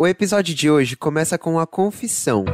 O 0.00 0.06
episódio 0.06 0.54
de 0.54 0.70
hoje 0.70 0.94
começa 0.96 1.36
com 1.36 1.54
uma 1.54 1.66
confissão. 1.66 2.44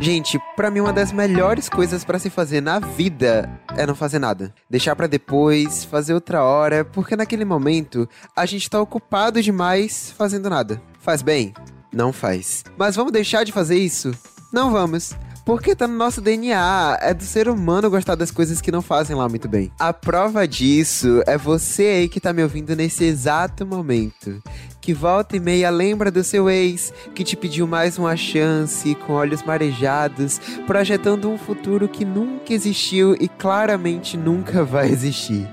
Gente, 0.00 0.40
pra 0.56 0.70
mim 0.70 0.80
uma 0.80 0.90
das 0.90 1.12
melhores 1.12 1.68
coisas 1.68 2.02
pra 2.02 2.18
se 2.18 2.30
fazer 2.30 2.62
na 2.62 2.78
vida 2.78 3.60
é 3.76 3.84
não 3.84 3.94
fazer 3.94 4.18
nada. 4.18 4.50
Deixar 4.68 4.96
pra 4.96 5.06
depois, 5.06 5.84
fazer 5.84 6.14
outra 6.14 6.42
hora, 6.42 6.82
porque 6.82 7.14
naquele 7.14 7.44
momento 7.44 8.08
a 8.34 8.46
gente 8.46 8.70
tá 8.70 8.80
ocupado 8.80 9.42
demais 9.42 10.14
fazendo 10.16 10.48
nada. 10.48 10.80
Faz 10.98 11.20
bem? 11.20 11.52
Não 11.92 12.10
faz. 12.10 12.64
Mas 12.78 12.96
vamos 12.96 13.12
deixar 13.12 13.44
de 13.44 13.52
fazer 13.52 13.76
isso? 13.76 14.10
Não 14.50 14.70
vamos. 14.70 15.14
Porque 15.44 15.74
tá 15.74 15.86
no 15.88 15.96
nosso 15.96 16.20
DNA, 16.20 16.98
é 17.00 17.14
do 17.14 17.24
ser 17.24 17.48
humano 17.48 17.90
gostar 17.90 18.14
das 18.14 18.30
coisas 18.30 18.60
que 18.60 18.70
não 18.70 18.82
fazem 18.82 19.16
lá 19.16 19.28
muito 19.28 19.48
bem. 19.48 19.72
A 19.78 19.92
prova 19.92 20.46
disso 20.46 21.22
é 21.26 21.36
você 21.36 21.82
aí 21.82 22.08
que 22.08 22.20
tá 22.20 22.32
me 22.32 22.42
ouvindo 22.42 22.76
nesse 22.76 23.04
exato 23.04 23.66
momento. 23.66 24.42
Que 24.80 24.94
volta 24.94 25.36
e 25.36 25.40
meia 25.40 25.70
lembra 25.70 26.10
do 26.10 26.22
seu 26.22 26.48
ex, 26.48 26.92
que 27.14 27.24
te 27.24 27.36
pediu 27.36 27.66
mais 27.66 27.98
uma 27.98 28.16
chance, 28.16 28.94
com 29.06 29.14
olhos 29.14 29.42
marejados, 29.42 30.40
projetando 30.66 31.30
um 31.30 31.38
futuro 31.38 31.88
que 31.88 32.04
nunca 32.04 32.52
existiu 32.52 33.14
e 33.20 33.28
claramente 33.28 34.16
nunca 34.16 34.62
vai 34.64 34.88
existir. 34.88 35.48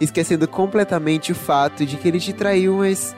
Esquecendo 0.00 0.46
completamente 0.46 1.32
o 1.32 1.34
fato 1.34 1.84
de 1.84 1.96
que 1.96 2.06
ele 2.06 2.20
te 2.20 2.32
traiu 2.32 2.76
umas 2.76 3.14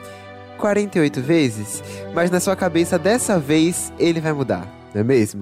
48 0.57 1.21
vezes, 1.21 1.83
mas 2.13 2.29
na 2.29 2.39
sua 2.39 2.55
cabeça 2.55 2.97
dessa 2.97 3.39
vez 3.39 3.91
ele 3.97 4.21
vai 4.21 4.31
mudar, 4.31 4.67
não 4.93 5.01
é 5.01 5.03
mesmo? 5.03 5.41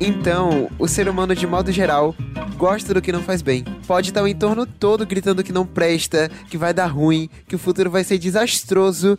Então, 0.00 0.70
o 0.78 0.86
ser 0.86 1.08
humano, 1.08 1.34
de 1.34 1.46
modo 1.46 1.72
geral, 1.72 2.14
gosta 2.56 2.94
do 2.94 3.02
que 3.02 3.12
não 3.12 3.22
faz 3.22 3.42
bem. 3.42 3.64
Pode 3.86 4.10
estar 4.10 4.22
o 4.22 4.28
entorno 4.28 4.64
todo 4.64 5.06
gritando 5.06 5.42
que 5.42 5.52
não 5.52 5.66
presta, 5.66 6.30
que 6.48 6.56
vai 6.56 6.72
dar 6.72 6.86
ruim, 6.86 7.28
que 7.46 7.56
o 7.56 7.58
futuro 7.58 7.90
vai 7.90 8.04
ser 8.04 8.18
desastroso. 8.18 9.18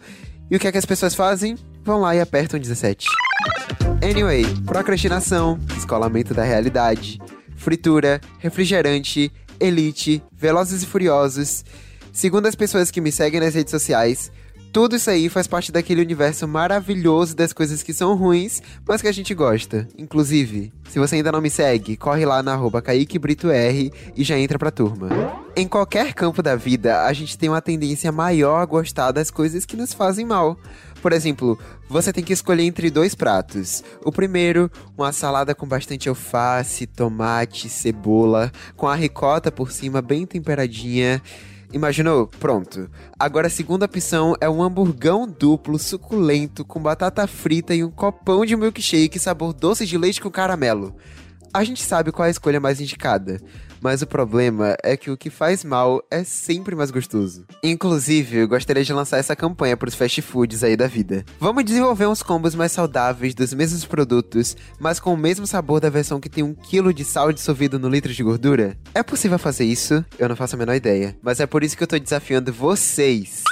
E 0.49 0.55
o 0.55 0.59
que 0.59 0.67
é 0.67 0.71
que 0.71 0.77
as 0.77 0.85
pessoas 0.85 1.15
fazem? 1.15 1.57
Vão 1.83 1.99
lá 2.01 2.15
e 2.15 2.21
apertam 2.21 2.59
17. 2.59 3.07
Anyway, 4.01 4.45
procrastinação, 4.65 5.59
escolamento 5.77 6.33
da 6.33 6.44
realidade, 6.44 7.19
fritura, 7.55 8.21
refrigerante, 8.39 9.31
elite, 9.59 10.23
velozes 10.33 10.81
e 10.83 10.85
furiosos. 10.85 11.66
Segundo 12.11 12.47
as 12.47 12.55
pessoas 12.55 12.89
que 12.89 13.01
me 13.01 13.11
seguem 13.11 13.39
nas 13.39 13.53
redes 13.53 13.71
sociais, 13.71 14.31
tudo 14.72 14.95
isso 14.95 15.09
aí 15.09 15.30
faz 15.30 15.48
parte 15.48 15.72
daquele 15.72 16.02
universo 16.02 16.48
maravilhoso 16.48 17.36
das 17.36 17.52
coisas 17.52 17.81
que 17.81 17.94
são 17.94 18.16
ruins, 18.16 18.62
mas 18.88 19.02
que 19.02 19.08
a 19.08 19.12
gente 19.12 19.34
gosta. 19.34 19.88
Inclusive, 19.98 20.72
se 20.89 21.00
você 21.00 21.16
ainda 21.16 21.31
não 21.31 21.42
me 21.42 21.50
segue, 21.50 21.98
corre 21.98 22.25
lá 22.25 22.44
na 22.44 22.53
arroba 22.53 22.81
KaiqueBritoR 22.81 23.52
e 24.16 24.23
já 24.23 24.38
entra 24.38 24.59
pra 24.59 24.72
turma. 24.72 25.09
Em 25.56 25.67
qualquer 25.67 26.14
campo 26.14 26.44
da 26.44 26.56
vida, 26.56 27.06
a 27.06 27.14
gente 27.14 27.38
tem 27.38 27.50
uma 27.50 27.62
tendência 27.62 28.12
maior 28.12 28.62
a 28.62 28.66
gostar 28.66 29.12
das 29.12 29.31
coisas 29.31 29.66
que 29.66 29.75
nos 29.75 29.94
fazem 29.94 30.25
mal. 30.25 30.58
Por 31.02 31.14
exemplo, 31.14 31.58
você 31.90 32.12
tem 32.12 32.23
que 32.23 32.34
escolher 32.34 32.64
entre 32.64 32.90
dois 32.90 33.16
pratos. 33.16 33.84
O 34.03 34.12
primeiro, 34.12 34.70
uma 34.97 35.12
salada 35.12 35.56
com 35.56 35.67
bastante 35.67 36.09
alface, 36.09 36.86
tomate, 36.86 37.70
cebola, 37.70 38.52
com 38.75 38.88
a 38.88 38.95
ricota 38.95 39.52
por 39.52 39.72
cima 39.72 40.02
bem 40.02 40.25
temperadinha. 40.25 41.22
Imaginou? 41.72 42.25
Pronto. 42.25 42.89
Agora 43.20 43.48
a 43.48 43.50
segunda 43.50 43.86
opção 43.86 44.36
é 44.42 44.50
um 44.50 44.64
hamburgão 44.64 45.28
duplo, 45.28 45.78
suculento, 45.78 46.66
com 46.66 46.80
batata 46.80 47.28
frita 47.28 47.75
e 47.75 47.84
um 47.84 47.92
copão 47.92 48.44
de 48.44 48.56
milkshake 48.56 49.20
sabor 49.20 49.53
doce 49.53 49.86
de 49.86 49.97
leite 49.97 50.20
com 50.20 50.31
caramelo. 50.31 50.95
A 51.53 51.64
gente 51.64 51.84
sabe 51.84 52.12
qual 52.12 52.25
é 52.25 52.30
a 52.30 52.31
escolha 52.31 52.59
mais 52.59 52.81
indicada, 52.81 53.40
mas 53.81 54.02
o 54.02 54.08
problema 54.08 54.75
é 54.83 54.95
que 54.97 55.11
o 55.11 55.17
que 55.17 55.30
faz 55.30 55.63
mal 55.63 56.03
é 56.09 56.23
sempre 56.23 56.75
mais 56.75 56.91
gostoso. 56.91 57.45
Inclusive, 57.63 58.38
eu 58.38 58.47
gostaria 58.47 58.83
de 58.83 58.94
lançar 58.94 59.17
essa 59.17 59.35
campanha 59.35 59.77
para 59.77 59.89
os 59.89 59.95
fast 59.95 60.22
foods 60.22 60.63
aí 60.63 60.75
da 60.75 60.88
vida. 60.88 61.25
Vamos 61.39 61.63
desenvolver 61.63 62.07
uns 62.07 62.23
combos 62.23 62.55
mais 62.55 62.72
saudáveis 62.72 63.33
dos 63.33 63.53
mesmos 63.53 63.85
produtos, 63.85 64.55
mas 64.80 65.00
com 65.00 65.13
o 65.13 65.17
mesmo 65.17 65.47
sabor 65.47 65.80
da 65.80 65.89
versão 65.89 66.19
que 66.19 66.30
tem 66.30 66.44
um 66.44 66.53
quilo 66.53 66.94
de 66.94 67.03
sal 67.03 67.31
dissolvido 67.31 67.80
no 67.80 67.89
litro 67.89 68.13
de 68.13 68.23
gordura? 68.23 68.77
É 68.94 69.03
possível 69.03 69.40
fazer 69.40 69.66
isso? 69.66 70.03
Eu 70.17 70.29
não 70.29 70.35
faço 70.35 70.56
a 70.56 70.59
menor 70.59 70.75
ideia. 70.75 71.16
Mas 71.22 71.40
é 71.40 71.46
por 71.46 71.63
isso 71.63 71.78
que 71.78 71.84
eu 71.84 71.88
tô 71.88 71.97
desafiando 71.97 72.53
vocês. 72.53 73.44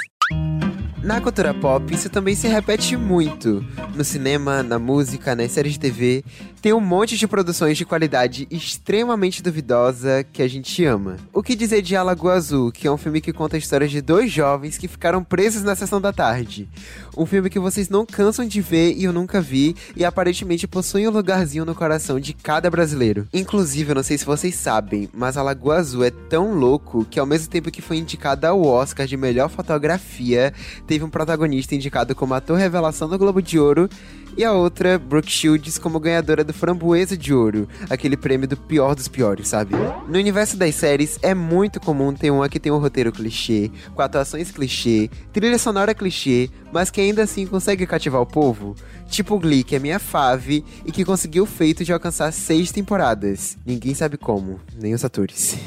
Na 1.02 1.20
cultura 1.20 1.54
pop, 1.54 1.94
isso 1.94 2.10
também 2.10 2.34
se 2.34 2.48
repete 2.48 2.96
muito. 2.96 3.64
No 3.94 4.04
cinema, 4.04 4.64
na 4.64 4.80
música, 4.80 5.34
nas 5.34 5.52
séries 5.52 5.74
de 5.74 5.80
TV, 5.80 6.24
tem 6.60 6.72
um 6.72 6.80
monte 6.80 7.16
de 7.16 7.28
produções 7.28 7.78
de 7.78 7.84
qualidade 7.84 8.48
extremamente 8.50 9.42
duvidosa 9.42 10.24
que 10.24 10.42
a 10.42 10.48
gente 10.48 10.84
ama. 10.84 11.16
O 11.32 11.40
que 11.40 11.54
dizer 11.54 11.82
de 11.82 11.94
Alagoa 11.94 12.34
Azul, 12.34 12.72
que 12.72 12.86
é 12.86 12.90
um 12.90 12.96
filme 12.96 13.20
que 13.20 13.32
conta 13.32 13.56
a 13.56 13.58
história 13.58 13.86
de 13.86 14.00
dois 14.00 14.30
jovens 14.32 14.76
que 14.76 14.88
ficaram 14.88 15.22
presos 15.22 15.62
na 15.62 15.76
sessão 15.76 16.00
da 16.00 16.12
tarde. 16.12 16.68
Um 17.16 17.24
filme 17.24 17.48
que 17.48 17.60
vocês 17.60 17.88
não 17.88 18.04
cansam 18.04 18.44
de 18.44 18.60
ver 18.60 18.94
e 18.96 19.04
eu 19.04 19.12
nunca 19.12 19.40
vi, 19.40 19.76
e 19.94 20.04
aparentemente 20.04 20.66
possui 20.66 21.06
um 21.06 21.12
lugarzinho 21.12 21.64
no 21.64 21.76
coração 21.76 22.18
de 22.18 22.32
cada 22.32 22.68
brasileiro. 22.68 23.28
Inclusive, 23.32 23.92
eu 23.92 23.94
não 23.94 24.02
sei 24.02 24.18
se 24.18 24.24
vocês 24.24 24.56
sabem, 24.56 25.08
mas 25.14 25.36
Alagoa 25.36 25.76
Azul 25.76 26.04
é 26.04 26.10
tão 26.10 26.54
louco 26.54 27.06
que 27.08 27.20
ao 27.20 27.26
mesmo 27.26 27.48
tempo 27.48 27.70
que 27.70 27.80
foi 27.80 27.98
indicada 27.98 28.48
ao 28.48 28.64
Oscar 28.64 29.06
de 29.06 29.16
melhor 29.16 29.48
fotografia, 29.48 30.52
teve 30.88 31.04
um 31.04 31.10
protagonista 31.10 31.74
indicado 31.74 32.14
como 32.14 32.32
ator 32.32 32.56
revelação 32.56 33.10
do 33.10 33.18
Globo 33.18 33.42
de 33.42 33.58
Ouro 33.58 33.90
e 34.38 34.44
a 34.44 34.52
outra, 34.52 34.98
Brooke 34.98 35.30
Shields, 35.30 35.78
como 35.78 36.00
ganhadora 36.00 36.42
do 36.42 36.54
Framboesa 36.54 37.16
de 37.16 37.34
Ouro, 37.34 37.68
aquele 37.90 38.16
prêmio 38.16 38.48
do 38.48 38.56
pior 38.56 38.94
dos 38.94 39.06
piores, 39.06 39.48
sabe? 39.48 39.74
No 40.08 40.16
universo 40.18 40.56
das 40.56 40.74
séries, 40.74 41.18
é 41.22 41.34
muito 41.34 41.78
comum 41.78 42.14
ter 42.14 42.30
uma 42.30 42.48
que 42.48 42.60
tem 42.60 42.72
um 42.72 42.78
roteiro 42.78 43.12
clichê, 43.12 43.70
com 43.94 44.00
atuações 44.00 44.50
clichê, 44.50 45.10
trilha 45.32 45.58
sonora 45.58 45.94
clichê, 45.94 46.48
mas 46.72 46.90
que 46.90 47.00
ainda 47.00 47.22
assim 47.22 47.46
consegue 47.46 47.86
cativar 47.86 48.22
o 48.22 48.26
povo. 48.26 48.74
Tipo 49.08 49.38
Glee, 49.38 49.64
que 49.64 49.76
é 49.76 49.78
minha 49.78 49.98
fave 49.98 50.64
e 50.86 50.92
que 50.92 51.04
conseguiu 51.04 51.42
o 51.42 51.46
feito 51.46 51.84
de 51.84 51.92
alcançar 51.92 52.32
seis 52.32 52.72
temporadas. 52.72 53.58
Ninguém 53.66 53.94
sabe 53.94 54.16
como, 54.16 54.60
nem 54.80 54.94
os 54.94 55.04
atores. 55.04 55.58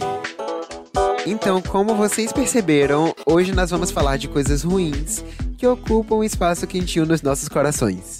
Então, 1.25 1.61
como 1.61 1.93
vocês 1.93 2.33
perceberam, 2.33 3.13
hoje 3.27 3.53
nós 3.53 3.69
vamos 3.69 3.91
falar 3.91 4.17
de 4.17 4.27
coisas 4.27 4.63
ruins 4.63 5.23
que 5.55 5.67
ocupam 5.67 6.15
um 6.15 6.23
espaço 6.23 6.65
quentinho 6.65 7.05
nos 7.05 7.21
nossos 7.21 7.47
corações. 7.47 8.19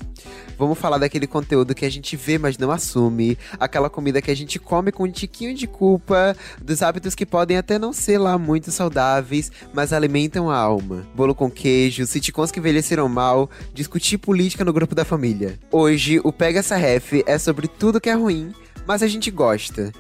Vamos 0.56 0.78
falar 0.78 1.00
daquele 1.00 1.25
conteúdo 1.25 1.73
que 1.73 1.84
a 1.84 1.90
gente 1.90 2.16
vê, 2.16 2.38
mas 2.38 2.59
não 2.59 2.69
assume. 2.69 3.35
Aquela 3.59 3.90
comida 3.90 4.22
que 4.22 4.29
a 4.29 4.35
gente 4.35 4.59
come 4.59 4.91
com 4.91 5.06
um 5.06 5.11
tiquinho 5.11 5.56
de 5.56 5.66
culpa. 5.66 6.35
Dos 6.61 6.84
hábitos 6.84 7.16
que 7.16 7.25
podem 7.25 7.57
até 7.57 7.79
não 7.79 7.91
ser 7.91 8.19
lá 8.19 8.38
muito 8.38 8.69
saudáveis, 8.69 9.51
mas 9.73 9.91
alimentam 9.91 10.51
a 10.51 10.56
alma. 10.56 11.03
Bolo 11.16 11.34
com 11.34 11.50
queijo, 11.50 12.06
sitcoms 12.06 12.51
que 12.51 12.59
envelheceram 12.59 13.09
mal, 13.09 13.50
discutir 13.73 14.19
política 14.19 14.63
no 14.63 14.72
grupo 14.72 14.94
da 14.94 15.03
família. 15.03 15.57
Hoje, 15.72 16.22
o 16.23 16.31
Pega 16.31 16.59
essa 16.59 16.75
Ref 16.75 17.13
é 17.25 17.40
sobre 17.40 17.67
tudo 17.67 18.00
que 18.00 18.11
é 18.11 18.13
ruim, 18.13 18.53
mas 18.85 19.01
a 19.01 19.07
gente 19.07 19.31
gosta. 19.31 19.91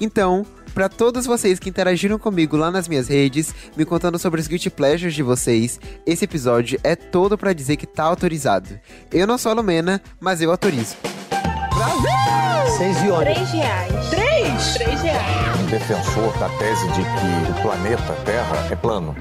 Então, 0.00 0.44
para 0.78 0.88
todos 0.88 1.26
vocês 1.26 1.58
que 1.58 1.68
interagiram 1.68 2.20
comigo 2.20 2.56
lá 2.56 2.70
nas 2.70 2.86
minhas 2.86 3.08
redes, 3.08 3.52
me 3.76 3.84
contando 3.84 4.16
sobre 4.16 4.40
os 4.40 4.46
guilty 4.46 4.70
pleasures 4.70 5.12
de 5.12 5.24
vocês, 5.24 5.80
esse 6.06 6.24
episódio 6.24 6.78
é 6.84 6.94
todo 6.94 7.36
para 7.36 7.52
dizer 7.52 7.76
que 7.76 7.84
tá 7.84 8.04
autorizado. 8.04 8.78
Eu 9.10 9.26
não 9.26 9.36
sou 9.36 9.50
a 9.50 9.56
Lumena, 9.56 10.00
mas 10.20 10.40
eu 10.40 10.52
autorizo. 10.52 10.94
Brasil! 11.74 12.76
Seis 12.76 12.96
e 12.96 13.08
Três 13.24 13.50
reais. 13.50 14.08
Três? 14.10 14.74
Três 14.74 15.02
reais. 15.02 15.66
defensor 15.68 16.38
da 16.38 16.48
tese 16.50 16.86
de 16.92 17.02
que 17.02 17.58
o 17.58 17.62
planeta 17.62 18.12
Terra 18.24 18.68
é 18.70 18.76
plano. 18.76 19.16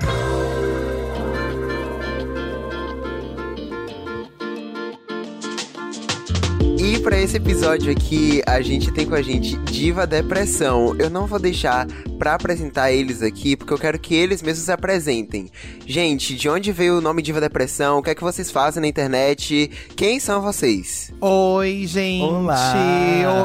E 6.80 7.00
para 7.00 7.20
esse 7.20 7.38
episódio 7.38 7.92
aqui, 7.92 8.42
a 8.46 8.62
gente 8.62 8.92
tem 8.92 9.06
com 9.08 9.16
a 9.16 9.22
gente 9.22 9.58
Diva 9.58 10.06
Depressão. 10.06 10.96
Eu 11.00 11.10
não 11.10 11.26
vou 11.26 11.40
deixar 11.40 11.88
para 12.20 12.36
apresentar 12.36 12.92
eles 12.92 13.22
aqui, 13.22 13.56
porque 13.56 13.74
eu 13.74 13.78
quero 13.80 13.98
que 14.00 14.14
eles 14.14 14.42
mesmos 14.44 14.66
se 14.66 14.72
apresentem. 14.72 15.48
Gente, 15.86 16.36
de 16.36 16.48
onde 16.48 16.72
veio 16.72 16.98
o 16.98 17.02
nome 17.02 17.22
Diva 17.24 17.42
Depressão? 17.42 17.98
O 17.98 18.04
que 18.04 18.12
é 18.12 18.16
que 18.16 18.22
vocês 18.24 18.52
fazem 18.52 18.82
na 18.82 18.88
internet? 18.88 19.70
Quem 19.96 20.20
são 20.20 20.42
vocês? 20.42 21.12
Oi, 21.20 21.84
gente. 21.88 22.24
Olá. 22.24 22.74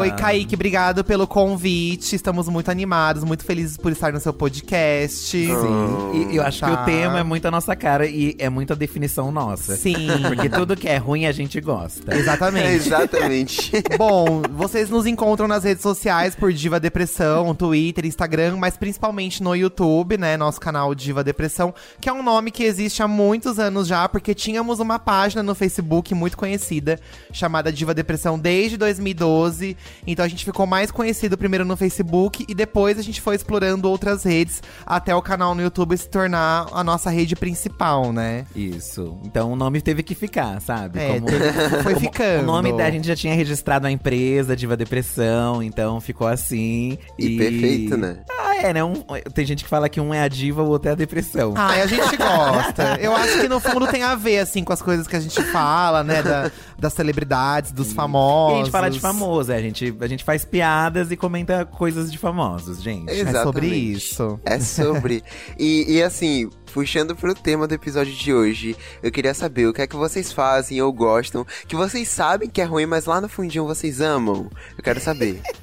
Oi, 0.00 0.10
Kaique, 0.12 0.54
obrigado 0.54 1.02
pelo 1.02 1.26
convite. 1.26 2.14
Estamos 2.14 2.48
muito 2.48 2.70
animados, 2.70 3.24
muito 3.24 3.44
felizes 3.44 3.76
por 3.78 3.92
estar 3.92 4.12
no 4.12 4.20
seu 4.20 4.32
podcast. 4.34 5.30
Sim. 5.30 6.28
E 6.30 6.36
eu 6.36 6.42
acho 6.42 6.58
que 6.64 6.70
Tá. 6.70 6.82
o 6.82 6.84
tema 6.84 7.20
é 7.20 7.22
muito 7.22 7.46
a 7.46 7.50
nossa 7.50 7.74
cara 7.74 8.06
e 8.06 8.34
é 8.38 8.48
muito 8.50 8.72
a 8.74 8.76
definição 8.76 9.32
nossa. 9.32 9.74
Sim. 9.76 10.06
Porque 10.28 10.48
tudo 10.50 10.76
que 10.76 10.88
é 10.88 10.96
ruim 10.98 11.24
a 11.26 11.32
gente 11.32 11.60
gosta. 11.62 12.14
Exatamente. 12.14 12.68
Exatamente. 12.92 13.21
Gente. 13.28 13.72
Bom, 13.98 14.42
vocês 14.50 14.90
nos 14.90 15.06
encontram 15.06 15.46
nas 15.48 15.64
redes 15.64 15.82
sociais 15.82 16.34
por 16.34 16.52
Diva 16.52 16.78
Depressão, 16.80 17.54
Twitter, 17.54 18.04
Instagram, 18.06 18.56
mas 18.56 18.76
principalmente 18.76 19.42
no 19.42 19.54
YouTube, 19.54 20.16
né? 20.18 20.36
Nosso 20.36 20.60
canal 20.60 20.94
Diva 20.94 21.22
Depressão, 21.24 21.74
que 22.00 22.08
é 22.08 22.12
um 22.12 22.22
nome 22.22 22.50
que 22.50 22.64
existe 22.64 23.02
há 23.02 23.08
muitos 23.08 23.58
anos 23.58 23.86
já, 23.86 24.08
porque 24.08 24.34
tínhamos 24.34 24.80
uma 24.80 24.98
página 24.98 25.42
no 25.42 25.54
Facebook 25.54 26.14
muito 26.14 26.36
conhecida, 26.36 26.98
chamada 27.32 27.72
Diva 27.72 27.94
Depressão 27.94 28.38
desde 28.38 28.76
2012. 28.76 29.76
Então 30.06 30.24
a 30.24 30.28
gente 30.28 30.44
ficou 30.44 30.66
mais 30.66 30.90
conhecido 30.90 31.36
primeiro 31.38 31.64
no 31.64 31.76
Facebook 31.76 32.44
e 32.48 32.54
depois 32.54 32.98
a 32.98 33.02
gente 33.02 33.20
foi 33.20 33.36
explorando 33.36 33.88
outras 33.88 34.24
redes 34.24 34.62
até 34.86 35.14
o 35.14 35.22
canal 35.22 35.54
no 35.54 35.62
YouTube 35.62 35.96
se 35.96 36.08
tornar 36.08 36.66
a 36.72 36.82
nossa 36.84 37.10
rede 37.10 37.36
principal, 37.36 38.12
né? 38.12 38.44
Isso. 38.54 39.18
Então 39.24 39.52
o 39.52 39.56
nome 39.56 39.80
teve 39.80 40.02
que 40.02 40.14
ficar, 40.14 40.60
sabe? 40.60 40.98
É, 40.98 41.20
teve- 41.20 41.82
foi 41.82 41.94
ficando. 42.00 42.42
O 42.42 42.46
nome 42.46 42.72
da 42.76 42.90
gente 42.90 43.11
já 43.12 43.16
tinha 43.16 43.34
registrado 43.34 43.86
a 43.86 43.90
empresa, 43.90 44.56
Diva 44.56 44.76
Depressão, 44.76 45.62
então 45.62 46.00
ficou 46.00 46.26
assim. 46.26 46.98
E 47.18 47.36
perfeito, 47.36 47.96
né? 47.96 48.18
Ah, 48.30 48.56
é, 48.56 48.72
né? 48.72 48.82
Um- 48.84 49.02
tem 49.34 49.44
gente 49.44 49.62
que 49.64 49.70
fala 49.70 49.88
que 49.88 50.00
um 50.00 50.12
é 50.12 50.22
a 50.22 50.28
diva, 50.28 50.62
o 50.62 50.68
outro 50.68 50.88
é 50.88 50.92
a 50.92 50.94
depressão. 50.94 51.52
Ai, 51.56 51.82
a 51.82 51.86
gente 51.86 52.16
gosta. 52.16 52.98
Eu 53.00 53.14
acho 53.14 53.40
que 53.40 53.48
no 53.48 53.60
fundo 53.60 53.86
tem 53.86 54.02
a 54.02 54.14
ver, 54.14 54.38
assim, 54.38 54.64
com 54.64 54.72
as 54.72 54.80
coisas 54.82 55.06
que 55.06 55.16
a 55.16 55.20
gente 55.20 55.42
fala, 55.44 56.02
né? 56.02 56.22
Da, 56.22 56.50
das 56.78 56.92
celebridades, 56.94 57.70
dos 57.72 57.92
E 57.92 57.94
famosos. 57.94 58.54
a 58.54 58.58
gente 58.64 58.70
fala 58.72 58.90
de 58.90 59.00
famoso, 59.00 59.52
é, 59.52 59.56
a 59.56 59.62
gente, 59.62 59.94
a 60.00 60.06
gente 60.06 60.24
faz 60.24 60.44
piadas 60.44 61.10
e 61.10 61.16
comenta 61.16 61.64
coisas 61.64 62.10
de 62.10 62.18
famosos, 62.18 62.82
gente. 62.82 63.10
É 63.10 63.42
sobre 63.42 63.66
isso. 63.66 64.40
É 64.44 64.58
sobre. 64.58 65.22
e, 65.58 65.96
e 65.96 66.02
assim, 66.02 66.48
puxando 66.72 67.14
pro 67.14 67.34
tema 67.34 67.68
do 67.68 67.74
episódio 67.74 68.12
de 68.12 68.32
hoje, 68.32 68.76
eu 69.02 69.12
queria 69.12 69.34
saber 69.34 69.66
o 69.66 69.72
que 69.72 69.82
é 69.82 69.86
que 69.86 69.96
vocês 69.96 70.32
fazem 70.32 70.80
ou 70.80 70.92
gostam, 70.92 71.46
que 71.68 71.76
vocês 71.76 72.08
sabem 72.08 72.48
que 72.48 72.60
é 72.60 72.64
ruim, 72.64 72.86
mas 72.86 73.04
lá 73.04 73.20
no 73.20 73.28
fundinho 73.28 73.66
vocês 73.66 74.00
amam. 74.00 74.50
Eu 74.76 74.82
quero 74.82 75.00
saber. 75.00 75.40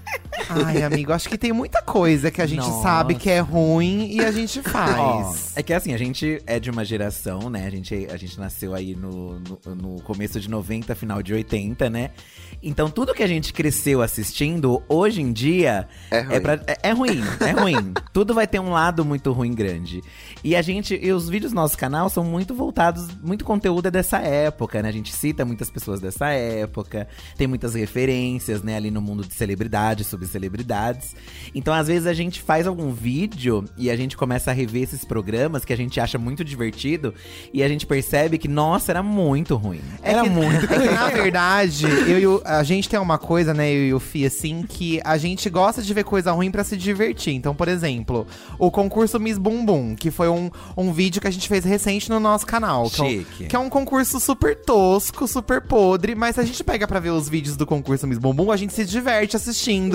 Ai, 0.50 0.82
amigo, 0.82 1.12
acho 1.14 1.30
que 1.30 1.38
tem 1.38 1.52
muita 1.54 1.82
coisa 1.82 2.32
que 2.32 2.42
a 2.42 2.46
gente 2.46 2.60
Nossa. 2.66 2.82
sabe 2.82 3.16
que 3.16 3.30
é 3.30 3.40
ruim 3.40 4.08
e 4.12 4.20
a 4.24 4.32
gente 4.32 4.60
Ó, 4.60 4.64
faz. 4.64 5.52
é 5.56 5.62
que 5.62 5.74
assim, 5.74 5.94
a 5.94 5.98
gente 5.98 6.42
é 6.48 6.60
de 6.60 6.72
uma 6.72 6.84
geração, 6.84 7.50
né? 7.50 7.68
A 7.68 7.70
gente, 7.70 8.08
a 8.12 8.18
gente 8.18 8.40
nasceu 8.40 8.74
aí 8.74 8.96
no, 8.96 9.40
no, 9.40 9.76
no 9.76 10.02
começo 10.02 10.40
de 10.40 10.50
90, 10.50 10.96
final 10.96 11.22
de 11.22 11.34
80, 11.34 11.90
né? 11.90 12.12
Então 12.64 12.90
tudo 12.90 13.14
que 13.14 13.22
a 13.22 13.28
gente 13.28 13.54
cresceu 13.54 14.02
assistindo, 14.02 14.82
hoje 14.90 15.22
em 15.22 15.32
dia, 15.32 15.88
É 16.10 16.22
ruim. 16.22 16.36
é, 16.36 16.40
pra- 16.40 16.60
é- 16.66 16.78
é 16.84 16.92
ruim, 16.92 17.22
é 17.42 17.52
ruim. 17.52 17.94
tudo 18.12 18.34
vai 18.34 18.48
ter 18.48 18.60
um 18.60 18.72
lado 18.72 19.06
muito 19.06 19.32
ruim 19.32 19.54
grande. 19.54 20.02
E 20.44 20.56
a 20.56 20.62
gente, 20.62 20.98
e 21.02 21.12
os 21.12 21.30
vídeos 21.30 21.52
do 21.52 21.56
nosso 21.56 21.78
canal 21.78 22.10
são 22.10 22.24
muito 22.24 22.56
voltados, 22.56 23.08
muito 23.22 23.46
conteúdo 23.46 23.88
é 23.88 23.92
dessa 23.92 24.18
época, 24.20 24.82
né? 24.82 24.90
A 24.90 24.94
gente 24.94 25.14
cita 25.14 25.46
muitas 25.46 25.70
pessoas 25.70 26.00
dessa 26.00 26.30
época, 26.30 27.08
tem 27.38 27.46
muitas 27.46 27.76
referências, 27.76 28.64
né, 28.64 28.76
ali 28.78 28.90
no 28.90 29.02
mundo 29.02 29.26
de 29.26 29.34
celebridades, 30.04 30.08
sobre 30.08 30.28
celebridades. 30.28 31.16
Então, 31.54 31.74
às 31.74 31.88
vezes, 31.88 32.06
a 32.08 32.14
gente 32.14 32.42
faz 32.42 32.68
algum 32.68 32.92
vídeo 32.92 33.66
e 33.78 33.90
a 33.90 33.96
gente 33.96 34.16
começa 34.18 34.52
a 34.52 34.54
rever 34.54 34.84
esses 34.84 35.04
programas 35.06 35.66
que 35.66 35.74
a 35.74 35.78
gente 35.78 36.00
acha 36.00 36.18
muito 36.18 36.44
divertido 36.44 37.14
e 37.54 37.64
a 37.64 37.68
gente 37.68 37.86
percebe 37.86 38.38
que, 38.38 38.48
nossa, 38.48 38.92
era 38.92 39.02
muito 39.04 39.56
ruim. 39.56 39.82
Era 40.02 40.24
que, 40.24 40.30
muito 40.30 40.66
é 40.74 40.80
que, 40.80 40.90
na 40.94 41.10
verdade, 41.10 41.86
eu 41.86 42.20
e 42.20 42.28
o- 42.28 42.42
a 42.46 42.64
gente 42.64 42.88
tem 42.90 43.00
uma 43.00 43.18
coisa, 43.18 43.54
né, 43.54 43.72
eu 43.72 43.84
e 43.88 43.94
o 43.94 44.00
Fih, 44.00 44.26
assim, 44.26 44.64
que 44.68 45.00
a 45.04 45.18
gente 45.18 45.50
gosta 45.50 45.82
de 45.82 45.94
ver 45.94 46.04
coisa 46.04 46.32
ruim 46.32 46.52
pra 46.52 46.64
se 46.64 46.78
divertir. 46.78 47.34
Então, 47.34 47.54
por 47.56 47.68
exemplo, 47.68 48.26
o 48.58 48.70
concurso 48.72 49.20
Miss 49.20 49.38
Bumbum, 49.38 49.96
que 49.96 50.12
foi 50.12 50.30
um, 50.30 50.50
um 50.78 50.92
vídeo 50.92 51.22
que 51.22 51.28
a 51.28 51.32
gente 51.32 51.48
fez 51.48 51.64
recente 51.66 52.10
no 52.10 52.20
nosso 52.20 52.46
canal. 52.46 52.90
Que 52.90 53.02
é, 53.02 53.04
um, 53.04 53.10
Chique. 53.10 53.46
que 53.48 53.56
é 53.56 53.60
um 53.60 53.70
concurso 53.70 54.20
super 54.20 54.56
tosco, 54.56 55.28
super 55.28 55.62
podre, 55.62 56.16
mas 56.16 56.36
se 56.36 56.42
a 56.42 56.46
gente 56.46 56.64
pega 56.64 56.88
pra 56.88 57.00
ver 57.00 57.10
os 57.12 57.28
vídeos 57.30 57.56
do 57.56 57.66
concurso 57.66 58.08
Miss 58.08 58.18
Bumbum, 58.18 58.52
a 58.52 58.58
gente 58.58 58.74
se 58.74 58.86
diverte 58.86 59.36
assistindo, 59.36 59.89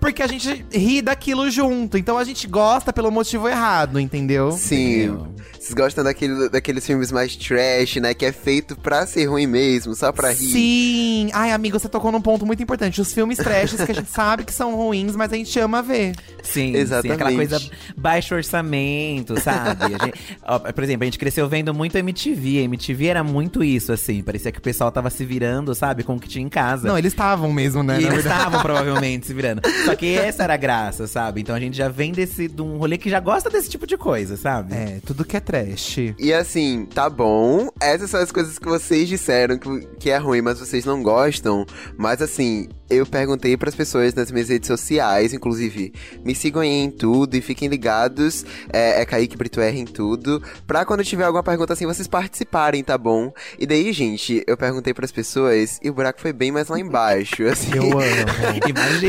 porque 0.00 0.22
a 0.22 0.26
gente 0.26 0.64
ri 0.72 1.02
daquilo 1.02 1.50
junto. 1.50 1.96
Então 1.98 2.18
a 2.18 2.24
gente 2.24 2.46
gosta 2.46 2.92
pelo 2.92 3.10
motivo 3.10 3.48
errado, 3.48 3.98
entendeu? 4.00 4.52
Sim. 4.52 5.04
Entendeu? 5.04 5.34
Vocês 5.58 5.74
gostam 5.74 6.04
daquele, 6.04 6.48
daqueles 6.48 6.86
filmes 6.86 7.10
mais 7.10 7.34
trash, 7.36 7.96
né? 7.96 8.14
Que 8.14 8.24
é 8.26 8.32
feito 8.32 8.76
pra 8.76 9.04
ser 9.06 9.26
ruim 9.26 9.46
mesmo, 9.46 9.92
só 9.94 10.12
pra 10.12 10.30
rir. 10.30 10.36
Sim! 10.36 11.30
Ai, 11.32 11.50
amigo, 11.50 11.78
você 11.78 11.88
tocou 11.88 12.12
num 12.12 12.20
ponto 12.20 12.46
muito 12.46 12.62
importante. 12.62 13.00
Os 13.00 13.12
filmes 13.12 13.38
trashes 13.38 13.82
que 13.82 13.90
a 13.90 13.94
gente 13.94 14.08
sabe 14.10 14.44
que 14.44 14.52
são 14.54 14.76
ruins, 14.76 15.16
mas 15.16 15.32
a 15.32 15.36
gente 15.36 15.58
ama 15.58 15.82
ver. 15.82 16.14
Sim, 16.44 16.74
Exatamente. 16.76 17.08
sim, 17.08 17.12
aquela 17.12 17.32
coisa 17.32 17.60
baixo 17.96 18.34
orçamento, 18.36 19.38
sabe? 19.40 19.94
A 19.96 20.04
gente- 20.06 20.38
ó, 20.44 20.58
por 20.60 20.84
exemplo, 20.84 21.02
a 21.02 21.06
gente 21.06 21.18
cresceu 21.18 21.48
vendo 21.48 21.74
muito 21.74 21.96
MTV. 21.98 22.60
A 22.60 22.62
MTV 22.62 23.06
era 23.06 23.24
muito 23.24 23.62
isso, 23.64 23.92
assim. 23.92 24.22
Parecia 24.22 24.52
que 24.52 24.58
o 24.60 24.62
pessoal 24.62 24.92
tava 24.92 25.10
se 25.10 25.24
virando, 25.24 25.74
sabe? 25.74 26.04
Com 26.04 26.14
o 26.16 26.20
que 26.20 26.28
tinha 26.28 26.44
em 26.44 26.48
casa. 26.48 26.86
Não, 26.88 26.96
eles 26.96 27.12
estavam 27.12 27.52
mesmo, 27.52 27.82
né? 27.82 28.00
E 28.00 28.04
eles 28.06 28.20
estavam 28.20 28.62
provavelmente 28.62 29.27
se 29.28 29.34
virando. 29.34 29.62
Só 29.84 29.94
que 29.94 30.16
essa 30.16 30.42
era 30.42 30.54
a 30.54 30.56
graça, 30.56 31.06
sabe? 31.06 31.40
Então 31.40 31.54
a 31.54 31.60
gente 31.60 31.76
já 31.76 31.88
vem 31.88 32.12
desse, 32.12 32.48
de 32.48 32.62
um 32.62 32.78
rolê 32.78 32.98
que 32.98 33.10
já 33.10 33.20
gosta 33.20 33.50
desse 33.50 33.68
tipo 33.68 33.86
de 33.86 33.96
coisa, 33.96 34.36
sabe? 34.36 34.74
É, 34.74 35.00
tudo 35.04 35.24
que 35.24 35.36
é 35.36 35.40
trash. 35.40 35.98
E 36.18 36.32
assim, 36.32 36.86
tá 36.86 37.08
bom. 37.08 37.68
Essas 37.80 38.10
são 38.10 38.20
as 38.20 38.32
coisas 38.32 38.58
que 38.58 38.66
vocês 38.66 39.08
disseram 39.08 39.58
que, 39.58 39.86
que 39.98 40.10
é 40.10 40.16
ruim, 40.16 40.40
mas 40.40 40.58
vocês 40.58 40.84
não 40.84 41.02
gostam. 41.02 41.64
Mas 41.96 42.22
assim, 42.22 42.68
eu 42.90 43.04
perguntei 43.04 43.56
pras 43.56 43.74
pessoas 43.74 44.14
nas 44.14 44.30
minhas 44.30 44.48
redes 44.48 44.66
sociais, 44.66 45.34
inclusive, 45.34 45.92
me 46.24 46.34
sigam 46.34 46.62
aí 46.62 46.68
em 46.68 46.90
tudo 46.90 47.34
e 47.36 47.40
fiquem 47.40 47.68
ligados. 47.68 48.44
É, 48.72 49.02
é 49.02 49.04
Kaique 49.04 49.36
Brito 49.36 49.60
R 49.60 49.78
em 49.78 49.84
tudo. 49.84 50.42
Pra 50.66 50.84
quando 50.84 51.04
tiver 51.04 51.24
alguma 51.24 51.42
pergunta 51.42 51.74
assim, 51.74 51.86
vocês 51.86 52.08
participarem, 52.08 52.82
tá 52.82 52.96
bom? 52.96 53.32
E 53.58 53.66
daí, 53.66 53.92
gente, 53.92 54.42
eu 54.46 54.56
perguntei 54.56 54.94
pras 54.94 55.12
pessoas 55.12 55.78
e 55.82 55.90
o 55.90 55.94
buraco 55.94 56.20
foi 56.20 56.32
bem 56.32 56.50
mais 56.50 56.68
lá 56.68 56.78
embaixo. 56.80 57.44
Assim. 57.48 57.74
Eu 57.74 57.92
amo. 57.92 58.02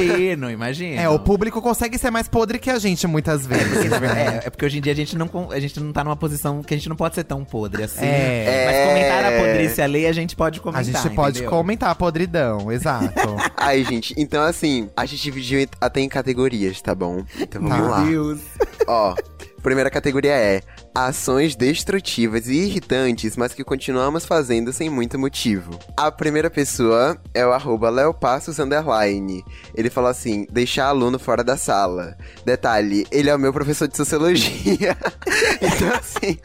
Imagino, 0.09 0.51
imagino. 0.51 1.00
é, 1.01 1.07
o 1.09 1.19
público 1.19 1.61
consegue 1.61 1.97
ser 1.97 2.09
mais 2.11 2.27
podre 2.27 2.59
que 2.59 2.69
a 2.69 2.77
gente 2.79 3.06
muitas 3.07 3.45
vezes. 3.45 3.89
É, 4.09 4.47
é 4.47 4.50
porque 4.50 4.65
hoje 4.65 4.77
em 4.77 4.81
dia 4.81 4.91
a 4.94 4.95
gente, 4.95 5.17
não, 5.17 5.29
a 5.51 5.59
gente 5.59 5.79
não 5.79 5.91
tá 5.91 6.03
numa 6.03 6.15
posição 6.15 6.61
que 6.63 6.73
a 6.73 6.77
gente 6.77 6.89
não 6.89 6.95
pode 6.95 7.15
ser 7.15 7.23
tão 7.23 7.44
podre 7.45 7.83
assim. 7.83 8.03
É. 8.06 8.65
Mas 8.65 8.88
comentar 8.88 9.25
a 9.25 9.38
podrice 9.38 9.81
alheia 9.81 10.09
a 10.09 10.13
gente 10.13 10.35
pode 10.35 10.59
A 10.59 10.61
comentar. 10.61 10.83
gente 11.03 11.15
pode 11.15 11.38
entendeu? 11.39 11.50
comentar 11.50 11.89
a 11.89 11.95
podridão, 11.95 12.71
exato. 12.71 13.13
Ai, 13.57 13.83
gente, 13.83 14.13
então 14.17 14.41
assim, 14.44 14.89
a 14.95 15.06
gente 15.06 15.21
dividiu 15.21 15.67
até 15.79 16.01
em 16.01 16.09
categorias, 16.09 16.81
tá 16.81 16.95
bom? 16.95 17.23
Então 17.39 17.61
vamos 17.61 17.77
Tá. 17.77 17.83
lá. 17.89 18.03
Deus. 18.06 18.39
Ó, 18.88 19.15
primeira 19.61 19.89
categoria 19.89 20.31
é 20.33 20.61
ações 20.94 21.56
destrutivas 21.56 22.47
e 22.47 22.53
irritantes, 22.53 23.38
mas 23.38 23.53
que 23.53 23.63
continuamos 23.63 24.25
fazendo 24.25 24.74
sem 24.74 24.89
muito 24.89 25.18
motivo. 25.18 25.77
A 25.95 26.12
primeira 26.12 26.50
pessoa 26.50 27.18
é 27.33 27.45
o 27.45 27.51
arroba 27.51 27.89
leopassos 27.89 28.59
underline. 28.59 29.44
Ele 29.75 29.89
falou 29.89 30.09
assim, 30.09 30.45
deixar 30.51 30.88
aluno 30.88 31.19
fora 31.19 31.44
da 31.44 31.57
sala. 31.57 32.15
Detalhe, 32.45 33.06
ele 33.12 33.30
é 33.30 33.36
o 33.36 33.39
meu 33.39 33.53
professor 33.53 33.88
de 33.88 33.95
sociologia. 33.95 34.97
então 35.62 35.94
assim, 35.94 36.38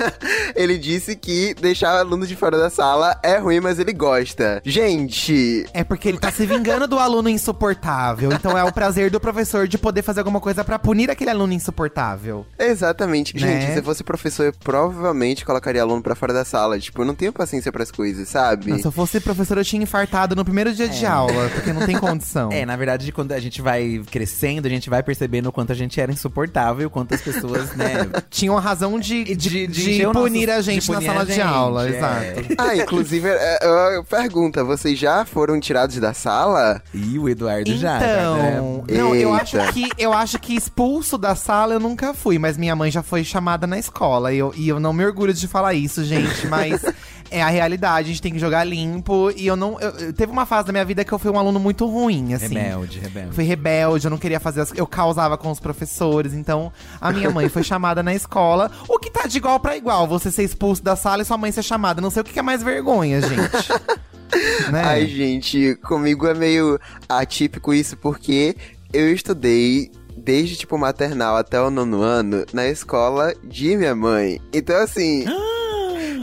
ele 0.54 0.78
disse 0.78 1.16
que 1.16 1.54
deixar 1.54 1.98
aluno 1.98 2.26
de 2.26 2.36
fora 2.36 2.58
da 2.58 2.70
sala 2.70 3.18
é 3.22 3.38
ruim, 3.38 3.60
mas 3.60 3.78
ele 3.78 3.92
gosta. 3.92 4.60
Gente, 4.64 5.64
É 5.72 5.82
porque 5.82 6.08
ele 6.08 6.18
tá 6.18 6.30
se 6.30 6.44
vingando 6.46 6.86
do 6.86 6.98
aluno 6.98 7.28
insuportável. 7.28 8.32
Então 8.32 8.56
é 8.56 8.64
o 8.64 8.72
prazer 8.72 9.10
do 9.10 9.20
professor 9.20 9.66
de 9.66 9.78
poder 9.78 10.02
fazer 10.02 10.20
alguma 10.20 10.40
coisa 10.40 10.64
pra 10.64 10.78
punir 10.78 11.10
aquele 11.10 11.30
aluno 11.30 11.52
insuportável. 11.52 12.46
Exatamente. 12.58 13.34
Né? 13.34 13.60
Gente, 13.60 13.72
fosse 13.86 14.04
professor, 14.04 14.46
eu 14.46 14.52
provavelmente 14.52 15.44
colocaria 15.44 15.80
aluno 15.82 16.02
pra 16.02 16.14
fora 16.14 16.32
da 16.32 16.44
sala. 16.44 16.78
Tipo, 16.78 17.02
eu 17.02 17.06
não 17.06 17.14
tenho 17.14 17.32
paciência 17.32 17.72
pras 17.72 17.90
coisas, 17.90 18.28
sabe? 18.28 18.70
Não, 18.70 18.78
se 18.78 18.84
eu 18.86 18.92
fosse 18.92 19.20
professor, 19.20 19.58
eu 19.58 19.64
tinha 19.64 19.82
infartado 19.82 20.34
no 20.36 20.44
primeiro 20.44 20.72
dia 20.74 20.88
de 20.88 21.06
aula, 21.06 21.48
porque 21.54 21.72
não 21.72 21.86
tem 21.86 21.96
condição. 21.98 22.50
É, 22.52 22.66
na 22.66 22.76
verdade, 22.76 23.10
quando 23.12 23.32
a 23.32 23.40
gente 23.40 23.62
vai 23.62 24.02
crescendo, 24.10 24.66
a 24.66 24.68
gente 24.68 24.90
vai 24.90 25.02
percebendo 25.02 25.48
o 25.48 25.52
quanto 25.52 25.72
a 25.72 25.74
gente 25.74 26.00
era 26.00 26.12
insuportável 26.12 26.82
e 26.82 26.86
o 26.86 26.90
quanto 26.90 27.14
as 27.14 27.20
pessoas, 27.20 27.74
né. 27.74 28.08
Tinham 28.30 28.56
a 28.56 28.60
razão 28.60 28.98
de, 28.98 29.24
de, 29.34 29.66
de 29.66 30.02
nosso- 30.02 30.20
punir 30.20 30.50
a 30.50 30.56
de 30.58 30.62
gente 30.62 30.90
na 30.90 30.96
punir 30.96 31.08
a 31.08 31.12
sala 31.12 31.26
de 31.26 31.32
gente, 31.32 31.42
aula, 31.42 31.86
é. 31.86 31.90
exato. 31.90 32.56
Ah, 32.58 32.74
inclusive, 32.76 33.28
é, 33.28 33.58
é, 33.62 34.02
pergunta, 34.08 34.64
vocês 34.64 34.98
já 34.98 35.24
foram 35.24 35.60
tirados 35.60 35.96
da 35.98 36.12
sala? 36.14 36.82
E 36.92 37.18
o 37.18 37.28
Eduardo 37.28 37.76
já. 37.76 37.96
Então, 37.96 38.36
né? 38.86 38.96
não, 38.98 39.14
eu 39.14 39.32
acho 39.34 39.56
que 39.72 39.88
eu 39.98 40.12
acho 40.12 40.38
que 40.38 40.54
expulso 40.54 41.18
da 41.18 41.34
sala 41.34 41.74
eu 41.74 41.80
nunca 41.80 42.14
fui, 42.14 42.38
mas 42.38 42.56
minha 42.56 42.74
mãe 42.74 42.90
já 42.90 43.02
foi 43.02 43.22
chamada 43.24 43.66
na 43.66 43.75
escola. 43.78 44.32
E 44.32 44.38
eu, 44.38 44.52
e 44.56 44.68
eu 44.68 44.78
não 44.80 44.92
me 44.92 45.04
orgulho 45.04 45.32
de 45.34 45.46
falar 45.48 45.74
isso, 45.74 46.04
gente, 46.04 46.46
mas 46.48 46.82
é 47.30 47.42
a 47.42 47.48
realidade, 47.48 48.08
a 48.08 48.12
gente 48.12 48.22
tem 48.22 48.32
que 48.32 48.38
jogar 48.38 48.64
limpo. 48.64 49.30
E 49.36 49.46
eu 49.46 49.56
não. 49.56 49.80
eu- 49.80 49.90
eu- 49.90 50.12
teve 50.12 50.30
uma 50.32 50.46
fase 50.46 50.66
da 50.66 50.72
minha 50.72 50.84
vida 50.84 51.04
que 51.04 51.12
eu 51.12 51.18
fui 51.18 51.30
um 51.30 51.38
aluno 51.38 51.58
muito 51.58 51.86
ruim, 51.86 52.34
assim. 52.34 52.54
Rebelde, 52.54 52.98
rebelde. 53.00 53.34
Fui 53.34 53.44
rebelde, 53.44 54.06
eu 54.06 54.10
não 54.10 54.18
queria 54.18 54.38
fazer 54.40 54.60
as, 54.60 54.72
Eu 54.76 54.86
causava 54.86 55.36
com 55.36 55.50
os 55.50 55.58
professores, 55.60 56.32
então 56.34 56.72
a 57.00 57.12
minha 57.12 57.30
mãe 57.30 57.48
foi 57.48 57.62
chamada 57.62 58.02
na 58.02 58.14
escola. 58.14 58.70
O 58.88 58.98
que 58.98 59.10
tá 59.10 59.26
de 59.26 59.38
igual 59.38 59.58
pra 59.58 59.76
igual, 59.76 60.06
você 60.06 60.30
ser 60.30 60.44
expulso 60.44 60.82
da 60.82 60.94
sala 60.96 61.22
e 61.22 61.24
sua 61.24 61.36
mãe 61.36 61.50
ser 61.52 61.62
chamada. 61.62 62.00
Não 62.00 62.10
sei 62.10 62.22
o 62.22 62.24
que 62.24 62.32
que 62.32 62.38
é 62.38 62.42
mais 62.42 62.62
vergonha, 62.62 63.20
gente. 63.20 63.68
né? 64.70 64.82
Ai, 64.84 65.06
gente, 65.06 65.76
comigo 65.82 66.26
é 66.26 66.34
meio 66.34 66.78
atípico 67.08 67.72
isso, 67.74 67.96
porque 67.96 68.56
eu 68.92 69.12
estudei 69.12 69.90
desde, 70.26 70.56
tipo, 70.56 70.76
maternal 70.76 71.36
até 71.36 71.60
o 71.60 71.70
nono 71.70 72.02
ano 72.02 72.44
na 72.52 72.66
escola 72.66 73.32
de 73.44 73.76
minha 73.76 73.94
mãe. 73.94 74.40
Então, 74.52 74.76
assim. 74.76 75.24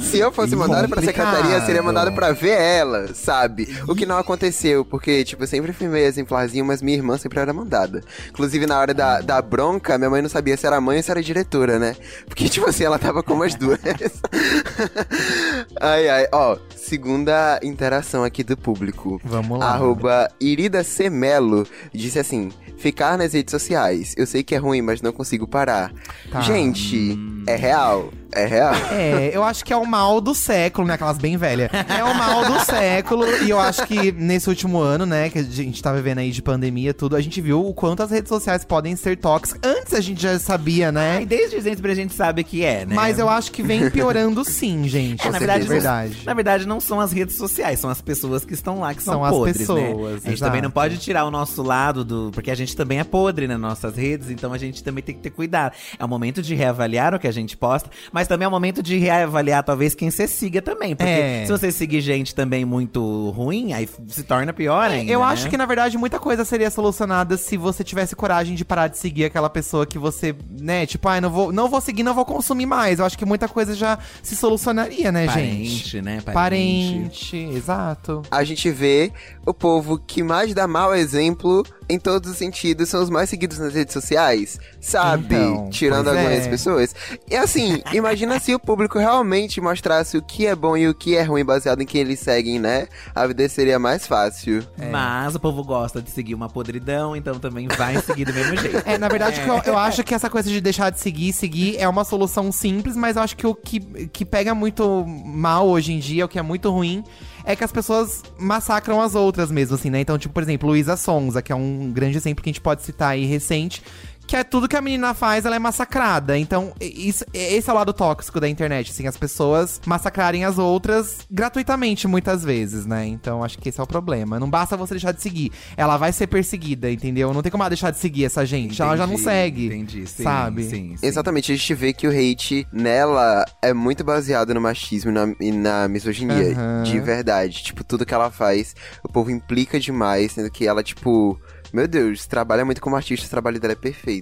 Se 0.01 0.19
eu 0.19 0.33
fosse 0.33 0.55
mandado 0.55 0.89
pra 0.89 1.01
secretaria, 1.01 1.61
seria 1.61 1.81
mandado 1.81 2.11
pra 2.11 2.33
ver 2.33 2.59
ela, 2.59 3.13
sabe? 3.13 3.73
O 3.87 3.95
que 3.95 4.05
não 4.05 4.17
aconteceu, 4.17 4.83
porque, 4.83 5.23
tipo, 5.23 5.43
eu 5.43 5.47
sempre 5.47 5.71
fui 5.71 5.87
meio 5.87 6.05
exemplarzinho, 6.05 6.65
mas 6.65 6.81
minha 6.81 6.97
irmã 6.97 7.17
sempre 7.17 7.39
era 7.39 7.53
mandada. 7.53 8.01
Inclusive, 8.29 8.67
na 8.67 8.77
hora 8.77 8.93
da, 8.93 9.21
da 9.21 9.41
bronca, 9.41 9.97
minha 9.97 10.09
mãe 10.09 10.21
não 10.21 10.29
sabia 10.29 10.57
se 10.57 10.67
era 10.67 10.81
mãe 10.81 10.97
ou 10.97 11.03
se 11.03 11.09
era 11.09 11.23
diretora, 11.23 11.79
né? 11.79 11.95
Porque, 12.27 12.47
tipo 12.49 12.69
assim, 12.69 12.83
ela 12.83 12.99
tava 12.99 13.23
como 13.23 13.43
as 13.43 13.55
duas. 13.55 13.79
ai, 15.79 16.09
ai. 16.09 16.27
Ó, 16.33 16.57
segunda 16.75 17.59
interação 17.63 18.25
aqui 18.25 18.43
do 18.43 18.57
público. 18.57 19.21
Vamos 19.23 19.57
lá. 19.57 19.67
Arroba 19.67 20.29
Irida 20.39 20.83
C. 20.83 21.09
Melo 21.09 21.65
disse 21.93 22.19
assim: 22.19 22.51
ficar 22.83 23.17
nas 23.17 23.31
redes 23.33 23.49
sociais. 23.51 24.13
Eu 24.17 24.27
sei 24.27 24.43
que 24.43 24.53
é 24.53 24.57
ruim, 24.57 24.81
mas 24.81 25.01
não 25.01 25.13
consigo 25.13 25.47
parar. 25.47 25.91
Tá. 26.29 26.41
Gente, 26.41 27.17
é 27.47 27.55
real. 27.55 28.11
É 28.35 28.45
real. 28.47 28.73
É, 28.91 29.29
eu 29.31 29.43
acho 29.43 29.63
que 29.63 29.71
é 29.71 29.77
o 29.77 29.85
mal 29.85 30.19
do 30.19 30.33
século, 30.33 30.87
né? 30.87 30.95
Aquelas 30.95 31.19
bem 31.19 31.37
velhas. 31.37 31.69
É 31.71 32.03
o 32.03 32.15
mal 32.15 32.43
do 32.51 32.59
século. 32.65 33.25
E 33.43 33.49
eu 33.51 33.59
acho 33.59 33.85
que 33.85 34.11
nesse 34.11 34.49
último 34.49 34.79
ano, 34.79 35.05
né, 35.05 35.29
que 35.29 35.37
a 35.37 35.43
gente 35.43 35.81
tá 35.83 35.93
vivendo 35.93 36.17
aí 36.17 36.31
de 36.31 36.41
pandemia 36.41 36.95
tudo, 36.95 37.15
a 37.15 37.21
gente 37.21 37.39
viu 37.39 37.63
o 37.63 37.73
quanto 37.75 38.01
as 38.01 38.09
redes 38.09 38.29
sociais 38.29 38.65
podem 38.65 38.95
ser 38.95 39.17
tóxicas. 39.17 39.61
Antes 39.63 39.93
a 39.93 40.01
gente 40.01 40.19
já 40.19 40.37
sabia, 40.39 40.87
E 40.87 40.91
né? 40.91 41.25
desde 41.27 41.61
sempre 41.61 41.91
a 41.91 41.95
gente 41.95 42.15
sabe 42.15 42.43
que 42.43 42.65
é, 42.65 42.87
né? 42.87 42.95
Mas 42.95 43.19
eu 43.19 43.29
acho 43.29 43.51
que 43.51 43.61
vem 43.61 43.87
piorando 43.91 44.43
sim, 44.43 44.87
gente. 44.87 45.21
É, 45.21 45.25
na 45.25 45.33
Com 45.33 45.37
verdade, 45.39 45.63
não- 45.65 45.69
verdade. 45.71 46.17
na 46.25 46.33
verdade, 46.33 46.67
não 46.67 46.79
são 46.81 46.99
as 46.99 47.11
redes 47.11 47.35
sociais, 47.35 47.79
são 47.79 47.89
as 47.89 48.01
pessoas 48.01 48.43
que 48.43 48.55
estão 48.55 48.79
lá 48.79 48.95
que 48.95 49.03
são, 49.03 49.13
São 49.13 49.23
as 49.25 49.31
podres, 49.31 49.55
né? 49.59 49.61
pessoas, 49.61 50.11
A 50.11 50.15
gente 50.29 50.33
exato. 50.33 50.49
também 50.49 50.61
não 50.63 50.71
pode 50.71 50.97
tirar 50.97 51.23
o 51.25 51.29
nosso 51.29 51.61
lado 51.61 52.03
do. 52.03 52.31
Porque 52.33 52.49
a 52.49 52.55
gente 52.55 52.72
também 52.75 52.99
é 52.99 53.03
podre 53.03 53.47
nas 53.47 53.59
nossas 53.59 53.95
redes, 53.95 54.29
então 54.29 54.53
a 54.53 54.57
gente 54.57 54.83
também 54.83 55.03
tem 55.03 55.15
que 55.15 55.21
ter 55.21 55.29
cuidado. 55.29 55.73
É 55.97 56.03
o 56.03 56.07
momento 56.07 56.41
de 56.41 56.55
reavaliar 56.55 57.13
o 57.13 57.19
que 57.19 57.27
a 57.27 57.31
gente 57.31 57.55
posta, 57.57 57.89
mas 58.11 58.27
também 58.27 58.45
é 58.45 58.47
o 58.47 58.51
momento 58.51 58.81
de 58.83 58.97
reavaliar, 58.97 59.63
talvez, 59.63 59.93
quem 59.95 60.09
você 60.11 60.27
siga 60.27 60.61
também. 60.61 60.95
Porque 60.95 61.09
É. 61.11 61.45
se 61.45 61.51
você 61.51 61.71
seguir 61.71 62.01
gente 62.01 62.33
também 62.35 62.65
muito 62.65 63.29
ruim, 63.31 63.73
aí 63.73 63.87
se 64.07 64.23
torna 64.23 64.53
pior 64.53 64.89
ainda. 64.89 65.11
Eu 65.11 65.19
né? 65.19 65.25
acho 65.27 65.49
que, 65.49 65.57
na 65.57 65.65
verdade, 65.65 65.97
muita 65.97 66.19
coisa 66.19 66.43
seria 66.45 66.69
solucionada 66.69 67.37
se 67.37 67.57
você 67.57 67.83
tivesse 67.83 68.15
coragem 68.15 68.55
de 68.55 68.65
parar 68.65 68.87
de 68.87 68.97
seguir 68.97 69.25
aquela 69.25 69.49
pessoa 69.49 69.85
que 69.85 69.97
você, 69.97 70.35
né, 70.59 70.85
tipo, 70.85 71.07
ai, 71.07 71.19
não 71.21 71.29
vou, 71.29 71.51
não 71.51 71.69
vou 71.69 71.81
seguir, 71.81 72.03
não 72.03 72.13
vou 72.13 72.25
consumir 72.25 72.65
mais. 72.65 72.99
Eu 72.99 73.05
acho 73.05 73.17
que 73.17 73.25
muita 73.25 73.47
coisa 73.47 73.73
já 73.75 73.97
se 74.21 74.35
solucionaria, 74.35 75.11
né, 75.11 75.25
Parente, 75.25 75.65
gente? 75.69 76.01
né? 76.01 76.21
Parente, 76.67 77.37
exato. 77.37 78.21
a 78.29 78.43
gente 78.43 78.69
vê 78.69 79.11
o 79.45 79.53
povo 79.53 79.97
que 79.97 80.23
mais 80.23 80.53
dá 80.53 80.67
mau 80.67 80.95
exemplo 80.95 81.65
em 81.89 81.99
todos 81.99 82.31
os 82.31 82.37
sentidos 82.37 82.89
são 82.89 83.03
os 83.03 83.09
mais 83.09 83.29
seguidos 83.29 83.59
nas 83.59 83.73
redes 83.73 83.93
sociais, 83.93 84.59
sabe? 84.79 85.35
Então, 85.35 85.69
Tirando 85.69 86.07
algumas 86.07 86.45
é. 86.45 86.49
pessoas. 86.49 86.95
E 87.29 87.35
assim, 87.35 87.81
imagina 87.93 88.39
se 88.39 88.55
o 88.55 88.59
público 88.59 88.97
realmente 88.97 89.59
mostrasse 89.59 90.17
o 90.17 90.21
que 90.21 90.47
é 90.47 90.55
bom 90.55 90.77
e 90.77 90.87
o 90.87 90.93
que 90.93 91.15
é 91.15 91.23
ruim 91.23 91.43
baseado 91.43 91.81
em 91.81 91.85
quem 91.85 92.01
eles 92.01 92.19
seguem, 92.19 92.59
né? 92.59 92.87
A 93.13 93.27
vida 93.27 93.47
seria 93.49 93.77
mais 93.77 94.07
fácil. 94.07 94.65
Mas 94.91 95.35
o 95.35 95.39
povo 95.39 95.63
gosta 95.63 96.01
de 96.01 96.09
seguir 96.09 96.33
uma 96.33 96.49
podridão, 96.49 97.15
então 97.15 97.37
também 97.37 97.67
vai 97.67 98.01
seguir 98.01 98.25
do 98.25 98.33
mesmo 98.33 98.57
jeito. 98.57 98.83
É, 98.85 98.97
na 98.97 99.07
verdade, 99.07 99.41
que 99.41 99.47
eu, 99.47 99.61
eu 99.65 99.77
acho 99.77 100.03
que 100.03 100.13
essa 100.13 100.29
coisa 100.29 100.49
de 100.49 100.59
deixar 100.59 100.89
de 100.89 100.99
seguir, 100.99 101.31
seguir 101.31 101.77
é 101.77 101.87
uma 101.87 102.03
solução 102.03 102.51
simples, 102.51 102.95
mas 102.95 103.15
eu 103.15 103.21
acho 103.21 103.35
que 103.35 103.47
o 103.47 103.55
que, 103.55 103.79
que 104.07 104.25
pega 104.25 104.53
muito 104.53 105.05
mal 105.05 105.67
hoje 105.67 105.93
em 105.93 105.99
dia, 105.99 106.25
o 106.25 106.27
que 106.27 106.37
é 106.37 106.41
muito 106.41 106.69
ruim, 106.69 107.03
é 107.45 107.55
que 107.55 107.63
as 107.63 107.71
pessoas 107.71 108.23
massacram 108.37 109.01
as 109.01 109.15
outras 109.15 109.51
mesmo, 109.51 109.75
assim, 109.75 109.89
né? 109.89 109.99
Então, 109.99 110.17
tipo, 110.17 110.33
por 110.33 110.43
exemplo, 110.43 110.69
Luísa 110.69 110.95
Sonza, 110.95 111.41
que 111.41 111.51
é 111.51 111.55
um 111.55 111.91
grande 111.91 112.17
exemplo 112.17 112.43
que 112.43 112.49
a 112.49 112.53
gente 112.53 112.61
pode 112.61 112.83
citar 112.83 113.11
aí 113.11 113.25
recente. 113.25 113.83
Que 114.25 114.35
é 114.37 114.43
tudo 114.43 114.67
que 114.67 114.75
a 114.75 114.81
menina 114.81 115.13
faz, 115.13 115.45
ela 115.45 115.55
é 115.55 115.59
massacrada. 115.59 116.37
Então, 116.37 116.73
isso, 116.79 117.23
esse 117.33 117.69
é 117.69 117.73
o 117.73 117.75
lado 117.75 117.93
tóxico 117.93 118.39
da 118.39 118.47
internet, 118.47 118.91
assim, 118.91 119.07
as 119.07 119.17
pessoas 119.17 119.81
massacrarem 119.85 120.45
as 120.45 120.57
outras 120.57 121.19
gratuitamente, 121.29 122.07
muitas 122.07 122.43
vezes, 122.43 122.85
né? 122.85 123.05
Então, 123.05 123.43
acho 123.43 123.57
que 123.57 123.69
esse 123.69 123.79
é 123.79 123.83
o 123.83 123.87
problema. 123.87 124.39
Não 124.39 124.49
basta 124.49 124.77
você 124.77 124.93
deixar 124.95 125.11
de 125.11 125.21
seguir. 125.21 125.51
Ela 125.77 125.97
vai 125.97 126.11
ser 126.11 126.27
perseguida, 126.27 126.89
entendeu? 126.89 127.33
Não 127.33 127.41
tem 127.41 127.51
como 127.51 127.63
ela 127.63 127.69
deixar 127.69 127.91
de 127.91 127.99
seguir 127.99 128.25
essa 128.25 128.45
gente. 128.45 128.81
ela 128.81 128.95
já 128.97 129.05
não 129.05 129.13
Entendi, 129.13 129.23
segue. 129.23 129.65
Entendi, 129.67 130.07
sim, 130.07 130.23
sabe? 130.23 130.63
Sim, 130.63 130.97
sim. 130.97 131.05
Exatamente, 131.05 131.51
a 131.51 131.55
gente 131.55 131.73
vê 131.73 131.93
que 131.93 132.07
o 132.07 132.11
hate 132.11 132.67
nela 132.71 133.45
é 133.61 133.73
muito 133.73 134.03
baseado 134.03 134.53
no 134.53 134.61
machismo 134.61 135.11
e 135.11 135.13
na, 135.13 135.35
e 135.39 135.51
na 135.51 135.87
misoginia, 135.87 136.53
Aham. 136.53 136.83
de 136.83 136.99
verdade. 136.99 137.63
Tipo, 137.63 137.83
tudo 137.83 138.05
que 138.05 138.13
ela 138.13 138.31
faz, 138.31 138.75
o 139.03 139.11
povo 139.11 139.29
implica 139.31 139.79
demais, 139.79 140.31
sendo 140.31 140.49
que 140.49 140.65
ela, 140.67 140.83
tipo, 140.83 141.39
meu 141.73 141.87
Deus, 141.87 142.27
trabalha 142.27 142.63
muito 142.63 142.81
como 142.81 142.95
artista, 142.95 143.25
o 143.25 143.29
trabalho 143.29 143.59
dela 143.59 143.73
é 143.73 143.75
perfeito. 143.75 144.12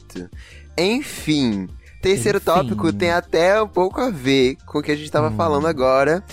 Enfim, 0.78 1.68
terceiro 2.02 2.38
Enfim. 2.38 2.46
tópico 2.46 2.94
tem 2.94 3.12
até 3.12 3.62
um 3.62 3.68
pouco 3.68 4.00
a 4.00 4.10
ver 4.10 4.58
com 4.66 4.80
o 4.80 4.82
que 4.82 4.92
a 4.92 4.96
gente 4.96 5.12
tava 5.12 5.32
falando 5.32 5.68
agora. 5.68 6.24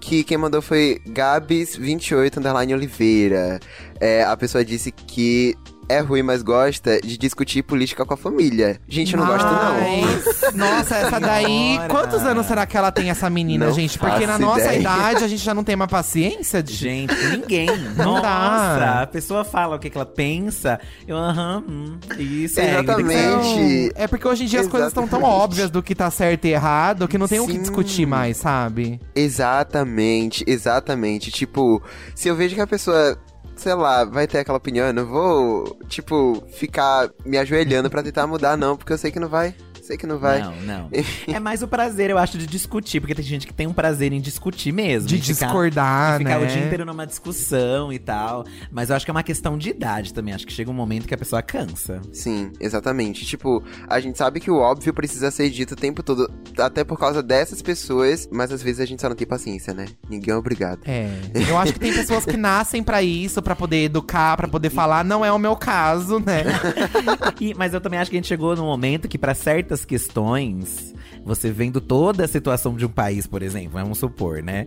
Que 0.00 0.22
quem 0.22 0.36
mandou 0.36 0.60
foi 0.60 1.00
Gabs28 1.08 2.36
underline 2.36 2.74
Oliveira. 2.74 3.58
É, 3.98 4.22
a 4.22 4.36
pessoa 4.36 4.62
disse 4.62 4.92
que 4.92 5.56
é 5.88 6.00
ruim, 6.00 6.22
mas 6.22 6.42
gosta 6.42 7.00
de 7.00 7.16
discutir 7.16 7.62
política 7.62 8.04
com 8.04 8.14
a 8.14 8.16
família. 8.16 8.80
Gente, 8.88 9.14
eu 9.14 9.20
não 9.20 9.26
gosto, 9.26 9.44
não. 9.46 9.74
Mas, 9.74 10.54
Nossa, 10.54 10.96
essa 10.96 11.20
daí. 11.20 11.78
Quantos 11.88 12.22
anos 12.22 12.46
será 12.46 12.66
que 12.66 12.76
ela 12.76 12.90
tem, 12.90 13.10
essa 13.10 13.28
menina, 13.30 13.66
Não 13.66 13.72
gente? 13.74 13.98
Porque 13.98 14.26
na 14.26 14.38
nossa 14.38 14.60
ideia. 14.74 14.80
idade 14.80 15.24
a 15.24 15.28
gente 15.28 15.42
já 15.42 15.54
não 15.54 15.64
tem 15.64 15.74
uma 15.74 15.86
paciência 15.88 16.62
de. 16.62 16.74
Gente, 16.74 17.14
ninguém. 17.30 17.66
Não 17.96 18.14
Nossa, 18.14 18.22
dá. 18.22 19.02
a 19.02 19.06
pessoa 19.06 19.44
fala 19.44 19.76
o 19.76 19.78
que, 19.78 19.90
que 19.90 19.96
ela 19.96 20.06
pensa. 20.06 20.78
Eu, 21.06 21.16
aham, 21.16 21.64
hum, 21.68 21.98
isso 22.18 22.60
é. 22.60 22.80
Exatamente. 22.80 23.92
É 23.94 24.06
porque 24.06 24.26
hoje 24.26 24.44
em 24.44 24.46
dia 24.46 24.60
as 24.60 24.68
coisas 24.68 24.88
estão 24.88 25.06
tão 25.06 25.18
Exatamente. 25.20 25.42
óbvias 25.42 25.70
do 25.70 25.82
que 25.82 25.94
tá 25.94 26.10
certo 26.10 26.44
e 26.46 26.52
errado 26.52 27.06
que 27.08 27.18
não 27.18 27.28
tem 27.28 27.40
o 27.40 27.46
que 27.46 27.52
Sim. 27.52 27.60
discutir 27.60 28.06
mais, 28.06 28.36
sabe? 28.36 29.00
Exatamente, 29.14 30.44
exatamente. 30.46 31.30
Tipo, 31.30 31.82
se 32.14 32.28
eu 32.28 32.36
vejo 32.36 32.54
que 32.54 32.60
a 32.60 32.66
pessoa, 32.66 33.16
sei 33.56 33.74
lá, 33.74 34.04
vai 34.04 34.26
ter 34.26 34.38
aquela 34.38 34.58
opinião, 34.58 34.86
eu 34.86 34.92
não 34.92 35.06
vou, 35.06 35.78
tipo, 35.88 36.42
ficar 36.52 37.10
me 37.24 37.38
ajoelhando 37.38 37.90
pra 37.90 38.02
tentar 38.02 38.26
mudar, 38.26 38.56
não, 38.56 38.76
porque 38.76 38.92
eu 38.92 38.98
sei 38.98 39.10
que 39.10 39.20
não 39.20 39.28
vai. 39.28 39.54
Sei 39.84 39.98
que 39.98 40.06
não 40.06 40.18
vai. 40.18 40.40
Não, 40.40 40.56
não. 40.62 40.88
é 41.28 41.38
mais 41.38 41.62
o 41.62 41.68
prazer, 41.68 42.08
eu 42.08 42.16
acho, 42.16 42.38
de 42.38 42.46
discutir. 42.46 43.00
Porque 43.00 43.14
tem 43.14 43.22
gente 43.24 43.46
que 43.46 43.52
tem 43.52 43.66
um 43.66 43.72
prazer 43.74 44.14
em 44.14 44.20
discutir 44.20 44.72
mesmo. 44.72 45.06
De 45.06 45.18
ficar- 45.20 45.44
discordar, 45.46 46.14
em 46.16 46.24
ficar 46.24 46.38
né? 46.40 46.44
o 46.44 46.48
dia 46.48 46.64
inteiro 46.64 46.86
numa 46.86 47.06
discussão 47.06 47.92
e 47.92 47.98
tal. 47.98 48.44
Mas 48.72 48.88
eu 48.88 48.96
acho 48.96 49.04
que 49.04 49.10
é 49.10 49.12
uma 49.14 49.22
questão 49.22 49.58
de 49.58 49.68
idade 49.68 50.14
também. 50.14 50.32
Acho 50.32 50.46
que 50.46 50.52
chega 50.54 50.70
um 50.70 50.74
momento 50.74 51.06
que 51.06 51.12
a 51.12 51.18
pessoa 51.18 51.42
cansa. 51.42 52.00
Sim, 52.14 52.50
exatamente. 52.58 53.26
Tipo, 53.26 53.62
a 53.86 54.00
gente 54.00 54.16
sabe 54.16 54.40
que 54.40 54.50
o 54.50 54.56
óbvio 54.56 54.94
precisa 54.94 55.30
ser 55.30 55.50
dito 55.50 55.72
o 55.72 55.76
tempo 55.76 56.02
todo, 56.02 56.30
até 56.58 56.82
por 56.82 56.98
causa 56.98 57.22
dessas 57.22 57.60
pessoas, 57.60 58.26
mas 58.32 58.50
às 58.50 58.62
vezes 58.62 58.80
a 58.80 58.86
gente 58.86 59.02
só 59.02 59.08
não 59.10 59.16
tem 59.16 59.26
paciência, 59.26 59.74
né? 59.74 59.84
Ninguém 60.08 60.32
é 60.32 60.36
obrigado. 60.36 60.80
É. 60.86 61.10
Eu 61.48 61.58
acho 61.58 61.74
que 61.74 61.78
tem 61.80 61.92
pessoas 61.92 62.24
que 62.24 62.38
nascem 62.38 62.82
pra 62.82 63.02
isso, 63.02 63.42
pra 63.42 63.54
poder 63.54 63.84
educar, 63.84 64.34
pra 64.36 64.48
poder 64.48 64.70
falar. 64.70 65.04
Não 65.04 65.22
é 65.22 65.30
o 65.30 65.38
meu 65.38 65.54
caso, 65.56 66.18
né? 66.20 66.44
E- 67.40 67.52
mas 67.54 67.74
eu 67.74 67.80
também 67.80 67.98
acho 67.98 68.10
que 68.10 68.16
a 68.16 68.18
gente 68.18 68.28
chegou 68.28 68.54
num 68.56 68.64
momento 68.64 69.08
que, 69.08 69.18
pra 69.18 69.34
certas 69.34 69.73
questões, 69.82 70.94
você 71.24 71.50
vendo 71.50 71.80
toda 71.80 72.24
a 72.24 72.28
situação 72.28 72.74
de 72.74 72.84
um 72.84 72.90
país, 72.90 73.26
por 73.26 73.42
exemplo, 73.42 73.72
vamos 73.72 73.96
supor, 73.96 74.42
né? 74.42 74.66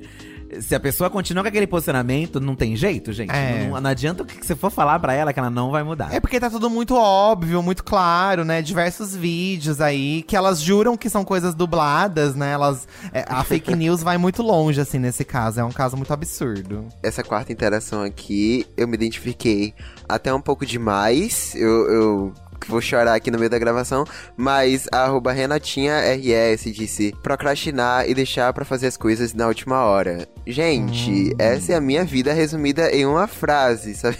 Se 0.62 0.74
a 0.74 0.80
pessoa 0.80 1.10
continua 1.10 1.44
com 1.44 1.50
aquele 1.50 1.68
posicionamento, 1.68 2.40
não 2.40 2.56
tem 2.56 2.76
jeito, 2.76 3.12
gente. 3.12 3.32
É. 3.32 3.68
Não, 3.68 3.82
não 3.82 3.90
adianta 3.90 4.24
o 4.24 4.26
que 4.26 4.46
você 4.46 4.56
for 4.56 4.72
falar 4.72 4.98
pra 4.98 5.14
ela 5.14 5.34
que 5.34 5.40
ela 5.40 5.50
não 5.50 5.72
vai 5.72 5.84
mudar. 5.84 6.14
É 6.14 6.22
porque 6.22 6.40
tá 6.40 6.50
tudo 6.50 6.70
muito 6.70 6.96
óbvio, 6.96 7.62
muito 7.62 7.84
claro, 7.84 8.46
né? 8.46 8.62
Diversos 8.62 9.14
vídeos 9.14 9.82
aí 9.82 10.24
que 10.24 10.38
elas 10.38 10.62
juram 10.62 10.96
que 10.96 11.10
são 11.10 11.26
coisas 11.26 11.54
dubladas, 11.54 12.34
né? 12.34 12.54
Elas, 12.54 12.88
é, 13.12 13.26
a 13.28 13.44
fake 13.44 13.76
news 13.76 14.02
vai 14.02 14.18
muito 14.18 14.42
longe, 14.42 14.80
assim, 14.80 15.00
nesse 15.00 15.26
caso. 15.26 15.60
É 15.60 15.64
um 15.66 15.72
caso 15.72 15.98
muito 15.98 16.14
absurdo. 16.14 16.86
essa 17.04 17.24
quarta 17.24 17.52
interação 17.52 18.02
aqui, 18.02 18.66
eu 18.78 18.88
me 18.88 18.96
identifiquei 18.96 19.74
até 20.08 20.34
um 20.34 20.42
pouco 20.42 20.66
demais. 20.66 21.54
Eu, 21.56 21.92
eu 21.92 22.34
vou 22.68 22.82
chorar 22.82 23.16
aqui 23.16 23.30
no 23.30 23.38
meio 23.38 23.50
da 23.50 23.60
gravação. 23.60 24.06
Mas 24.36 24.88
a 24.92 25.04
arroba 25.04 25.32
Renatinha 25.32 26.00
RS 26.16 26.64
disse 26.74 27.14
procrastinar 27.22 28.10
e 28.10 28.14
deixar 28.14 28.54
pra 28.54 28.66
fazer 28.66 28.88
as 28.88 28.98
coisas 28.98 29.34
na 29.34 29.48
última 29.48 29.84
hora. 29.84 30.28
Gente, 30.46 31.36
essa 31.38 31.74
é 31.74 31.76
a 31.76 31.82
minha 31.82 32.04
vida 32.04 32.34
resumida 32.34 32.92
em 32.92 33.06
uma 33.06 33.28
frase, 33.28 33.96
sabe? 33.96 34.18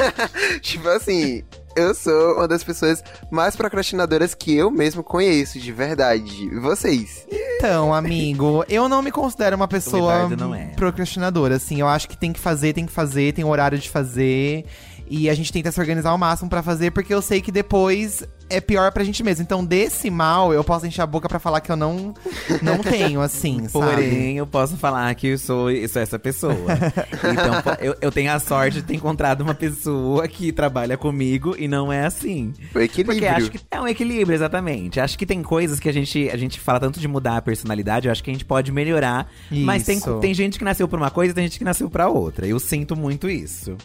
tipo 0.60 0.88
assim. 0.88 1.42
Eu 1.76 1.94
sou 1.94 2.36
uma 2.36 2.48
das 2.48 2.64
pessoas 2.64 3.04
mais 3.30 3.54
procrastinadoras 3.54 4.34
que 4.34 4.56
eu 4.56 4.70
mesmo 4.70 5.04
conheço, 5.04 5.60
de 5.60 5.70
verdade. 5.70 6.44
E 6.44 6.58
Vocês? 6.58 7.26
Então, 7.30 7.92
amigo, 7.92 8.64
eu 8.66 8.88
não 8.88 9.02
me 9.02 9.12
considero 9.12 9.56
uma 9.56 9.68
pessoa 9.68 10.26
é. 10.56 10.74
procrastinadora, 10.74 11.56
assim. 11.56 11.78
Eu 11.78 11.86
acho 11.86 12.08
que 12.08 12.16
tem 12.16 12.32
que 12.32 12.40
fazer, 12.40 12.72
tem 12.72 12.86
que 12.86 12.92
fazer, 12.92 13.34
tem 13.34 13.44
horário 13.44 13.78
de 13.78 13.90
fazer. 13.90 14.64
E 15.08 15.30
a 15.30 15.34
gente 15.34 15.52
tenta 15.52 15.70
se 15.70 15.80
organizar 15.80 16.10
ao 16.10 16.18
máximo 16.18 16.50
pra 16.50 16.62
fazer, 16.62 16.90
porque 16.90 17.14
eu 17.14 17.22
sei 17.22 17.40
que 17.40 17.52
depois 17.52 18.24
é 18.48 18.60
pior 18.60 18.92
pra 18.92 19.04
gente 19.04 19.22
mesmo. 19.22 19.42
Então, 19.42 19.64
desse 19.64 20.10
mal, 20.10 20.52
eu 20.52 20.62
posso 20.62 20.86
encher 20.86 21.02
a 21.02 21.06
boca 21.06 21.28
pra 21.28 21.38
falar 21.38 21.60
que 21.60 21.70
eu 21.70 21.76
não, 21.76 22.14
não 22.62 22.78
tenho, 22.82 23.20
assim, 23.20 23.68
sabe? 23.68 23.72
Porém, 23.72 24.38
eu 24.38 24.46
posso 24.46 24.76
falar 24.76 25.14
que 25.14 25.28
eu 25.28 25.38
sou, 25.38 25.70
eu 25.70 25.88
sou 25.88 26.02
essa 26.02 26.18
pessoa. 26.18 26.54
então, 26.54 27.76
eu, 27.80 27.96
eu 28.00 28.12
tenho 28.12 28.32
a 28.32 28.38
sorte 28.38 28.78
de 28.78 28.82
ter 28.82 28.94
encontrado 28.94 29.40
uma 29.40 29.54
pessoa 29.54 30.26
que 30.28 30.52
trabalha 30.52 30.96
comigo 30.96 31.54
e 31.58 31.68
não 31.68 31.92
é 31.92 32.04
assim. 32.04 32.52
O 32.74 32.78
equilíbrio. 32.78 33.18
Porque 33.18 33.26
acho 33.26 33.50
que 33.50 33.60
é 33.70 33.80
um 33.80 33.88
equilíbrio, 33.88 34.34
exatamente. 34.34 35.00
Acho 35.00 35.18
que 35.18 35.26
tem 35.26 35.42
coisas 35.42 35.80
que 35.80 35.88
a 35.88 35.92
gente, 35.92 36.28
a 36.30 36.36
gente 36.36 36.60
fala 36.60 36.80
tanto 36.80 37.00
de 37.00 37.08
mudar 37.08 37.36
a 37.36 37.42
personalidade, 37.42 38.06
eu 38.06 38.12
acho 38.12 38.22
que 38.22 38.30
a 38.30 38.32
gente 38.32 38.44
pode 38.44 38.70
melhorar. 38.72 39.30
Mas 39.50 39.84
tem, 39.84 39.98
Isso. 39.98 40.18
tem 40.20 40.34
gente 40.34 40.58
que 40.58 40.64
nasceu 40.64 40.86
pra 40.88 40.98
uma 40.98 41.10
coisa 41.10 41.32
e 41.32 41.34
tem 41.34 41.44
gente 41.44 41.58
que 41.58 41.64
nasceu 41.64 41.90
pra 41.90 42.08
outra. 42.08 42.46
Eu 42.46 42.58
sinto 42.58 42.96
muito 42.96 43.28
isso. 43.28 43.76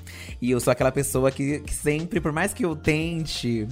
E 0.41 0.51
eu 0.51 0.59
sou 0.59 0.71
aquela 0.71 0.91
pessoa 0.91 1.31
que, 1.31 1.59
que 1.59 1.73
sempre, 1.73 2.19
por 2.19 2.31
mais 2.31 2.53
que 2.53 2.65
eu 2.65 2.75
tente. 2.75 3.67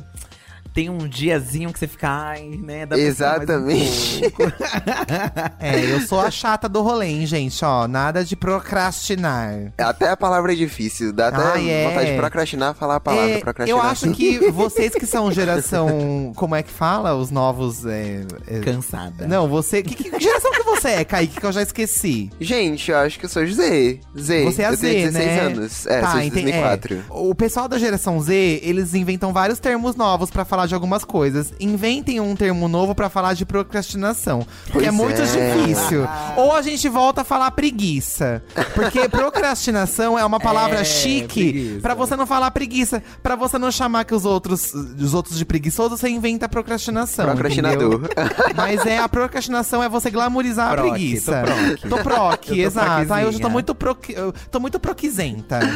Tem 0.74 0.90
um 0.90 1.08
diazinho 1.08 1.74
que 1.74 1.80
você 1.80 1.88
fica, 1.88 2.08
ai, 2.10 2.44
né? 2.62 2.88
Um 2.92 2.96
Exatamente. 2.96 4.30
pouco. 4.32 4.54
É, 5.60 5.94
eu 5.94 6.00
sou 6.02 6.20
a 6.22 6.32
chata 6.32 6.70
do 6.70 6.82
rolê, 6.82 7.08
hein, 7.08 7.26
gente, 7.26 7.64
ó. 7.66 7.88
Nada 7.88 8.24
de 8.24 8.36
procrastinar. 8.36 9.74
Até 9.78 10.10
a 10.10 10.18
palavra 10.18 10.54
é 10.54 10.56
difícil. 10.56 11.12
Dá 11.12 11.28
até 11.30 11.38
Ai, 11.42 11.70
é. 11.70 11.90
vontade 11.90 12.12
de 12.12 12.18
procrastinar 12.18 12.74
falar 12.76 12.96
a 12.96 13.00
palavra 13.00 13.32
É, 13.32 13.40
procrastinar. 13.40 13.84
eu 13.86 13.90
acho 13.90 14.12
que 14.12 14.50
vocês 14.52 14.94
que 14.94 15.06
são 15.06 15.32
geração. 15.32 16.32
Como 16.36 16.56
é 16.56 16.64
que 16.64 16.72
fala? 16.72 17.14
Os 17.16 17.30
novos. 17.32 17.86
é, 17.86 18.22
é- 18.48 18.60
Cansada. 18.60 19.28
Não, 19.28 19.48
você. 19.48 19.82
Que, 19.84 19.96
que 19.96 20.20
geração 20.20 20.52
que 20.52 20.59
você 20.76 20.90
é, 20.90 21.04
Kaique? 21.06 21.40
Que 21.40 21.46
eu 21.46 21.52
já 21.52 21.62
esqueci. 21.62 22.30
Gente, 22.40 22.92
eu 22.92 22.98
acho 22.98 23.20
que 23.20 23.26
eu 23.26 23.30
sou 23.30 23.46
Z. 23.46 24.00
Z. 24.18 24.44
Você 24.46 24.62
é 24.62 24.66
a 24.66 24.70
eu 24.72 24.76
Z, 24.76 24.90
tenho 24.90 25.12
16 25.12 25.26
né? 25.26 25.40
anos. 25.42 25.86
É, 25.88 26.02
Tá, 26.02 26.12
sou 26.12 26.20
de 26.22 26.28
enten- 26.28 26.44
2004. 26.44 26.96
é. 26.96 27.00
O 27.10 27.36
pessoal 27.36 27.68
da 27.68 27.78
geração 27.78 28.20
Z, 28.22 28.60
eles 28.64 28.94
inventam 28.94 29.32
vários 29.34 29.60
termos 29.60 29.96
novos 29.96 30.30
pra 30.30 30.46
falar 30.46 30.66
de 30.68 30.74
algumas 30.74 31.04
coisas. 31.04 31.54
Inventem 31.60 32.20
um 32.20 32.36
termo 32.36 32.68
novo 32.68 32.94
pra 32.96 33.10
falar 33.10 33.34
de 33.34 33.46
procrastinação. 33.46 34.46
Porque 34.66 34.74
Pois 34.74 34.88
é 34.88 34.92
muito 34.92 35.22
é. 35.22 35.26
difícil. 35.26 36.08
Ou 36.36 36.54
a 36.54 36.62
gente 36.62 36.88
volta 36.90 37.22
a 37.22 37.24
falar 37.24 37.52
preguiça. 37.52 38.44
Porque 38.74 39.08
procrastinação 39.10 40.18
é 40.18 40.26
uma 40.26 40.40
palavra 40.40 40.80
É, 40.80 40.84
chique 40.84 41.52
preguiça. 41.52 41.82
pra 41.82 41.94
você 41.96 42.16
não 42.16 42.26
falar 42.26 42.52
preguiça. 42.52 43.02
Pra 43.24 43.36
você 43.36 43.58
não 43.58 43.72
chamar 43.72 44.06
que 44.06 44.14
os 44.14 44.26
outros, 44.26 44.74
os 44.74 45.14
outros 45.14 45.38
de 45.38 45.46
preguiçoso, 45.46 45.98
você 45.98 46.10
inventa 46.10 46.48
procrastinação. 46.50 47.26
Procrastinador. 47.26 48.02
Mas 48.56 48.86
é 48.86 48.98
a 48.98 49.08
procrastinação 49.10 49.82
é 49.84 49.90
você 49.90 50.10
glamorizar 50.10 50.59
a 50.60 50.72
Proc, 50.76 50.90
preguiça. 50.90 51.44
tô 51.44 51.46
proc. 51.46 51.90
Tô 51.90 52.04
proc, 52.04 52.48
Eu 52.50 52.56
tô 52.56 52.62
exato. 52.62 53.14
Ah, 53.14 53.24
eu 53.24 53.40
tô 53.40 53.50
muito 53.50 53.76
proc, 53.76 54.10
eu 54.10 54.34
tô 54.52 54.60
muito 54.60 54.80
proquizenta. 54.80 55.60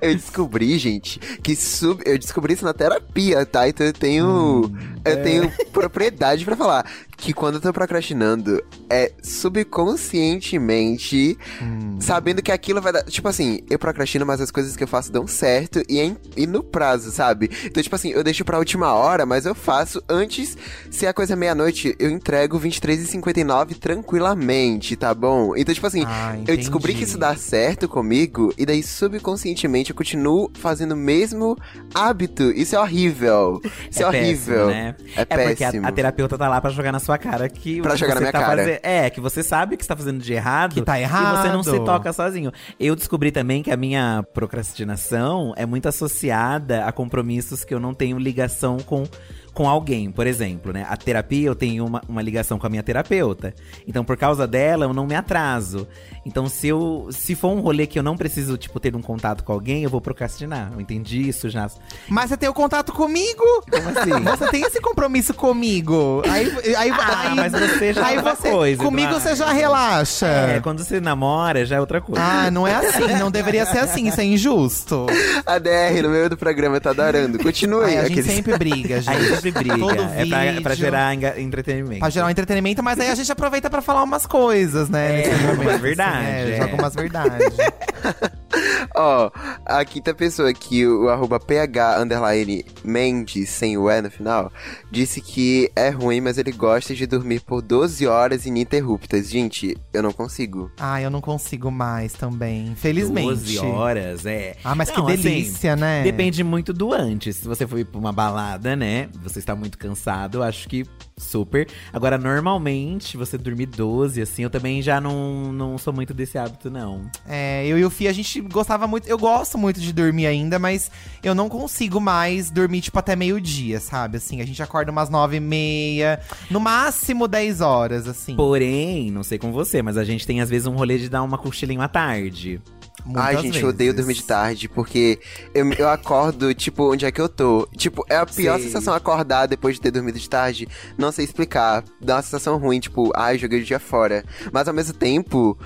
Eu 0.00 0.14
descobri, 0.14 0.76
gente, 0.78 1.18
que 1.18 1.56
sub. 1.56 2.02
Eu 2.04 2.18
descobri 2.18 2.54
isso 2.54 2.64
na 2.64 2.74
terapia, 2.74 3.46
tá? 3.46 3.68
Então 3.68 3.86
eu 3.86 3.92
tenho. 3.92 4.26
Hum, 4.66 4.76
eu 5.04 5.12
é. 5.12 5.16
tenho 5.16 5.52
propriedade 5.72 6.44
pra 6.44 6.56
falar. 6.56 6.84
Que 7.24 7.32
quando 7.32 7.54
eu 7.54 7.60
tô 7.62 7.72
procrastinando, 7.72 8.62
é 8.90 9.10
subconscientemente 9.22 11.38
Hum. 11.62 11.96
sabendo 11.98 12.42
que 12.42 12.52
aquilo 12.52 12.82
vai 12.82 12.92
dar. 12.92 13.02
Tipo 13.04 13.28
assim, 13.28 13.60
eu 13.70 13.78
procrastino, 13.78 14.26
mas 14.26 14.42
as 14.42 14.50
coisas 14.50 14.76
que 14.76 14.84
eu 14.84 14.88
faço 14.88 15.10
dão 15.10 15.26
certo 15.26 15.80
e, 15.88 16.00
em- 16.00 16.18
e 16.36 16.46
no 16.46 16.62
prazo, 16.62 17.10
sabe? 17.10 17.50
Então, 17.64 17.82
tipo 17.82 17.96
assim, 17.96 18.10
eu 18.10 18.22
deixo 18.22 18.44
pra 18.44 18.58
última 18.58 18.92
hora, 18.92 19.24
mas 19.24 19.46
eu 19.46 19.54
faço 19.54 20.02
antes. 20.06 20.54
Se 20.90 21.06
a 21.06 21.14
coisa 21.14 21.32
é 21.32 21.36
meia-noite, 21.36 21.96
eu 21.98 22.10
entrego 22.10 22.58
23h59 22.58 23.74
tranquilamente, 23.74 24.94
tá 24.94 25.14
bom? 25.14 25.56
Então, 25.56 25.74
tipo 25.74 25.86
assim, 25.86 26.04
Ah, 26.06 26.36
eu 26.46 26.56
descobri 26.58 26.92
que 26.94 27.04
isso 27.04 27.16
dá 27.16 27.34
certo 27.36 27.88
comigo, 27.88 28.52
e 28.58 28.66
daí 28.66 28.82
subconscientemente 28.82 29.90
eu 29.90 29.96
continuo 29.96 30.50
fazendo 30.58 30.92
o 30.92 30.96
mesmo 30.96 31.56
hábito. 31.94 32.50
Isso 32.52 32.76
é 32.76 32.80
horrível. 32.80 33.62
Isso 33.90 34.02
é, 34.02 34.06
horrível. 34.06 34.66
péssimo, 34.66 34.68
né? 34.70 34.94
É, 35.16 35.22
É 35.22 35.24
porque 35.24 35.64
a, 35.64 35.68
péssimo. 35.68 35.86
a 35.86 35.92
terapeuta 35.92 36.36
tá 36.36 36.48
lá 36.48 36.60
pra 36.60 36.68
jogar 36.70 36.92
na 36.92 36.98
sua 36.98 37.13
cara 37.18 37.48
que 37.48 37.80
Pra 37.80 37.92
você 37.92 37.98
jogar 37.98 38.14
na 38.14 38.20
minha 38.20 38.32
tá 38.32 38.40
cara. 38.40 38.56
faze- 38.64 38.80
É, 38.82 39.10
que 39.10 39.20
você 39.20 39.42
sabe 39.42 39.76
que 39.76 39.84
você 39.84 39.88
tá 39.88 39.96
fazendo 39.96 40.22
de 40.22 40.32
errado. 40.32 40.74
Que 40.74 40.82
tá 40.82 40.98
E 41.00 41.06
você 41.06 41.48
não 41.48 41.62
se 41.62 41.70
errado. 41.70 41.84
toca 41.84 42.12
sozinho. 42.12 42.52
Eu 42.78 42.94
descobri 42.96 43.30
também 43.30 43.62
que 43.62 43.70
a 43.70 43.76
minha 43.76 44.24
procrastinação 44.32 45.52
é 45.56 45.64
muito 45.66 45.88
associada 45.88 46.84
a 46.84 46.92
compromissos 46.92 47.64
que 47.64 47.72
eu 47.74 47.80
não 47.80 47.94
tenho 47.94 48.18
ligação 48.18 48.78
com 48.78 49.04
com 49.52 49.68
alguém, 49.68 50.10
por 50.10 50.26
exemplo, 50.26 50.72
né? 50.72 50.84
A 50.90 50.96
terapia, 50.96 51.46
eu 51.46 51.54
tenho 51.54 51.86
uma, 51.86 52.02
uma 52.08 52.20
ligação 52.20 52.58
com 52.58 52.66
a 52.66 52.68
minha 52.68 52.82
terapeuta. 52.82 53.54
Então, 53.86 54.04
por 54.04 54.16
causa 54.16 54.48
dela, 54.48 54.84
eu 54.86 54.92
não 54.92 55.06
me 55.06 55.14
atraso. 55.14 55.86
Então, 56.26 56.48
se 56.48 56.68
eu 56.68 57.08
se 57.10 57.34
for 57.34 57.48
um 57.48 57.60
rolê 57.60 57.86
que 57.86 57.98
eu 57.98 58.02
não 58.02 58.16
preciso, 58.16 58.56
tipo, 58.56 58.80
ter 58.80 58.94
um 58.96 59.02
contato 59.02 59.44
com 59.44 59.52
alguém, 59.52 59.82
eu 59.82 59.90
vou 59.90 60.00
procrastinar. 60.00 60.70
Eu 60.72 60.80
entendi 60.80 61.28
isso 61.28 61.48
já. 61.50 61.68
Mas 62.08 62.30
você 62.30 62.36
tem 62.36 62.48
o 62.48 62.54
contato 62.54 62.92
comigo? 62.92 63.42
Como 63.70 63.88
assim? 63.90 64.10
Você 64.36 64.48
tem 64.50 64.62
esse 64.62 64.80
compromisso 64.80 65.34
comigo? 65.34 66.22
Aí, 66.28 66.50
aí, 66.76 66.90
Ah, 66.90 67.20
aí- 67.30 67.34
mas 67.36 67.52
você 67.52 67.92
já 67.92 68.06
aí 68.06 68.14
é 68.14 68.18
outra 68.18 68.34
você, 68.36 68.50
coisa, 68.50 68.82
Comigo 68.82 69.08
Eduardo. 69.08 69.28
você 69.28 69.36
já 69.36 69.52
relaxa. 69.52 70.26
É, 70.26 70.60
quando 70.60 70.82
você 70.82 71.00
namora, 71.00 71.64
já 71.66 71.76
é 71.76 71.80
outra 71.80 72.00
coisa. 72.00 72.22
Ah, 72.22 72.50
não 72.50 72.66
é 72.66 72.74
assim, 72.74 73.06
não 73.18 73.30
deveria 73.30 73.66
ser 73.66 73.78
assim, 73.78 74.08
isso 74.08 74.20
é 74.20 74.24
injusto. 74.24 75.06
A 75.44 75.58
DR 75.58 76.02
no 76.02 76.08
meio 76.10 76.30
do 76.30 76.36
programa 76.36 76.80
tá 76.80 76.90
adorando. 76.90 77.38
Continue. 77.38 77.84
Ai, 77.84 77.98
a 77.98 78.02
gente 78.08 78.20
aqueles- 78.20 78.32
sempre 78.36 78.56
briga, 78.58 79.00
gente. 79.02 79.10
Aí 79.16 79.36
sempre 79.36 79.50
briga. 79.52 79.78
Todo 79.78 79.92
é 79.92 80.26
pra, 80.26 80.44
é 80.44 80.60
pra 80.60 80.70
vídeo. 80.72 80.76
gerar 80.76 81.14
entretenimento. 81.38 82.00
Pra 82.00 82.10
gerar 82.10 82.26
um 82.26 82.30
entretenimento, 82.30 82.82
mas 82.82 82.98
aí 82.98 83.10
a 83.10 83.14
gente 83.14 83.30
aproveita 83.30 83.68
pra 83.68 83.82
falar 83.82 84.02
umas 84.02 84.26
coisas, 84.26 84.88
né? 84.88 85.22
É, 85.22 85.28
nesse 85.28 85.42
momento, 85.44 85.80
verdades, 86.22 86.50
é, 86.50 86.50
é. 86.50 86.56
Joga 86.56 86.74
umas 86.74 86.94
verdades. 86.94 87.56
Ó, 88.94 89.30
a 89.64 89.84
quinta 89.84 90.14
pessoa 90.14 90.50
aqui, 90.50 90.86
o 90.86 91.08
arroba 91.08 91.38
PH 91.40 92.00
underline 92.00 92.64
Mendes, 92.84 93.50
sem 93.50 93.76
o 93.76 93.90
E 93.90 94.00
no 94.02 94.10
final, 94.10 94.52
disse 94.90 95.20
que 95.20 95.70
é 95.74 95.90
ruim, 95.90 96.20
mas 96.20 96.38
ele 96.38 96.52
gosta 96.52 96.94
de 96.94 97.06
dormir 97.06 97.40
por 97.40 97.60
12 97.62 98.06
horas 98.06 98.46
ininterruptas. 98.46 99.30
Gente, 99.30 99.76
eu 99.92 100.02
não 100.02 100.12
consigo. 100.12 100.70
ah, 100.78 101.00
eu 101.00 101.10
não 101.10 101.20
consigo 101.20 101.70
mais 101.70 102.12
também, 102.12 102.68
infelizmente. 102.68 103.28
12 103.28 103.58
horas, 103.58 104.26
é. 104.26 104.56
Ah, 104.64 104.74
mas 104.74 104.88
Não, 104.88 105.06
que 105.06 105.12
assim, 105.12 105.22
delícia, 105.22 105.76
né? 105.76 106.02
Depende 106.02 106.42
muito 106.44 106.72
do 106.72 106.92
antes. 106.92 107.36
Se 107.36 107.46
você 107.48 107.66
for 107.66 107.78
ir 107.78 107.84
pra 107.84 107.98
uma 107.98 108.12
balada, 108.12 108.76
né? 108.76 109.08
Você 109.22 109.38
está 109.38 109.54
muito 109.54 109.76
cansado, 109.78 110.42
acho 110.42 110.68
que 110.68 110.84
super. 111.16 111.66
Agora, 111.92 112.18
normalmente, 112.18 113.16
você 113.16 113.36
dormir 113.38 113.66
12, 113.66 114.20
assim, 114.20 114.42
eu 114.42 114.50
também 114.50 114.82
já 114.82 115.00
não, 115.00 115.52
não 115.52 115.78
sou 115.78 115.92
muito 115.92 116.12
desse 116.14 116.36
hábito, 116.38 116.70
não. 116.70 117.10
É, 117.26 117.66
eu 117.66 117.78
e 117.78 117.84
o 117.84 117.90
Fih, 117.90 118.08
a 118.08 118.12
gente 118.12 118.43
gostava 118.52 118.86
muito. 118.86 119.08
Eu 119.08 119.18
gosto 119.18 119.58
muito 119.58 119.80
de 119.80 119.92
dormir 119.92 120.26
ainda, 120.26 120.58
mas 120.58 120.90
eu 121.22 121.34
não 121.34 121.48
consigo 121.48 122.00
mais 122.00 122.50
dormir, 122.50 122.80
tipo, 122.80 122.98
até 122.98 123.16
meio-dia, 123.16 123.80
sabe? 123.80 124.16
Assim, 124.16 124.40
a 124.40 124.46
gente 124.46 124.62
acorda 124.62 124.90
umas 124.90 125.08
nove 125.10 125.36
e 125.36 125.40
meia, 125.40 126.20
no 126.50 126.60
máximo 126.60 127.26
10 127.28 127.60
horas, 127.60 128.06
assim. 128.08 128.36
Porém, 128.36 129.10
não 129.10 129.22
sei 129.22 129.38
com 129.38 129.52
você, 129.52 129.82
mas 129.82 129.96
a 129.96 130.04
gente 130.04 130.26
tem 130.26 130.40
às 130.40 130.50
vezes 130.50 130.66
um 130.66 130.74
rolê 130.74 130.98
de 130.98 131.08
dar 131.08 131.22
uma 131.22 131.38
cochilinho 131.38 131.80
à 131.80 131.88
tarde. 131.88 132.60
Muitas 133.04 133.24
Ai, 133.24 133.36
gente, 133.42 133.60
eu 133.60 133.68
odeio 133.68 133.92
vezes. 133.92 133.96
dormir 133.96 134.14
de 134.14 134.24
tarde, 134.24 134.68
porque 134.68 135.18
eu, 135.54 135.70
eu 135.74 135.88
acordo, 135.90 136.54
tipo, 136.54 136.90
onde 136.90 137.04
é 137.04 137.12
que 137.12 137.20
eu 137.20 137.28
tô? 137.28 137.68
Tipo, 137.76 138.02
é 138.08 138.16
a 138.16 138.24
pior 138.24 138.56
Sei. 138.56 138.66
sensação 138.66 138.94
acordar 138.94 139.46
depois 139.46 139.74
de 139.74 139.82
ter 139.82 139.90
dormido 139.90 140.18
de 140.18 140.28
tarde. 140.28 140.66
Não 140.96 141.12
sei 141.12 141.26
explicar. 141.26 141.84
Dá 142.00 142.16
uma 142.16 142.22
sensação 142.22 142.56
ruim, 142.56 142.80
tipo, 142.80 143.12
ai, 143.14 143.36
joguei 143.36 143.60
o 143.60 143.64
dia 143.64 143.78
fora. 143.78 144.24
Mas 144.50 144.68
ao 144.68 144.74
mesmo 144.74 144.94
tempo. 144.94 145.58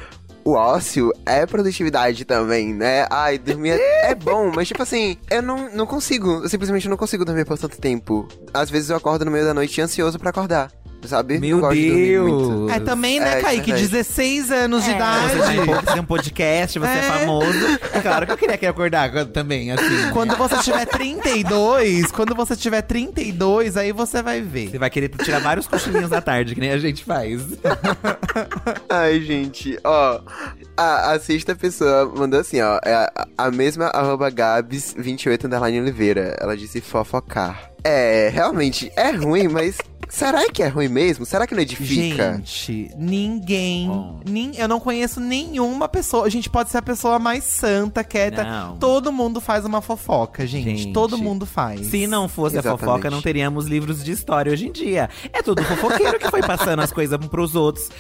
O 0.48 0.54
ócio 0.54 1.12
é 1.26 1.44
produtividade 1.44 2.24
também, 2.24 2.72
né? 2.72 3.06
Ai, 3.11 3.37
dormir 3.37 3.72
é, 3.78 4.12
é 4.12 4.14
bom, 4.14 4.50
mas 4.56 4.66
tipo 4.66 4.82
assim, 4.82 5.18
eu 5.30 5.42
não, 5.42 5.70
não 5.74 5.84
consigo, 5.84 6.40
eu 6.42 6.48
simplesmente 6.48 6.88
não 6.88 6.96
consigo 6.96 7.22
dormir 7.22 7.44
por 7.44 7.58
tanto 7.58 7.78
tempo. 7.78 8.26
Às 8.54 8.70
vezes 8.70 8.88
eu 8.88 8.96
acordo 8.96 9.26
no 9.26 9.30
meio 9.30 9.44
da 9.44 9.52
noite 9.52 9.78
ansioso 9.78 10.18
pra 10.18 10.30
acordar, 10.30 10.72
sabe? 11.06 11.38
Meu 11.38 11.61
gosto 11.61 11.74
de. 11.74 11.90
Deus! 11.90 12.70
É 12.70 12.80
também, 12.80 13.20
né, 13.20 13.38
É, 13.38 13.42
Kaique? 13.42 13.72
verdade. 13.72 13.88
16 13.88 14.50
anos 14.52 14.84
de 14.84 14.90
É, 14.90 14.94
idade. 14.96 15.37
Você, 15.37 15.92
tem, 15.92 16.00
um 16.00 16.04
podcast, 16.04 16.78
você 16.78 16.90
é. 16.90 16.98
É. 16.98 17.02
famoso. 17.02 17.78
É 17.92 18.00
claro 18.00 18.26
que 18.26 18.32
eu 18.32 18.37
queria 18.37 18.58
que 18.58 18.66
acordar 18.66 19.11
também, 19.26 19.70
assim. 19.72 20.11
Quando 20.12 20.37
você 20.37 20.56
tiver 20.58 20.87
32, 20.87 22.11
quando 22.12 22.34
você 22.34 22.56
tiver 22.56 22.82
32, 22.82 23.76
aí 23.76 23.92
você 23.92 24.22
vai 24.22 24.40
ver. 24.40 24.70
Você 24.70 24.78
vai 24.78 24.90
querer 24.90 25.08
tirar 25.08 25.40
vários 25.40 25.66
cochilinhos 25.66 26.11
da 26.11 26.20
tarde, 26.20 26.54
que 26.54 26.61
nem 26.61 26.70
a 26.70 26.78
gente 26.78 27.04
faz. 27.04 27.42
Ai, 28.88 29.20
gente, 29.20 29.78
ó. 29.84 30.20
A, 30.76 31.12
a 31.12 31.18
sexta 31.20 31.54
pessoa 31.54 32.11
mandou 32.16 32.40
assim, 32.40 32.61
ó. 32.61 32.78
É 32.84 32.94
a, 32.94 33.26
a 33.37 33.50
mesma 33.50 33.87
arroba 33.87 34.30
Gabs28 34.30 35.44
underline 35.44 35.80
Oliveira. 35.80 36.37
Ela 36.40 36.56
disse 36.56 36.80
fofocar. 36.80 37.70
É, 37.84 38.30
realmente, 38.32 38.90
é 38.96 39.10
ruim, 39.10 39.48
mas 39.48 39.76
Será 40.10 40.48
que 40.50 40.62
é 40.62 40.68
ruim 40.68 40.88
mesmo? 40.88 41.26
Será 41.26 41.46
que 41.46 41.54
não 41.54 41.60
edifica? 41.60 42.32
Gente, 42.36 42.90
ninguém. 42.96 43.88
Bom. 43.88 44.20
nin- 44.26 44.52
eu 44.56 44.66
não 44.66 44.80
conheço 44.80 45.20
nenhuma 45.20 45.86
pessoa. 45.86 46.24
A 46.24 46.30
gente 46.30 46.48
pode 46.48 46.70
ser 46.70 46.78
a 46.78 46.82
pessoa 46.82 47.18
mais 47.18 47.44
santa, 47.44 48.02
quieta. 48.02 48.42
Não. 48.42 48.76
Todo 48.78 49.12
mundo 49.12 49.38
faz 49.38 49.66
uma 49.66 49.82
fofoca, 49.82 50.46
gente. 50.46 50.64
Gente. 50.78 50.92
Todo 50.94 51.18
mundo 51.18 51.44
faz. 51.44 51.88
Se 51.88 52.06
não 52.06 52.26
fosse 52.26 52.56
a 52.56 52.60
Exatamente. 52.60 52.80
fofoca, 52.86 53.10
não 53.10 53.20
teríamos 53.20 53.66
livros 53.66 54.02
de 54.02 54.10
história 54.12 54.50
hoje 54.50 54.68
em 54.68 54.72
dia. 54.72 55.10
É 55.30 55.42
tudo 55.42 55.62
fofoqueiro 55.62 56.18
que 56.18 56.30
foi 56.30 56.40
passando 56.40 56.80
as 56.80 56.90
coisas 56.90 57.18
pros 57.28 57.54
outros. 57.54 57.90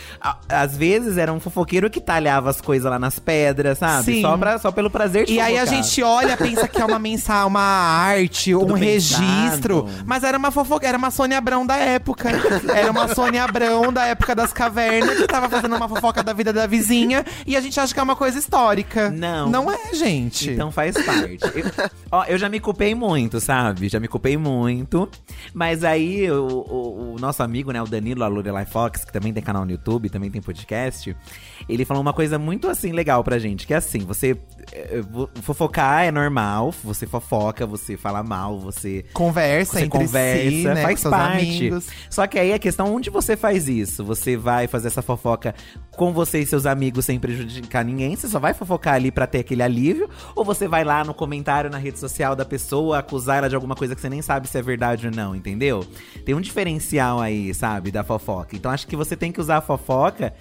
Às 0.48 0.74
vezes 0.78 1.18
era 1.18 1.30
um 1.30 1.38
fofoqueiro 1.38 1.90
que 1.90 2.00
talhava 2.00 2.48
as 2.48 2.58
coisas 2.62 2.90
lá 2.90 2.98
nas 2.98 3.18
pedras, 3.18 3.76
sabe? 3.80 4.04
Sim. 4.06 4.22
Só, 4.22 4.34
pra, 4.38 4.58
só 4.58 4.72
pelo 4.72 4.88
prazer 4.90 5.26
de 5.26 5.34
E 5.34 5.40
aí 5.40 5.58
a 5.58 5.66
fofocar. 5.66 5.82
gente 5.84 6.02
olha, 6.02 6.36
pensa 6.38 6.66
que 6.66 6.80
é 6.80 6.84
uma 6.86 6.98
mensagem, 6.98 7.46
uma 7.48 7.60
arte, 7.60 8.54
um 8.56 8.60
Tudo 8.60 8.72
registro. 8.72 9.67
Mas 10.06 10.24
era 10.24 10.36
uma 10.38 10.50
fofoca, 10.50 10.86
era 10.86 10.96
uma 10.98 11.10
Sônia 11.10 11.38
Abrão 11.38 11.66
da 11.66 11.76
época. 11.76 12.30
Era 12.74 12.90
uma 12.90 13.08
Sônia 13.14 13.44
Abrão 13.44 13.92
da 13.92 14.06
época 14.06 14.34
das 14.34 14.52
cavernas 14.52 15.16
que 15.18 15.26
tava 15.26 15.48
fazendo 15.48 15.76
uma 15.76 15.88
fofoca 15.88 16.22
da 16.22 16.32
vida 16.32 16.52
da 16.52 16.66
vizinha. 16.66 17.24
E 17.46 17.56
a 17.56 17.60
gente 17.60 17.78
acha 17.78 17.92
que 17.94 18.00
é 18.00 18.02
uma 18.02 18.16
coisa 18.16 18.38
histórica. 18.38 19.10
Não. 19.10 19.48
Não 19.50 19.70
é, 19.70 19.94
gente. 19.94 20.50
Então 20.50 20.70
faz 20.72 20.94
parte. 21.04 21.38
Eu, 21.54 21.90
ó, 22.10 22.24
eu 22.24 22.38
já 22.38 22.48
me 22.48 22.60
culpei 22.60 22.94
muito, 22.94 23.40
sabe? 23.40 23.88
Já 23.88 24.00
me 24.00 24.08
culpei 24.08 24.36
muito. 24.36 25.08
Mas 25.54 25.84
aí 25.84 26.30
o, 26.30 26.44
o- 26.46 27.14
o 27.14 27.16
nosso 27.20 27.42
amigo, 27.42 27.72
né, 27.72 27.80
o 27.82 27.86
Danilo, 27.86 28.22
a 28.24 28.28
Lorelai 28.28 28.66
Fox, 28.66 29.04
que 29.04 29.12
também 29.12 29.32
tem 29.32 29.42
canal 29.42 29.64
no 29.64 29.70
YouTube, 29.70 30.08
também 30.08 30.30
tem 30.30 30.40
podcast, 30.40 31.16
ele 31.68 31.84
falou 31.84 32.00
uma 32.00 32.12
coisa 32.12 32.38
muito 32.38 32.68
assim 32.68 32.92
legal 32.92 33.22
pra 33.24 33.38
gente, 33.38 33.66
que 33.66 33.74
é 33.74 33.76
assim, 33.76 34.00
você 34.00 34.36
eh, 34.72 35.00
vo- 35.10 35.28
fofocar 35.42 36.04
é 36.04 36.10
normal, 36.10 36.72
você 36.84 37.06
fofoca, 37.06 37.66
você 37.66 37.96
fala 37.96 38.22
mal, 38.22 38.58
você 38.58 39.04
Conversa 39.12 39.57
você 39.64 39.78
entre 39.84 39.88
conversa, 39.98 40.50
si, 40.50 40.64
né, 40.64 40.82
faz 40.82 41.02
parte. 41.02 41.46
amigos. 41.46 41.86
Só 42.10 42.26
que 42.26 42.38
aí 42.38 42.52
a 42.52 42.58
questão 42.58 42.94
onde 42.94 43.10
você 43.10 43.36
faz 43.36 43.68
isso? 43.68 44.04
Você 44.04 44.36
vai 44.36 44.66
fazer 44.66 44.88
essa 44.88 45.02
fofoca 45.02 45.54
com 45.96 46.12
você 46.12 46.40
e 46.40 46.46
seus 46.46 46.66
amigos 46.66 47.04
sem 47.04 47.18
prejudicar 47.18 47.84
ninguém? 47.84 48.14
Você 48.14 48.28
só 48.28 48.38
vai 48.38 48.54
fofocar 48.54 48.94
ali 48.94 49.10
pra 49.10 49.26
ter 49.26 49.40
aquele 49.40 49.62
alívio? 49.62 50.08
Ou 50.36 50.44
você 50.44 50.68
vai 50.68 50.84
lá 50.84 51.04
no 51.04 51.12
comentário 51.14 51.68
na 51.70 51.78
rede 51.78 51.98
social 51.98 52.36
da 52.36 52.44
pessoa 52.44 52.98
acusar 52.98 53.38
ela 53.38 53.48
de 53.48 53.54
alguma 53.54 53.74
coisa 53.74 53.94
que 53.94 54.00
você 54.00 54.08
nem 54.08 54.22
sabe 54.22 54.48
se 54.48 54.56
é 54.58 54.62
verdade 54.62 55.06
ou 55.06 55.12
não, 55.12 55.34
entendeu? 55.34 55.84
Tem 56.24 56.34
um 56.34 56.40
diferencial 56.40 57.20
aí, 57.20 57.52
sabe, 57.54 57.90
da 57.90 58.04
fofoca. 58.04 58.54
Então 58.56 58.70
acho 58.70 58.86
que 58.86 58.94
você 58.96 59.16
tem 59.16 59.32
que 59.32 59.40
usar 59.40 59.58
a 59.58 59.60
fofoca 59.60 60.32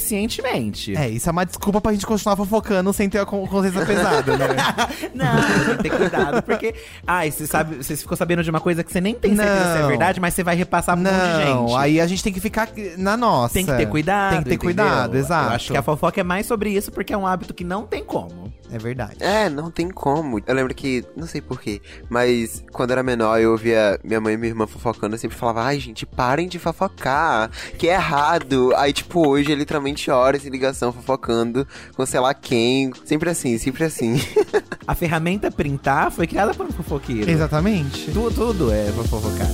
conscientemente. 0.00 0.96
É, 0.96 1.08
isso 1.08 1.28
é 1.28 1.32
uma 1.32 1.44
desculpa 1.44 1.80
pra 1.80 1.92
gente 1.92 2.06
continuar 2.06 2.36
fofocando 2.36 2.92
sem 2.92 3.08
ter 3.08 3.18
a 3.18 3.26
con- 3.26 3.46
consciência 3.46 3.84
pesada, 3.84 4.36
né? 4.36 4.46
Não, 5.14 5.66
tem 5.66 5.76
que 5.76 5.82
ter 5.82 5.96
cuidado, 5.96 6.42
porque. 6.42 6.74
Ai, 7.06 7.30
você 7.30 7.46
sabe, 7.46 7.76
você 7.76 7.96
ficou 7.96 8.16
sabendo 8.16 8.42
de 8.42 8.50
uma 8.50 8.59
coisa 8.60 8.84
que 8.84 8.92
você 8.92 9.00
nem 9.00 9.14
tem 9.14 9.34
certeza 9.34 9.72
se 9.72 9.78
é 9.78 9.82
Não. 9.82 9.88
verdade, 9.88 10.20
mas 10.20 10.34
você 10.34 10.42
vai 10.44 10.54
repassar 10.56 10.96
pra 10.96 11.10
um 11.10 11.12
monte 11.12 11.22
de 11.38 11.44
Não, 11.50 11.68
gente. 11.68 11.78
aí 11.78 12.00
a 12.00 12.06
gente 12.06 12.22
tem 12.22 12.32
que 12.32 12.40
ficar 12.40 12.68
na 12.96 13.16
nossa. 13.16 13.54
Tem 13.54 13.66
que 13.66 13.76
ter 13.76 13.86
cuidado. 13.86 14.30
Tem 14.32 14.38
que 14.42 14.48
ter 14.50 14.54
entendeu? 14.56 14.84
cuidado, 14.84 15.16
exato. 15.16 15.50
Eu 15.50 15.54
acho 15.56 15.72
que 15.72 15.76
a 15.78 15.82
fofoca 15.82 16.20
é 16.20 16.24
mais 16.24 16.46
sobre 16.46 16.70
isso, 16.70 16.92
porque 16.92 17.12
é 17.12 17.16
um 17.16 17.26
hábito 17.26 17.52
que 17.54 17.64
não 17.64 17.86
tem 17.86 18.04
como. 18.04 18.49
É 18.72 18.78
verdade. 18.78 19.16
É, 19.20 19.48
não 19.48 19.70
tem 19.70 19.90
como. 19.90 20.40
Eu 20.46 20.54
lembro 20.54 20.74
que, 20.74 21.04
não 21.16 21.26
sei 21.26 21.40
porquê, 21.40 21.80
mas 22.08 22.64
quando 22.72 22.92
era 22.92 23.02
menor 23.02 23.40
eu 23.40 23.52
ouvia 23.52 23.98
minha 24.04 24.20
mãe 24.20 24.34
e 24.34 24.36
minha 24.36 24.50
irmã 24.50 24.66
fofocando, 24.66 25.14
eu 25.14 25.18
sempre 25.18 25.36
falava, 25.36 25.62
ai 25.62 25.80
gente, 25.80 26.06
parem 26.06 26.48
de 26.48 26.58
fofocar, 26.58 27.50
que 27.78 27.88
é 27.88 27.94
errado. 27.94 28.72
Aí, 28.76 28.92
tipo, 28.92 29.26
hoje 29.28 29.52
é 29.52 29.54
literalmente 29.54 30.10
horas 30.10 30.42
de 30.42 30.50
ligação 30.50 30.92
fofocando 30.92 31.66
com 31.96 32.06
sei 32.06 32.20
lá 32.20 32.32
quem. 32.32 32.92
Sempre 33.04 33.30
assim, 33.30 33.58
sempre 33.58 33.84
assim. 33.84 34.20
A 34.86 34.94
ferramenta 34.94 35.50
printar 35.50 36.10
foi 36.10 36.26
criada 36.26 36.54
por 36.54 36.66
um 36.66 36.72
fofoqueiro. 36.72 37.30
Exatamente. 37.30 38.10
Tudo, 38.12 38.34
tudo 38.34 38.72
é 38.72 38.90
pra 38.92 39.04
fofocar. 39.04 39.48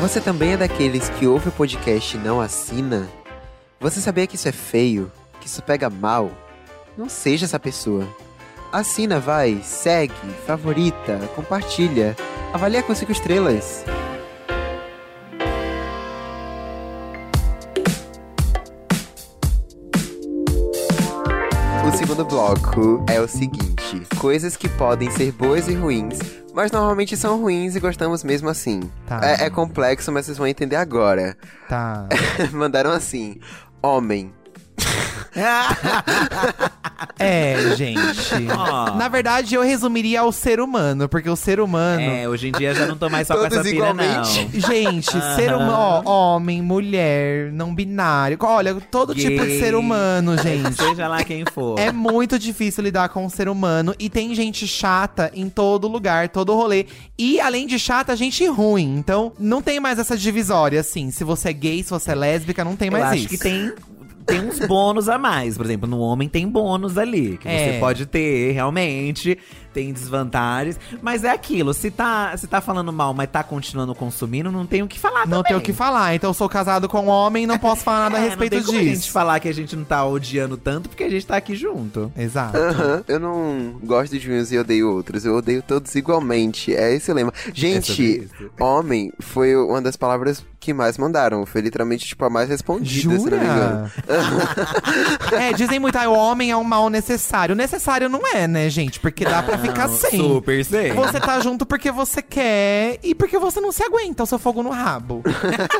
Você 0.00 0.20
também 0.20 0.52
é 0.52 0.56
daqueles 0.56 1.08
que 1.08 1.26
ouve 1.26 1.48
o 1.48 1.52
podcast 1.52 2.16
e 2.16 2.20
não 2.20 2.40
assina? 2.40 3.08
Você 3.84 4.00
sabia 4.00 4.26
que 4.26 4.34
isso 4.34 4.48
é 4.48 4.52
feio? 4.52 5.12
Que 5.38 5.46
isso 5.46 5.62
pega 5.62 5.90
mal? 5.90 6.30
Não 6.96 7.06
seja 7.06 7.44
essa 7.44 7.60
pessoa. 7.60 8.08
Assina, 8.72 9.20
vai, 9.20 9.60
segue, 9.62 10.14
favorita, 10.46 11.18
compartilha, 11.36 12.16
avalia 12.50 12.82
com 12.82 12.94
5 12.94 13.12
estrelas. 13.12 13.84
O 21.86 21.92
segundo 21.94 22.24
bloco 22.24 23.04
é 23.06 23.20
o 23.20 23.28
seguinte: 23.28 24.00
coisas 24.18 24.56
que 24.56 24.66
podem 24.66 25.10
ser 25.10 25.30
boas 25.30 25.68
e 25.68 25.74
ruins, 25.74 26.18
mas 26.54 26.70
normalmente 26.70 27.16
são 27.16 27.40
ruins 27.40 27.74
e 27.74 27.80
gostamos 27.80 28.22
mesmo 28.22 28.48
assim. 28.48 28.80
Tá. 29.08 29.20
É, 29.22 29.46
é 29.46 29.50
complexo, 29.50 30.12
mas 30.12 30.24
vocês 30.24 30.38
vão 30.38 30.46
entender 30.46 30.76
agora. 30.76 31.36
Tá. 31.68 32.08
Mandaram 32.54 32.92
assim: 32.92 33.40
homem. 33.84 34.32
É, 37.18 37.74
gente. 37.76 37.98
Ó. 38.56 38.94
Na 38.96 39.08
verdade, 39.08 39.54
eu 39.54 39.62
resumiria 39.62 40.20
ao 40.20 40.32
ser 40.32 40.58
humano, 40.60 41.08
porque 41.08 41.28
o 41.30 41.36
ser 41.36 41.60
humano. 41.60 42.00
É, 42.00 42.28
hoje 42.28 42.48
em 42.48 42.52
dia 42.52 42.74
já 42.74 42.86
não 42.86 42.96
tô 42.96 43.08
mais 43.08 43.26
só 43.26 43.36
com 43.36 43.44
essa 43.46 43.62
pira, 43.62 43.74
Igualmente. 43.76 44.48
não. 44.52 44.60
Gente, 44.60 45.10
ser 45.36 45.52
humano, 45.54 46.02
ó, 46.04 46.36
homem, 46.36 46.60
mulher, 46.62 47.52
não 47.52 47.74
binário. 47.74 48.36
Olha, 48.40 48.74
todo 48.90 49.14
tipo 49.14 49.42
de 49.42 49.46
Gay. 49.48 49.60
ser 49.60 49.74
humano, 49.74 50.36
gente. 50.38 50.74
Seja 50.74 51.06
lá 51.08 51.22
quem 51.22 51.44
for. 51.52 51.78
É 51.78 51.92
muito 51.92 52.38
difícil 52.38 52.82
lidar 52.82 53.08
com 53.10 53.24
o 53.24 53.30
ser 53.30 53.48
humano 53.48 53.94
e 53.98 54.08
tem 54.10 54.34
gente 54.34 54.66
chata 54.66 55.30
em 55.34 55.48
todo 55.48 55.86
lugar, 55.88 56.28
todo 56.28 56.54
rolê. 56.54 56.86
E 57.18 57.40
além 57.40 57.66
de 57.66 57.78
chata, 57.78 58.16
gente 58.16 58.44
ruim. 58.46 58.96
Então, 58.98 59.32
não 59.38 59.62
tem 59.62 59.78
mais 59.78 59.98
essa 59.98 60.16
divisória, 60.16 60.80
assim. 60.80 61.10
Se 61.10 61.22
você 61.22 61.50
é 61.50 61.52
gay, 61.52 61.82
se 61.82 61.90
você 61.90 62.10
é 62.12 62.14
lésbica, 62.14 62.64
não 62.64 62.76
tem 62.76 62.88
Eu 62.88 62.92
mais 62.92 63.04
acho 63.04 63.16
isso. 63.16 63.28
que 63.28 63.38
tem, 63.38 63.72
tem 64.26 64.40
uns 64.40 64.58
bônus 64.66 65.08
a 65.08 65.18
mais. 65.18 65.56
Por 65.56 65.66
exemplo, 65.66 65.88
no 65.88 65.98
homem 65.98 66.28
tem 66.28 66.48
bônus 66.48 66.96
ali. 66.98 67.38
Que 67.38 67.48
É. 67.48 67.72
você 67.74 67.78
pode 67.80 68.06
ter, 68.06 68.52
realmente. 68.52 69.38
Tem 69.74 69.92
desvantagens. 69.92 70.78
Mas 71.02 71.24
é 71.24 71.30
aquilo, 71.30 71.74
se 71.74 71.90
tá, 71.90 72.34
se 72.36 72.46
tá 72.46 72.60
falando 72.60 72.92
mal, 72.92 73.12
mas 73.12 73.28
tá 73.28 73.42
continuando 73.42 73.94
consumindo, 73.94 74.50
não 74.52 74.64
tem 74.64 74.82
o 74.82 74.86
que 74.88 74.98
falar 75.00 75.26
Não 75.26 75.38
também. 75.38 75.44
tem 75.44 75.56
o 75.56 75.60
que 75.60 75.72
falar. 75.72 76.14
Então, 76.14 76.30
eu 76.30 76.34
sou 76.34 76.48
casado 76.48 76.88
com 76.88 77.00
um 77.00 77.08
homem 77.08 77.44
não 77.46 77.58
posso 77.58 77.82
falar 77.82 78.08
nada 78.08 78.18
a 78.18 78.20
É, 78.24 78.28
respeito 78.28 78.54
não 78.54 78.60
tem 78.60 78.66
como 78.66 78.78
a 78.78 78.82
gente 78.84 78.96
disso. 78.98 79.10
falar 79.10 79.40
que 79.40 79.48
a 79.48 79.52
gente 79.52 79.74
não 79.74 79.84
tá 79.84 80.06
odiando 80.06 80.56
tanto, 80.56 80.88
porque 80.88 81.02
a 81.02 81.10
gente 81.10 81.26
tá 81.26 81.36
aqui 81.36 81.56
junto. 81.56 82.10
Exato. 82.16 82.56
Aham, 82.56 83.04
eu 83.08 83.18
não 83.18 83.74
gosto 83.82 84.16
de 84.18 84.30
uns 84.30 84.52
e 84.52 84.58
odeio 84.58 84.90
outros. 84.90 85.24
Eu 85.24 85.34
odeio 85.36 85.60
todos 85.60 85.92
igualmente. 85.96 86.74
É 86.74 86.94
esse 86.94 87.10
o 87.10 87.14
lema. 87.14 87.32
Gente, 87.52 88.28
homem 88.60 89.12
foi 89.20 89.56
uma 89.56 89.82
das 89.82 89.96
palavras 89.96 90.44
que 90.60 90.72
mais 90.72 90.96
mandaram. 90.96 91.44
Foi 91.44 91.60
literalmente, 91.60 92.06
tipo, 92.06 92.24
a 92.24 92.30
mais 92.30 92.48
respondida, 92.48 93.18
se 93.18 93.30
não 93.30 93.38
me 93.38 93.44
engano. 93.44 93.90
Jura? 93.90 95.32
é, 95.38 95.52
dizem 95.52 95.78
muito, 95.78 95.96
ah, 95.96 96.08
o 96.08 96.14
homem 96.14 96.50
é 96.50 96.56
um 96.56 96.64
mal 96.64 96.88
necessário. 96.88 97.54
Necessário 97.54 98.08
não 98.08 98.26
é, 98.26 98.46
né, 98.48 98.70
gente? 98.70 98.98
Porque 99.00 99.24
dá 99.24 99.42
pra 99.42 99.58
ficar 99.68 99.88
sem. 99.88 100.18
Super 100.20 100.64
sem. 100.64 100.92
Você 100.92 101.20
tá 101.20 101.40
junto 101.40 101.64
porque 101.66 101.90
você 101.90 102.22
quer 102.22 102.98
e 103.02 103.14
porque 103.14 103.38
você 103.38 103.60
não 103.60 103.72
se 103.72 103.82
aguenta 103.82 104.22
o 104.22 104.26
seu 104.26 104.38
fogo 104.38 104.62
no 104.62 104.70
rabo. 104.70 105.22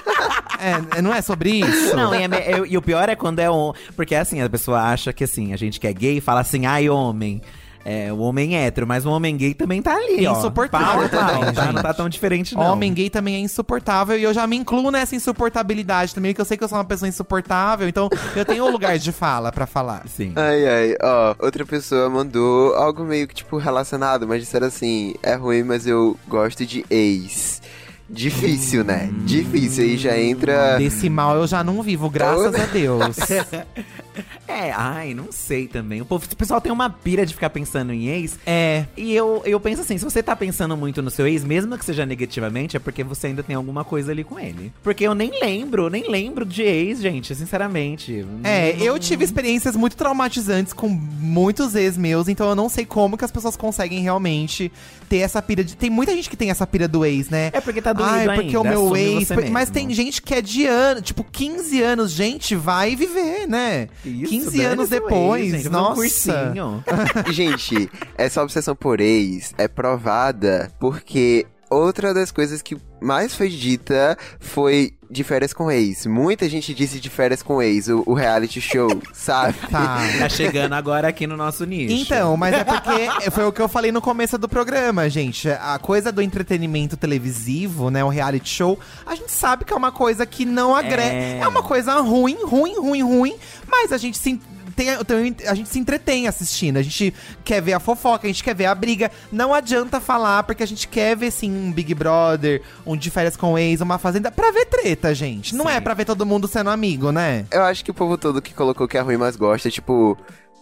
é, 0.96 1.02
não 1.02 1.12
é 1.14 1.20
sobre 1.22 1.50
isso? 1.50 1.96
Não, 1.96 2.14
e, 2.14 2.22
é 2.22 2.24
é- 2.24 2.62
e 2.66 2.76
o 2.76 2.82
pior 2.82 3.08
é 3.08 3.16
quando 3.16 3.38
é 3.38 3.50
um. 3.50 3.72
Porque 3.96 4.14
assim, 4.14 4.40
a 4.40 4.48
pessoa 4.48 4.80
acha 4.82 5.12
que 5.12 5.24
assim, 5.24 5.52
a 5.52 5.56
gente 5.56 5.78
que 5.80 5.86
é 5.86 5.92
gay 5.92 6.20
fala 6.20 6.40
assim, 6.40 6.66
ai, 6.66 6.88
homem. 6.88 7.40
É, 7.84 8.10
o 8.12 8.18
homem 8.18 8.56
hétero, 8.56 8.86
mas 8.86 9.04
o 9.04 9.10
homem 9.10 9.36
gay 9.36 9.52
também 9.52 9.82
tá 9.82 9.94
ali. 9.94 10.26
ó. 10.26 10.38
Insuportável 10.38 11.08
Pau, 11.08 11.20
pau, 11.20 11.38
também, 11.38 11.54
tá? 11.54 11.72
Não 11.72 11.82
tá 11.82 11.92
tão 11.92 12.08
diferente, 12.08 12.54
não. 12.54 12.62
Homem 12.72 12.94
gay 12.94 13.10
também 13.10 13.34
é 13.34 13.38
insuportável 13.40 14.18
e 14.18 14.22
eu 14.22 14.32
já 14.32 14.46
me 14.46 14.56
incluo 14.56 14.90
nessa 14.90 15.14
insuportabilidade 15.14 16.14
também, 16.14 16.32
porque 16.32 16.40
eu 16.40 16.46
sei 16.46 16.56
que 16.56 16.64
eu 16.64 16.68
sou 16.68 16.78
uma 16.78 16.84
pessoa 16.84 17.08
insuportável, 17.08 17.86
então 17.86 18.08
eu 18.34 18.44
tenho 18.44 18.64
um 18.64 18.70
lugar 18.70 18.98
de 18.98 19.12
fala 19.12 19.52
pra 19.52 19.66
falar. 19.66 20.02
Sim. 20.08 20.32
Ai, 20.34 20.66
ai, 20.66 20.96
ó, 21.02 21.34
outra 21.38 21.66
pessoa 21.66 22.08
mandou 22.08 22.74
algo 22.74 23.04
meio 23.04 23.28
que, 23.28 23.34
tipo, 23.34 23.58
relacionado, 23.58 24.26
mas 24.26 24.40
disseram 24.40 24.66
assim, 24.66 25.14
é 25.22 25.34
ruim, 25.34 25.62
mas 25.62 25.86
eu 25.86 26.16
gosto 26.26 26.64
de 26.64 26.86
ex. 26.88 27.60
Difícil, 28.08 28.84
né? 28.84 29.10
Difícil, 29.24 29.84
aí 29.84 29.96
já 29.96 30.18
entra... 30.18 30.76
Desse 30.76 31.08
mal 31.08 31.36
eu 31.36 31.46
já 31.46 31.64
não 31.64 31.82
vivo, 31.82 32.08
graças 32.10 32.54
a 32.54 32.66
Deus. 32.66 33.16
É, 34.46 34.70
ai, 34.72 35.14
não 35.14 35.32
sei 35.32 35.66
também. 35.66 36.00
O, 36.00 36.04
povo, 36.04 36.26
o 36.30 36.36
pessoal 36.36 36.60
tem 36.60 36.70
uma 36.70 36.88
pira 36.90 37.24
de 37.24 37.34
ficar 37.34 37.50
pensando 37.50 37.92
em 37.92 38.08
ex. 38.08 38.38
É. 38.46 38.84
E 38.96 39.12
eu, 39.14 39.42
eu 39.44 39.58
penso 39.58 39.80
assim, 39.82 39.96
se 39.98 40.04
você 40.04 40.22
tá 40.22 40.36
pensando 40.36 40.76
muito 40.76 41.00
no 41.02 41.10
seu 41.10 41.26
ex, 41.26 41.42
mesmo 41.42 41.76
que 41.78 41.84
seja 41.84 42.04
negativamente, 42.04 42.76
é 42.76 42.80
porque 42.80 43.02
você 43.02 43.28
ainda 43.28 43.42
tem 43.42 43.56
alguma 43.56 43.84
coisa 43.84 44.12
ali 44.12 44.22
com 44.22 44.38
ele. 44.38 44.72
Porque 44.82 45.04
eu 45.04 45.14
nem 45.14 45.30
lembro, 45.40 45.88
nem 45.88 46.08
lembro 46.08 46.44
de 46.44 46.62
ex, 46.62 47.00
gente, 47.00 47.34
sinceramente. 47.34 48.24
É, 48.44 48.74
Não- 48.74 48.84
eu 48.84 48.98
tive 48.98 49.24
experiências 49.24 49.74
muito 49.76 49.96
traumatizantes 49.96 50.72
com 50.72 50.88
muitos 50.88 51.74
ex 51.74 51.96
meus, 51.96 52.28
então 52.28 52.48
eu 52.48 52.54
não 52.54 52.68
sei 52.68 52.84
como 52.84 53.16
que 53.16 53.24
as 53.24 53.30
pessoas 53.32 53.56
conseguem 53.56 54.00
realmente 54.00 54.70
ter 55.08 55.18
essa 55.18 55.40
pira 55.42 55.64
de. 55.64 55.76
Tem 55.76 55.90
muita 55.90 56.14
gente 56.14 56.28
que 56.30 56.36
tem 56.36 56.50
essa 56.50 56.66
pira 56.66 56.86
do 56.86 57.04
ex, 57.04 57.28
né? 57.28 57.50
É 57.52 57.60
porque 57.60 57.80
tá 57.80 57.92
doído 57.92 58.10
Ai, 58.12 58.26
porque 58.26 58.56
ainda, 58.56 58.60
o 58.60 58.64
meu 58.64 58.96
ex. 58.96 59.30
Mas 59.30 59.70
mesmo. 59.70 59.72
tem 59.74 59.90
gente 59.94 60.22
que 60.22 60.34
é 60.34 60.42
de 60.42 60.66
ano, 60.66 61.00
tipo, 61.00 61.24
15 61.24 61.82
anos, 61.82 62.10
gente, 62.12 62.54
vai 62.54 62.94
viver, 62.94 63.46
né? 63.48 63.88
Isso, 64.04 64.30
15 64.30 64.56
dane 64.56 64.64
anos 64.64 64.88
seu 64.88 64.98
ex, 64.98 65.04
depois, 65.04 65.50
gente, 65.50 65.68
um 65.68 65.72
nossa. 65.72 65.94
cursinho. 65.94 66.84
Gente, 67.32 67.90
essa 68.16 68.42
obsessão 68.42 68.76
por 68.76 69.00
ex 69.00 69.54
é 69.56 69.66
provada 69.66 70.70
porque 70.78 71.46
outra 71.70 72.14
das 72.14 72.30
coisas 72.30 72.62
que 72.62 72.76
mais 73.04 73.34
foi 73.34 73.48
dita 73.48 74.16
foi 74.40 74.94
de 75.10 75.22
férias 75.22 75.52
com 75.52 75.70
ex. 75.70 76.06
Muita 76.06 76.48
gente 76.48 76.74
disse 76.74 76.98
de 76.98 77.08
férias 77.08 77.42
com 77.42 77.62
ex, 77.62 77.88
o, 77.88 78.02
o 78.06 78.14
reality 78.14 78.60
show, 78.60 78.88
sabe? 79.12 79.56
Tá. 79.70 80.00
Tá 80.18 80.28
chegando 80.28 80.72
agora 80.72 81.06
aqui 81.06 81.26
no 81.26 81.36
nosso 81.36 81.64
nicho. 81.64 81.94
Então, 81.94 82.36
mas 82.36 82.54
é 82.54 82.64
porque 82.64 83.30
foi 83.30 83.44
o 83.44 83.52
que 83.52 83.60
eu 83.60 83.68
falei 83.68 83.92
no 83.92 84.00
começo 84.00 84.36
do 84.36 84.48
programa, 84.48 85.08
gente. 85.08 85.48
A 85.48 85.78
coisa 85.78 86.10
do 86.10 86.20
entretenimento 86.20 86.96
televisivo, 86.96 87.90
né, 87.90 88.02
o 88.02 88.08
reality 88.08 88.48
show, 88.48 88.78
a 89.06 89.14
gente 89.14 89.30
sabe 89.30 89.64
que 89.64 89.72
é 89.72 89.76
uma 89.76 89.92
coisa 89.92 90.26
que 90.26 90.44
não 90.44 90.74
agrega. 90.74 91.14
É. 91.14 91.38
É. 91.38 91.48
uma 91.48 91.62
coisa 91.62 91.94
ruim, 92.00 92.38
ruim, 92.44 92.76
ruim, 92.76 93.02
ruim, 93.02 93.36
mas 93.68 93.92
a 93.92 93.98
gente 93.98 94.18
se 94.18 94.40
tem, 94.74 94.86
tem- 95.04 95.48
a 95.48 95.54
gente 95.54 95.68
se 95.68 95.78
entretém 95.78 96.26
assistindo, 96.28 96.76
a 96.76 96.82
gente 96.82 97.12
quer 97.44 97.60
ver 97.62 97.72
a 97.74 97.80
fofoca, 97.80 98.26
a 98.26 98.30
gente 98.30 98.42
quer 98.44 98.54
ver 98.54 98.66
a 98.66 98.74
briga. 98.74 99.10
Não 99.32 99.52
adianta 99.54 100.00
falar, 100.00 100.42
porque 100.44 100.62
a 100.62 100.66
gente 100.66 100.88
quer 100.88 101.16
ver, 101.16 101.30
sim, 101.30 101.50
um 101.50 101.72
Big 101.72 101.94
Brother, 101.94 102.62
um 102.86 102.96
de 102.96 103.10
férias 103.10 103.36
com 103.36 103.58
ex, 103.58 103.80
uma 103.80 103.98
fazenda, 103.98 104.30
pra 104.30 104.50
ver 104.50 104.66
treta, 104.66 105.14
gente. 105.14 105.54
Não 105.54 105.66
Sim. 105.66 105.72
é 105.72 105.80
pra 105.80 105.94
ver 105.94 106.04
todo 106.04 106.26
mundo 106.26 106.46
sendo 106.48 106.70
amigo, 106.70 107.10
né? 107.12 107.46
Eu 107.50 107.62
acho 107.62 107.84
que 107.84 107.90
o 107.90 107.94
povo 107.94 108.16
todo 108.18 108.40
que 108.42 108.52
colocou 108.54 108.88
que 108.88 108.96
é 108.96 109.00
ruim, 109.00 109.16
mas 109.16 109.36
gosta, 109.36 109.70
tipo, 109.70 110.16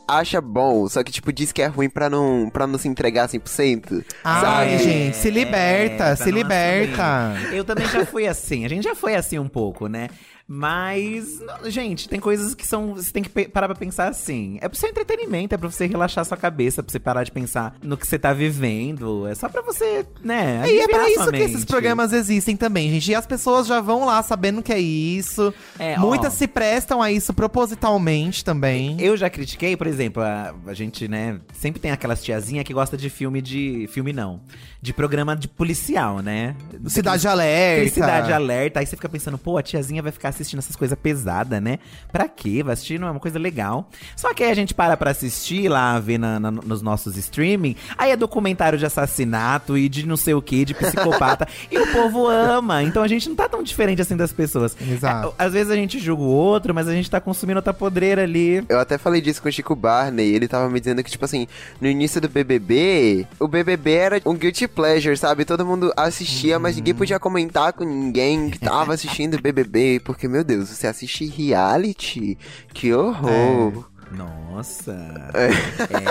acha 0.07 0.41
bom, 0.41 0.87
só 0.89 1.03
que, 1.03 1.11
tipo, 1.13 1.33
diz 1.33 1.53
que 1.53 1.63
é 1.63 1.67
ruim 1.67 1.89
pra 1.89 2.11
não, 2.11 2.51
pra 2.53 2.67
não 2.67 2.79
se 2.79 2.89
entregar 2.89 3.29
100%. 3.29 4.05
Ai, 4.25 4.41
sabe? 4.43 4.79
gente, 4.85 5.17
se 5.17 5.31
liberta, 5.31 6.05
É, 6.05 6.17
se 6.17 6.31
liberta. 6.31 7.33
assumir. 7.33 7.57
Eu 7.57 7.65
também 7.65 7.87
já 7.89 8.05
fui 8.05 8.27
assim. 8.27 8.65
A 8.65 8.69
gente 8.69 8.85
já 8.85 8.95
foi 8.95 9.15
assim 9.15 9.39
um 9.39 9.49
pouco, 9.49 9.87
né? 9.89 10.09
Mas, 10.55 11.41
não, 11.41 11.71
gente, 11.71 12.07
tem 12.11 12.21
coisas 12.21 12.55
que 12.55 12.67
são. 12.67 12.95
Você 12.95 13.11
tem 13.11 13.23
que 13.23 13.49
parar 13.49 13.69
pra 13.69 13.75
pensar 13.75 14.09
assim. 14.09 14.59
É 14.61 14.69
pro 14.69 14.77
seu 14.77 14.91
entretenimento, 14.91 15.55
é 15.55 15.57
pra 15.57 15.71
você 15.71 15.87
relaxar 15.87 16.27
sua 16.27 16.37
cabeça, 16.37 16.83
pra 16.83 16.93
você 16.93 16.99
parar 16.99 17.25
de 17.25 17.33
pensar 17.33 17.75
no 17.83 17.97
que 17.97 18.07
você 18.07 18.19
tá 18.19 18.35
vivendo. 18.35 19.27
É 19.27 19.35
só 19.35 19.49
pra 19.49 19.63
você, 19.63 20.05
né? 20.23 20.63
E 20.67 20.79
é 20.79 20.87
pra 20.87 21.09
isso 21.09 21.31
que 21.31 21.39
esses 21.39 21.65
programas 21.65 22.13
existem 22.13 22.55
também, 22.55 22.91
gente. 22.91 23.11
E 23.11 23.15
as 23.15 23.27
pessoas 23.27 23.67
já 23.67 23.81
vão 23.81 24.05
lá 24.05 24.23
sabendo 24.23 24.63
que 24.63 24.71
é 24.71 24.79
isso. 24.79 25.55
É, 25.79 25.95
ó. 25.97 26.01
Muitas 26.01 26.35
se 26.35 26.47
prestam 26.47 27.01
a 27.01 27.11
isso 27.11 27.33
propositalmente 27.33 28.45
também. 28.45 29.01
Eu 29.01 29.17
já 29.17 29.31
critiquei, 29.31 29.75
por 29.75 29.87
exemplo, 29.87 30.23
a, 30.23 30.55
a 30.67 30.75
gente, 30.75 31.09
né, 31.09 31.41
sempre 31.55 31.81
tem 31.81 31.93
aquelas 31.93 32.23
tiazinha 32.23 32.63
que 32.63 32.75
gosta 32.75 32.95
de 32.95 33.09
filme 33.09 33.41
de. 33.41 33.89
Filme 33.91 34.13
não. 34.13 34.43
De 34.83 34.93
programa 34.93 35.35
de 35.35 35.49
policial, 35.49 36.19
né? 36.19 36.55
Cidade 36.89 37.27
Alerta. 37.27 37.95
Cidade 37.95 38.33
Alerta. 38.35 38.81
Aí 38.81 38.87
você 38.87 38.97
fica 38.97 39.09
pensando, 39.09 39.39
pô, 39.39 39.57
a 39.57 39.63
tiazinha 39.63 40.03
vai 40.03 40.13
ficar 40.13 40.29
assistindo 40.29 40.42
essas 40.43 40.77
coisas 40.77 40.97
pesadas, 41.01 41.63
né? 41.63 41.79
Pra 42.11 42.29
quê? 42.29 42.63
Vai 42.63 42.75
assistir, 42.75 42.99
não 42.99 43.09
é 43.09 43.11
uma 43.11 43.21
coisa 43.21 43.39
legal. 43.39 43.89
Só 44.17 44.33
que 44.35 44.43
aí 44.43 44.51
a 44.51 44.55
gente 44.55 44.75
para 44.75 44.97
pra 44.97 45.11
assistir 45.11 45.69
lá, 45.69 45.99
ver 45.99 46.19
na- 46.19 46.39
na- 46.41 46.51
nos 46.51 46.83
nossos 46.83 47.17
streaming. 47.17 47.77
Aí 47.97 48.11
é 48.11 48.17
documentário 48.17 48.79
de 48.79 48.85
assassinato 48.87 49.77
e 49.79 49.89
de 49.89 50.07
não 50.07 50.17
sei 50.17 50.35
o 50.35 50.43
que, 50.43 50.65
de 50.65 50.75
psicopata. 50.75 51.47
e 51.71 51.79
o 51.79 51.93
povo 51.93 52.27
ama. 52.29 52.83
Então 52.83 53.03
a 53.03 53.09
gente 53.09 53.29
não 53.29 53.37
tá 53.37 53.49
tão 53.49 53.63
diferente 53.63 54.03
assim 54.03 54.17
das 54.17 54.33
pessoas. 54.33 54.77
Exato. 54.81 55.35
É, 55.39 55.45
Às 55.45 55.53
vezes 55.53 55.71
a 55.71 55.77
gente 55.77 55.99
julga 55.99 56.23
o 56.23 56.27
outro, 56.27 56.75
mas 56.75 56.89
a 56.89 56.93
gente 56.93 57.11
tá 57.11 57.21
consumindo 57.21 57.59
outra 57.59 57.73
podreira 57.75 58.23
ali. 58.23 58.65
Eu 58.69 58.79
até 58.81 58.99
falei 58.99 59.21
disso 59.21 59.43
com 59.43 59.49
o 59.49 59.53
Chico 59.53 59.75
Barney, 59.77 60.35
ele 60.35 60.49
tava 60.49 60.69
me 60.69 60.79
dizendo 60.81 61.03
que, 61.03 61.11
tipo 61.11 61.25
assim, 61.25 61.47
no 61.81 61.89
início 61.89 62.21
do 62.21 62.29
BBB, 62.29 63.27
o 63.39 63.49
BBB 63.49 63.93
era 63.93 64.23
um 64.27 64.35
guilty 64.35 64.67
pleasure, 64.69 65.17
sabe? 65.17 65.45
Todo 65.45 65.65
mundo 65.67 65.93
assistia, 65.97 66.59
mas 66.59 66.77
ninguém 66.77 66.95
podia 66.95 67.19
comentar 67.19 67.73
com 67.73 67.85
ninguém 67.85 68.51
que 68.51 68.59
tava 68.59 68.93
assistindo 68.95 69.41
BBB, 69.41 70.01
porque, 70.05 70.27
meu 70.33 70.43
Deus, 70.43 70.71
você 70.71 70.87
assiste 70.87 71.27
reality? 71.27 72.39
Que 72.73 72.93
horror! 72.95 73.92
Nossa. 74.17 75.31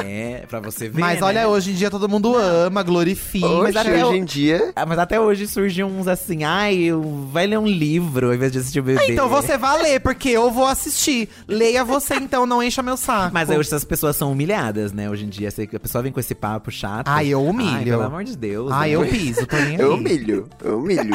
É, 0.03 0.43
pra 0.47 0.59
você 0.59 0.89
ver. 0.89 0.99
Mas 0.99 1.19
né? 1.19 1.25
olha, 1.25 1.47
hoje 1.47 1.71
em 1.71 1.73
dia 1.75 1.89
todo 1.89 2.07
mundo 2.09 2.35
ama, 2.35 2.83
glorifica. 2.83 3.47
Hoje, 3.47 3.77
até 3.77 3.91
hoje 4.03 4.03
o- 4.03 4.15
em 4.15 4.25
dia, 4.25 4.71
Ah, 4.75 4.85
mas 4.85 4.97
até 4.99 5.19
hoje 5.19 5.47
surgiu 5.47 5.87
uns 5.87 6.07
assim, 6.07 6.43
ai, 6.43 6.75
eu- 6.77 7.27
vai 7.31 7.45
ler 7.45 7.57
um 7.59 7.67
livro 7.67 8.27
ao 8.27 8.33
invés 8.33 8.51
de 8.51 8.59
assistir 8.59 8.79
o 8.79 8.83
bebê. 8.83 9.05
Então 9.11 9.29
você 9.29 9.57
vai 9.57 9.81
ler, 9.81 9.99
porque 9.99 10.29
eu 10.29 10.49
vou 10.51 10.65
assistir. 10.65 11.29
Leia 11.47 11.83
você 11.83 12.15
então, 12.15 12.45
não 12.45 12.61
encha 12.63 12.81
meu 12.81 12.97
saco. 12.97 13.31
Mas 13.33 13.49
aí 13.49 13.57
hoje 13.57 13.69
essas 13.69 13.83
pessoas 13.83 14.15
são 14.15 14.31
humilhadas, 14.31 14.91
né? 14.91 15.09
Hoje 15.09 15.25
em 15.25 15.29
dia, 15.29 15.49
a 15.49 15.79
pessoa 15.79 16.01
vem 16.01 16.11
com 16.11 16.19
esse 16.19 16.33
papo 16.35 16.71
chato. 16.71 17.07
Ai, 17.07 17.27
eu 17.27 17.43
humilho. 17.45 17.71
Ai, 17.75 17.83
pelo 17.83 18.03
amor 18.03 18.23
de 18.23 18.35
Deus. 18.37 18.71
Ai, 18.71 18.89
né? 18.89 18.95
eu 18.95 19.05
piso, 19.05 19.45
tô 19.45 19.55
nem 19.57 19.75
aí. 19.75 19.81
eu 19.81 19.93
humilho, 19.93 20.49
eu 20.63 20.77
humilho. 20.79 21.11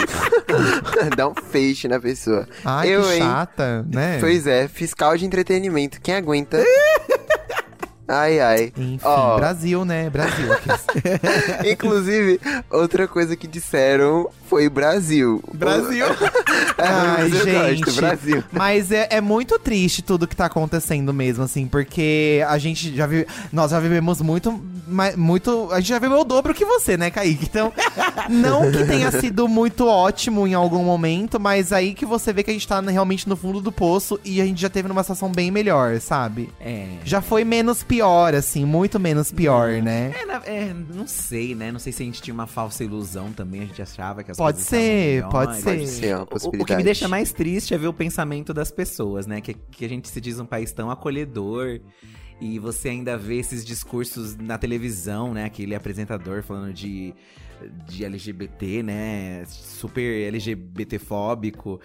Dá 1.17 1.29
um 1.29 1.35
feixe 1.35 1.89
na 1.89 1.99
pessoa. 1.99 2.47
Ai, 2.65 2.89
eu, 2.89 3.03
que 3.03 3.13
hein? 3.15 3.19
chata, 3.21 3.85
né? 3.91 4.19
Pois 4.21 4.47
é, 4.47 4.69
fiscal 4.69 5.17
de 5.17 5.25
entretenimento, 5.25 6.01
quem 6.01 6.15
aguenta? 6.15 6.63
Ai, 8.09 8.39
ai. 8.39 8.73
Enfim, 8.77 9.01
Ó, 9.03 9.37
Brasil, 9.37 9.85
né? 9.85 10.09
Brasil. 10.09 10.47
Inclusive, 11.69 12.41
outra 12.71 13.09
coisa 13.09 13.35
que 13.35 13.49
disseram 13.49 14.31
foi 14.49 14.69
Brasil. 14.69 15.43
Brasil. 15.53 16.07
É, 16.79 16.89
Ai, 16.89 17.31
gente. 17.31 17.85
gosto, 17.85 18.01
Brasil. 18.01 18.45
Mas 18.53 18.93
é, 18.93 19.09
é 19.11 19.21
muito 19.21 19.59
triste 19.59 20.03
tudo 20.03 20.27
que 20.27 20.37
tá 20.37 20.45
acontecendo 20.45 21.13
mesmo, 21.13 21.43
assim, 21.43 21.67
porque 21.67 22.45
a 22.47 22.59
gente 22.59 22.95
já 22.95 23.07
vive. 23.07 23.27
Nós 23.51 23.71
já 23.71 23.81
vivemos 23.81 24.21
muito. 24.21 24.53
muito 25.17 25.69
a 25.73 25.81
gente 25.81 25.89
já 25.89 25.99
viveu 25.99 26.21
o 26.21 26.25
dobro 26.25 26.53
que 26.53 26.67
você, 26.67 26.99
né, 26.99 27.11
Kaique? 27.11 27.47
Então, 27.47 27.73
não 28.29 28.71
que 28.71 28.85
tenha 28.85 29.11
sido 29.11 29.49
muito 29.49 29.87
ótimo 29.87 30.47
em 30.47 30.53
algum 30.53 30.85
momento, 30.85 31.41
mas 31.41 31.73
aí 31.73 31.95
que 31.95 32.05
você 32.05 32.31
vê 32.31 32.43
que 32.43 32.51
a 32.51 32.55
gente 32.55 32.69
tá 32.69 32.81
realmente 32.81 33.27
no 33.27 33.37
fundo 33.37 33.61
do 33.61 33.73
poço 33.73 34.21
e 34.25 34.41
a 34.41 34.45
gente 34.45 34.61
já 34.61 34.69
teve 34.69 34.89
numa 34.89 35.03
situação 35.03 35.31
bem 35.31 35.51
melhor, 35.51 35.99
sabe? 36.01 36.51
É. 36.61 36.89
Já 37.05 37.23
foi 37.23 37.45
menos 37.45 37.83
pior, 37.83 38.35
assim, 38.35 38.65
muito 38.65 39.01
menos 39.01 39.33
pior, 39.33 39.83
né? 39.83 40.13
É, 40.15 40.57
é, 40.57 40.75
não 40.95 41.07
sei, 41.07 41.55
né? 41.55 41.73
Não 41.73 41.79
sei 41.79 41.93
se 41.93 42.03
a 42.03 42.07
gente 42.07 42.21
tinha 42.21 42.35
uma 42.35 42.47
falsa 42.47 42.85
ilusão 42.85 43.33
também, 43.33 43.63
a 43.63 43.65
gente 43.65 43.81
achava 43.81 44.23
que 44.23 44.31
as 44.31 44.36
Pode 44.37 44.61
ser, 44.61 45.17
estavam 45.17 45.31
pode 45.31 45.57
ser. 45.57 45.65
Pode 45.65 45.87
ser 45.89 46.15
uma 46.15 46.23
O- 46.23 46.27
O, 46.63 46.65
que 46.65 46.77
me 46.77 46.83
deixa 46.85 47.09
mais 47.09 47.33
triste 47.33 47.75
é 47.75 47.79
ver 47.79 47.87
o 47.89 47.93
pensamento 47.93 48.53
das 48.55 48.71
pessoas, 48.71 49.27
né? 49.27 49.41
Que, 49.41 49.55
que 49.55 49.85
a 49.85 49.89
gente 49.89 50.09
se 50.09 50.21
diz 50.21 50.39
um 50.39 50.47
país 50.47 50.73
tão 50.73 50.91
acolhedor. 50.91 51.81
E 52.41 52.59
você 52.59 52.91
ainda 52.91 53.17
vê 53.17 53.39
esses 53.39 53.65
discursos 53.65 54.37
na 54.37 54.59
televisão, 54.59 55.33
né? 55.33 55.45
Aquele 55.45 55.75
apresentador 55.75 56.43
falando 56.43 56.73
de, 56.73 57.15
de 57.87 58.05
LGBT, 58.05 58.83
né? 58.83 59.45
Super 59.47 60.29
LGBTfóbico. 60.29 61.81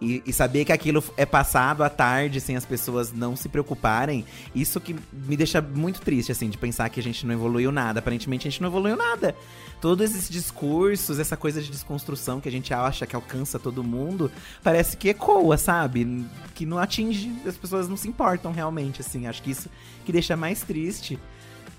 E, 0.00 0.22
e 0.26 0.32
saber 0.32 0.64
que 0.64 0.72
aquilo 0.72 1.02
é 1.16 1.26
passado 1.26 1.82
à 1.82 1.88
tarde 1.88 2.40
sem 2.40 2.56
as 2.56 2.64
pessoas 2.64 3.12
não 3.12 3.36
se 3.36 3.48
preocuparem. 3.48 4.24
Isso 4.54 4.80
que 4.80 4.94
me 5.12 5.36
deixa 5.36 5.60
muito 5.60 6.00
triste, 6.00 6.32
assim, 6.32 6.48
de 6.48 6.58
pensar 6.58 6.88
que 6.88 7.00
a 7.00 7.02
gente 7.02 7.26
não 7.26 7.34
evoluiu 7.34 7.72
nada. 7.72 7.98
Aparentemente 7.98 8.46
a 8.46 8.50
gente 8.50 8.60
não 8.60 8.68
evoluiu 8.68 8.96
nada. 8.96 9.34
Todos 9.80 10.10
esses 10.10 10.28
discursos, 10.28 11.18
essa 11.18 11.36
coisa 11.36 11.60
de 11.60 11.70
desconstrução 11.70 12.40
que 12.40 12.48
a 12.48 12.52
gente 12.52 12.72
acha 12.72 13.06
que 13.06 13.14
alcança 13.14 13.58
todo 13.58 13.84
mundo, 13.84 14.30
parece 14.62 14.96
que 14.96 15.08
ecoa, 15.08 15.56
sabe? 15.58 16.24
Que 16.54 16.64
não 16.64 16.78
atinge, 16.78 17.32
as 17.46 17.56
pessoas 17.56 17.88
não 17.88 17.96
se 17.96 18.08
importam 18.08 18.52
realmente, 18.52 19.00
assim. 19.00 19.26
Acho 19.26 19.42
que 19.42 19.50
isso 19.50 19.68
que 20.04 20.12
deixa 20.12 20.36
mais 20.36 20.62
triste. 20.62 21.18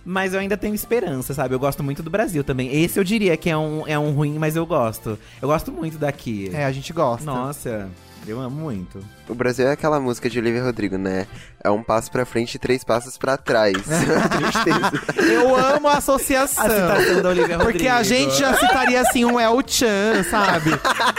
Mas 0.09 0.33
eu 0.33 0.39
ainda 0.39 0.55
tenho 0.55 0.73
esperança, 0.73 1.33
sabe? 1.33 1.53
Eu 1.53 1.59
gosto 1.59 1.83
muito 1.83 2.01
do 2.01 2.09
Brasil 2.09 2.41
também. 2.41 2.73
Esse 2.81 2.97
eu 2.97 3.03
diria 3.03 3.35
que 3.35 3.49
é 3.49 3.57
um, 3.57 3.85
é 3.85 3.99
um 3.99 4.11
ruim, 4.11 4.39
mas 4.39 4.55
eu 4.55 4.65
gosto. 4.65 5.19
Eu 5.41 5.49
gosto 5.49 5.69
muito 5.69 5.97
daqui. 5.97 6.49
É, 6.53 6.63
a 6.63 6.71
gente 6.71 6.93
gosta. 6.93 7.25
Nossa, 7.25 7.89
eu 8.25 8.39
amo 8.39 8.55
muito. 8.55 9.03
O 9.27 9.35
Brasil 9.35 9.67
é 9.67 9.73
aquela 9.73 9.99
música 9.99 10.29
de 10.29 10.39
Olivia 10.39 10.63
Rodrigo, 10.63 10.97
né? 10.97 11.27
É 11.67 11.69
um 11.69 11.83
passo 11.83 12.09
pra 12.09 12.25
frente 12.25 12.55
e 12.55 12.59
três 12.59 12.81
passos 12.81 13.17
pra 13.17 13.35
trás. 13.35 13.75
Tristeza. 13.83 14.91
Eu 15.21 15.53
amo 15.53 15.89
a 15.89 15.97
associação. 15.97 16.65
A 16.65 16.69
citação 16.69 17.21
da 17.21 17.29
Olivia 17.29 17.57
Rodrigo. 17.57 17.63
Porque 17.63 17.87
a 17.89 18.01
gente 18.03 18.39
já 18.39 18.53
citaria 18.53 19.01
assim 19.01 19.25
um 19.25 19.37
El 19.37 19.61
Chan, 19.67 20.23
sabe? 20.29 20.71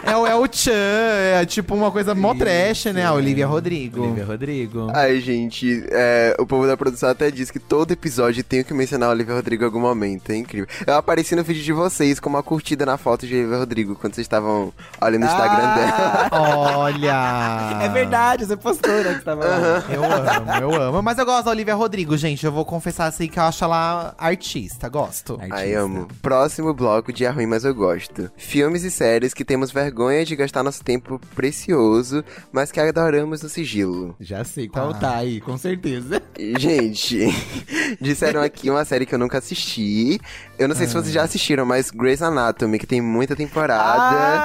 É 0.02 0.16
o 0.16 0.26
El 0.26 0.46
Chan, 0.50 0.72
é 0.72 1.44
tipo 1.44 1.74
uma 1.74 1.90
coisa 1.90 2.14
mó 2.14 2.34
trash, 2.34 2.86
né? 2.86 3.04
A 3.04 3.12
Olivia 3.12 3.46
Rodrigo. 3.46 4.04
Olivia 4.04 4.24
Rodrigo. 4.24 4.90
Ai, 4.94 5.20
gente, 5.20 5.84
é, 5.90 6.34
o 6.38 6.46
povo 6.46 6.66
da 6.66 6.78
produção 6.78 7.10
até 7.10 7.30
diz 7.30 7.50
que 7.50 7.58
todo 7.58 7.92
episódio 7.92 8.42
tem 8.42 8.64
que 8.64 8.72
mencionar 8.72 9.10
a 9.10 9.12
Olivia 9.12 9.34
Rodrigo 9.34 9.64
em 9.64 9.66
algum 9.66 9.80
momento. 9.80 10.30
É 10.32 10.36
incrível. 10.36 10.66
Eu 10.86 10.94
apareci 10.94 11.36
no 11.36 11.44
vídeo 11.44 11.62
de 11.62 11.72
vocês 11.74 12.18
com 12.18 12.30
uma 12.30 12.42
curtida 12.42 12.86
na 12.86 12.96
foto 12.96 13.26
de 13.26 13.34
Olivia 13.34 13.58
Rodrigo 13.58 13.94
quando 13.96 14.14
vocês 14.14 14.24
estavam 14.24 14.72
olhando 14.98 15.24
no 15.24 15.26
Instagram 15.26 15.74
dela. 15.74 16.28
Olha! 16.32 17.80
É 17.82 17.88
verdade, 17.90 18.46
você 18.46 18.56
postou, 18.56 19.04
né? 19.04 19.14
Que 19.18 19.24
tava 19.26 19.44
lá. 19.44 19.84
Eu 19.90 20.02
amo, 20.04 20.37
eu 20.60 20.74
amo. 20.82 21.02
Mas 21.02 21.18
eu 21.18 21.24
gosto 21.26 21.44
da 21.46 21.50
Olivia 21.50 21.74
Rodrigo, 21.74 22.16
gente. 22.16 22.44
Eu 22.44 22.52
vou 22.52 22.64
confessar 22.64 23.06
assim 23.06 23.28
que 23.28 23.38
eu 23.38 23.42
acho 23.42 23.64
ela 23.64 24.14
artista. 24.18 24.88
Gosto. 24.88 25.34
Artista. 25.34 25.56
Ai, 25.56 25.74
amo. 25.74 26.08
Próximo 26.22 26.72
bloco 26.74 27.12
de 27.12 27.26
Ruim, 27.26 27.46
Mas 27.46 27.64
Eu 27.64 27.74
Gosto. 27.74 28.30
Filmes 28.36 28.82
e 28.84 28.90
séries 28.90 29.34
que 29.34 29.44
temos 29.44 29.70
vergonha 29.70 30.24
de 30.24 30.34
gastar 30.36 30.62
nosso 30.62 30.82
tempo 30.82 31.20
precioso, 31.34 32.24
mas 32.52 32.70
que 32.72 32.80
adoramos 32.80 33.42
no 33.42 33.48
sigilo. 33.48 34.14
Já 34.20 34.44
sei 34.44 34.68
qual 34.68 34.92
Tá. 34.94 35.00
tá 35.00 35.16
aí, 35.16 35.40
com 35.40 35.56
certeza. 35.58 36.22
Gente, 36.58 37.26
disseram 38.00 38.40
aqui 38.42 38.70
uma 38.70 38.84
série 38.84 39.04
que 39.06 39.14
eu 39.14 39.18
nunca 39.18 39.38
assisti. 39.38 40.20
Eu 40.58 40.68
não 40.68 40.74
sei 40.74 40.86
se 40.86 40.94
vocês 40.94 41.12
já 41.12 41.22
assistiram, 41.22 41.64
mas 41.66 41.90
Grey's 41.90 42.22
Anatomy, 42.22 42.78
que 42.78 42.86
tem 42.86 43.00
muita 43.00 43.34
temporada. 43.36 43.78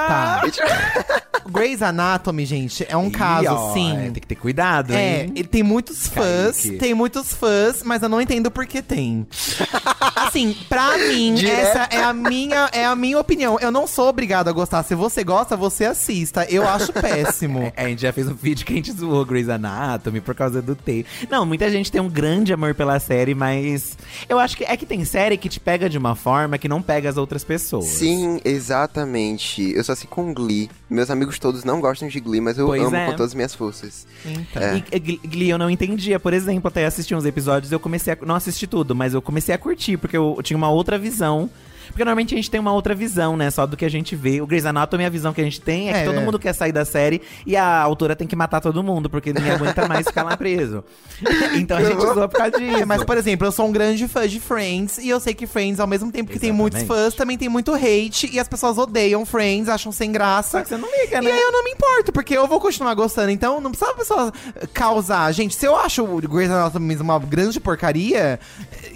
Tá. 0.08 0.42
Grey's 1.50 1.82
Anatomy, 1.82 2.46
gente, 2.46 2.86
é 2.88 2.96
um 2.98 3.08
Ih, 3.08 3.12
caso, 3.12 3.50
ó, 3.50 3.74
sim. 3.74 3.92
é, 3.96 4.02
tem 4.04 4.14
que 4.14 4.28
ter 4.28 4.36
cuidado, 4.36 4.94
É, 4.94 5.24
hein? 5.24 5.32
ele 5.36 5.48
tem 5.48 5.64
muitos 5.64 6.08
fãs, 6.08 6.62
Kaique. 6.62 6.78
tem 6.78 6.94
muitos 6.94 7.34
fãs, 7.34 7.82
mas 7.84 8.02
eu 8.04 8.10
não 8.10 8.22
entendo 8.22 8.50
por 8.52 8.66
que 8.66 8.82
tem. 8.82 9.28
assim, 10.16 10.56
pra 10.70 10.98
mim, 10.98 11.34
Direto. 11.36 11.56
essa 11.60 11.88
é 11.96 12.04
a 12.04 12.14
minha 12.14 12.70
é 12.72 12.86
a 12.86 12.96
minha 12.96 13.20
opinião. 13.20 13.58
Eu 13.60 13.72
não 13.72 13.88
sou 13.88 14.08
obrigado 14.10 14.48
a 14.48 14.52
gostar. 14.52 14.84
Se 14.84 14.96
você 14.96 15.24
gosta, 15.24 15.56
você 15.56 15.86
assista. 15.86 16.46
Eu 16.50 16.68
acho 16.68 16.92
péssimo. 16.94 17.72
É, 17.76 17.86
a 17.86 17.88
gente 17.90 18.02
já 18.02 18.12
fez 18.14 18.28
um 18.28 18.34
vídeo 18.34 18.66
que 18.66 18.74
a 18.74 18.76
gente 18.76 18.92
zoou 18.92 19.26
Grey's 19.26 19.50
Anatomy 19.50 20.22
por 20.22 20.36
causa 20.36 20.62
do 20.62 20.76
T. 20.76 21.06
Não, 21.30 21.46
muita 21.46 21.70
gente 21.70 21.92
tem 21.92 22.02
um 22.02 22.10
grande 22.10 22.54
amor 22.54 22.74
pela 22.76 23.00
série, 23.00 23.34
mas 23.36 23.98
eu 24.28 24.40
acho 24.40 24.58
que 24.58 24.64
é 24.64 24.76
que 24.78 24.86
tem 24.86 25.04
série 25.06 25.38
que 25.38 25.50
te 25.50 25.60
pega 25.60 25.90
de 25.90 25.98
uma 25.98 26.16
forma 26.16 26.58
que 26.58 26.68
não 26.68 26.82
pega 26.82 27.10
as 27.10 27.18
outras 27.18 27.44
pessoas. 27.44 27.86
Sim, 27.86 28.40
exatamente. 28.44 29.72
Eu 29.76 29.84
sou 29.84 29.94
assim 29.94 30.08
com 30.08 30.34
Glee. 30.34 30.70
Meus 30.90 31.10
amigos 31.10 31.33
todos 31.40 31.64
não 31.64 31.80
gostam 31.82 32.08
de 32.08 32.20
Glee, 32.20 32.42
mas 32.42 32.58
eu 32.58 32.68
Pois 32.68 32.82
amo 32.84 32.96
é. 32.96 33.06
com 33.08 33.12
todas 33.12 33.32
as 33.32 33.36
minhas 33.36 33.54
forças. 33.56 34.06
Então. 34.26 34.62
É. 34.62 34.84
E, 34.92 35.00
Glee- 35.00 35.50
eu 35.50 35.58
não 35.58 35.70
entendia, 35.70 36.20
por 36.20 36.34
exemplo, 36.34 36.68
até 36.68 36.86
assisti 36.86 37.14
uns 37.16 37.26
episódios, 37.26 37.72
eu 37.72 37.80
comecei 37.80 38.14
a. 38.14 38.18
Não 38.26 38.36
assisti 38.36 38.66
tudo, 38.68 38.96
mas 38.96 39.14
eu 39.14 39.22
comecei 39.22 39.54
a 39.54 39.58
curtir, 39.58 39.98
porque 39.98 40.18
eu 40.18 40.40
tinha 40.44 40.58
uma 40.58 40.70
outra 40.70 40.98
visão. 40.98 41.50
Porque 41.88 42.04
normalmente 42.04 42.34
a 42.34 42.38
gente 42.38 42.50
tem 42.50 42.60
uma 42.60 42.74
outra 42.74 42.94
visão, 42.96 43.36
né? 43.38 43.50
Só 43.52 43.66
do 43.66 43.76
que 43.78 43.86
a 43.86 43.90
gente 43.90 44.16
vê. 44.16 44.42
O 44.42 44.48
Grey's 44.48 44.66
Anatomy, 44.66 45.06
a 45.06 45.10
visão 45.10 45.34
que 45.34 45.42
a 45.42 45.44
gente 45.44 45.62
tem 45.62 45.90
é 45.90 45.94
que 45.94 46.00
É, 46.00 46.06
todo 46.06 46.20
é. 46.20 46.24
mundo 46.24 46.40
quer 46.40 46.54
sair 46.54 46.72
da 46.72 46.86
série 46.86 47.22
e 47.46 47.56
a 47.56 47.82
autora 47.82 48.16
tem 48.16 48.28
que 48.28 48.36
matar 48.36 48.62
todo 48.62 48.82
mundo, 48.84 49.10
porque 49.10 49.32
ninguém 49.34 49.52
aguenta 49.54 49.88
mais 49.88 50.08
ficar 50.08 50.24
lá 50.24 50.36
preso. 50.38 50.84
então 51.56 51.78
a 51.78 51.84
gente 51.84 52.00
zoa 52.02 52.28
por 52.28 52.38
causa 52.38 52.58
disso. 52.60 52.78
É, 52.78 52.86
mas, 52.86 53.04
por 53.04 53.18
exemplo, 53.18 53.48
eu 53.48 53.52
sou 53.52 53.68
um 53.68 53.72
grande 53.72 54.08
fã 54.08 54.28
de 54.28 54.40
Friends 54.40 54.98
e 54.98 55.10
eu 55.10 55.20
sei 55.20 55.34
que 55.34 55.46
Friends, 55.48 55.80
ao 55.80 55.88
mesmo 55.88 56.12
tempo 56.12 56.32
que 56.32 56.40
tem 56.40 56.52
muitos 56.52 56.80
Exatamente. 56.82 57.04
fãs, 57.06 57.14
também 57.16 57.38
tem 57.38 57.50
muito 57.50 57.74
hate 57.74 58.30
e 58.32 58.40
as 58.40 58.48
pessoas 58.48 58.78
odeiam 58.78 59.26
Friends, 59.26 59.68
acham 59.70 59.92
sem 59.92 60.12
graça. 60.12 60.58
Só 60.60 60.62
que 60.62 60.70
você 60.70 60.78
não 60.78 60.90
liga, 60.90 61.18
E 61.18 61.22
né? 61.22 61.32
aí 61.32 61.40
eu 61.40 61.52
não 61.52 61.64
me 61.64 61.72
importo, 61.72 62.12
porque 62.12 62.36
eu 62.38 62.48
vou 62.48 62.60
continuar 62.60 62.94
gostando. 62.94 63.30
Então 63.32 63.60
não 63.60 63.72
precisa 63.72 63.92
a 63.92 63.96
pessoa 63.96 64.34
causar. 64.74 65.32
Gente, 65.34 65.56
se 65.56 65.66
eu 65.66 65.76
acho 65.76 66.04
o 66.04 66.22
Grey's 66.22 66.50
Anatomy 66.52 66.96
uma 66.98 67.20
grande 67.20 67.60
porcaria, 67.60 68.40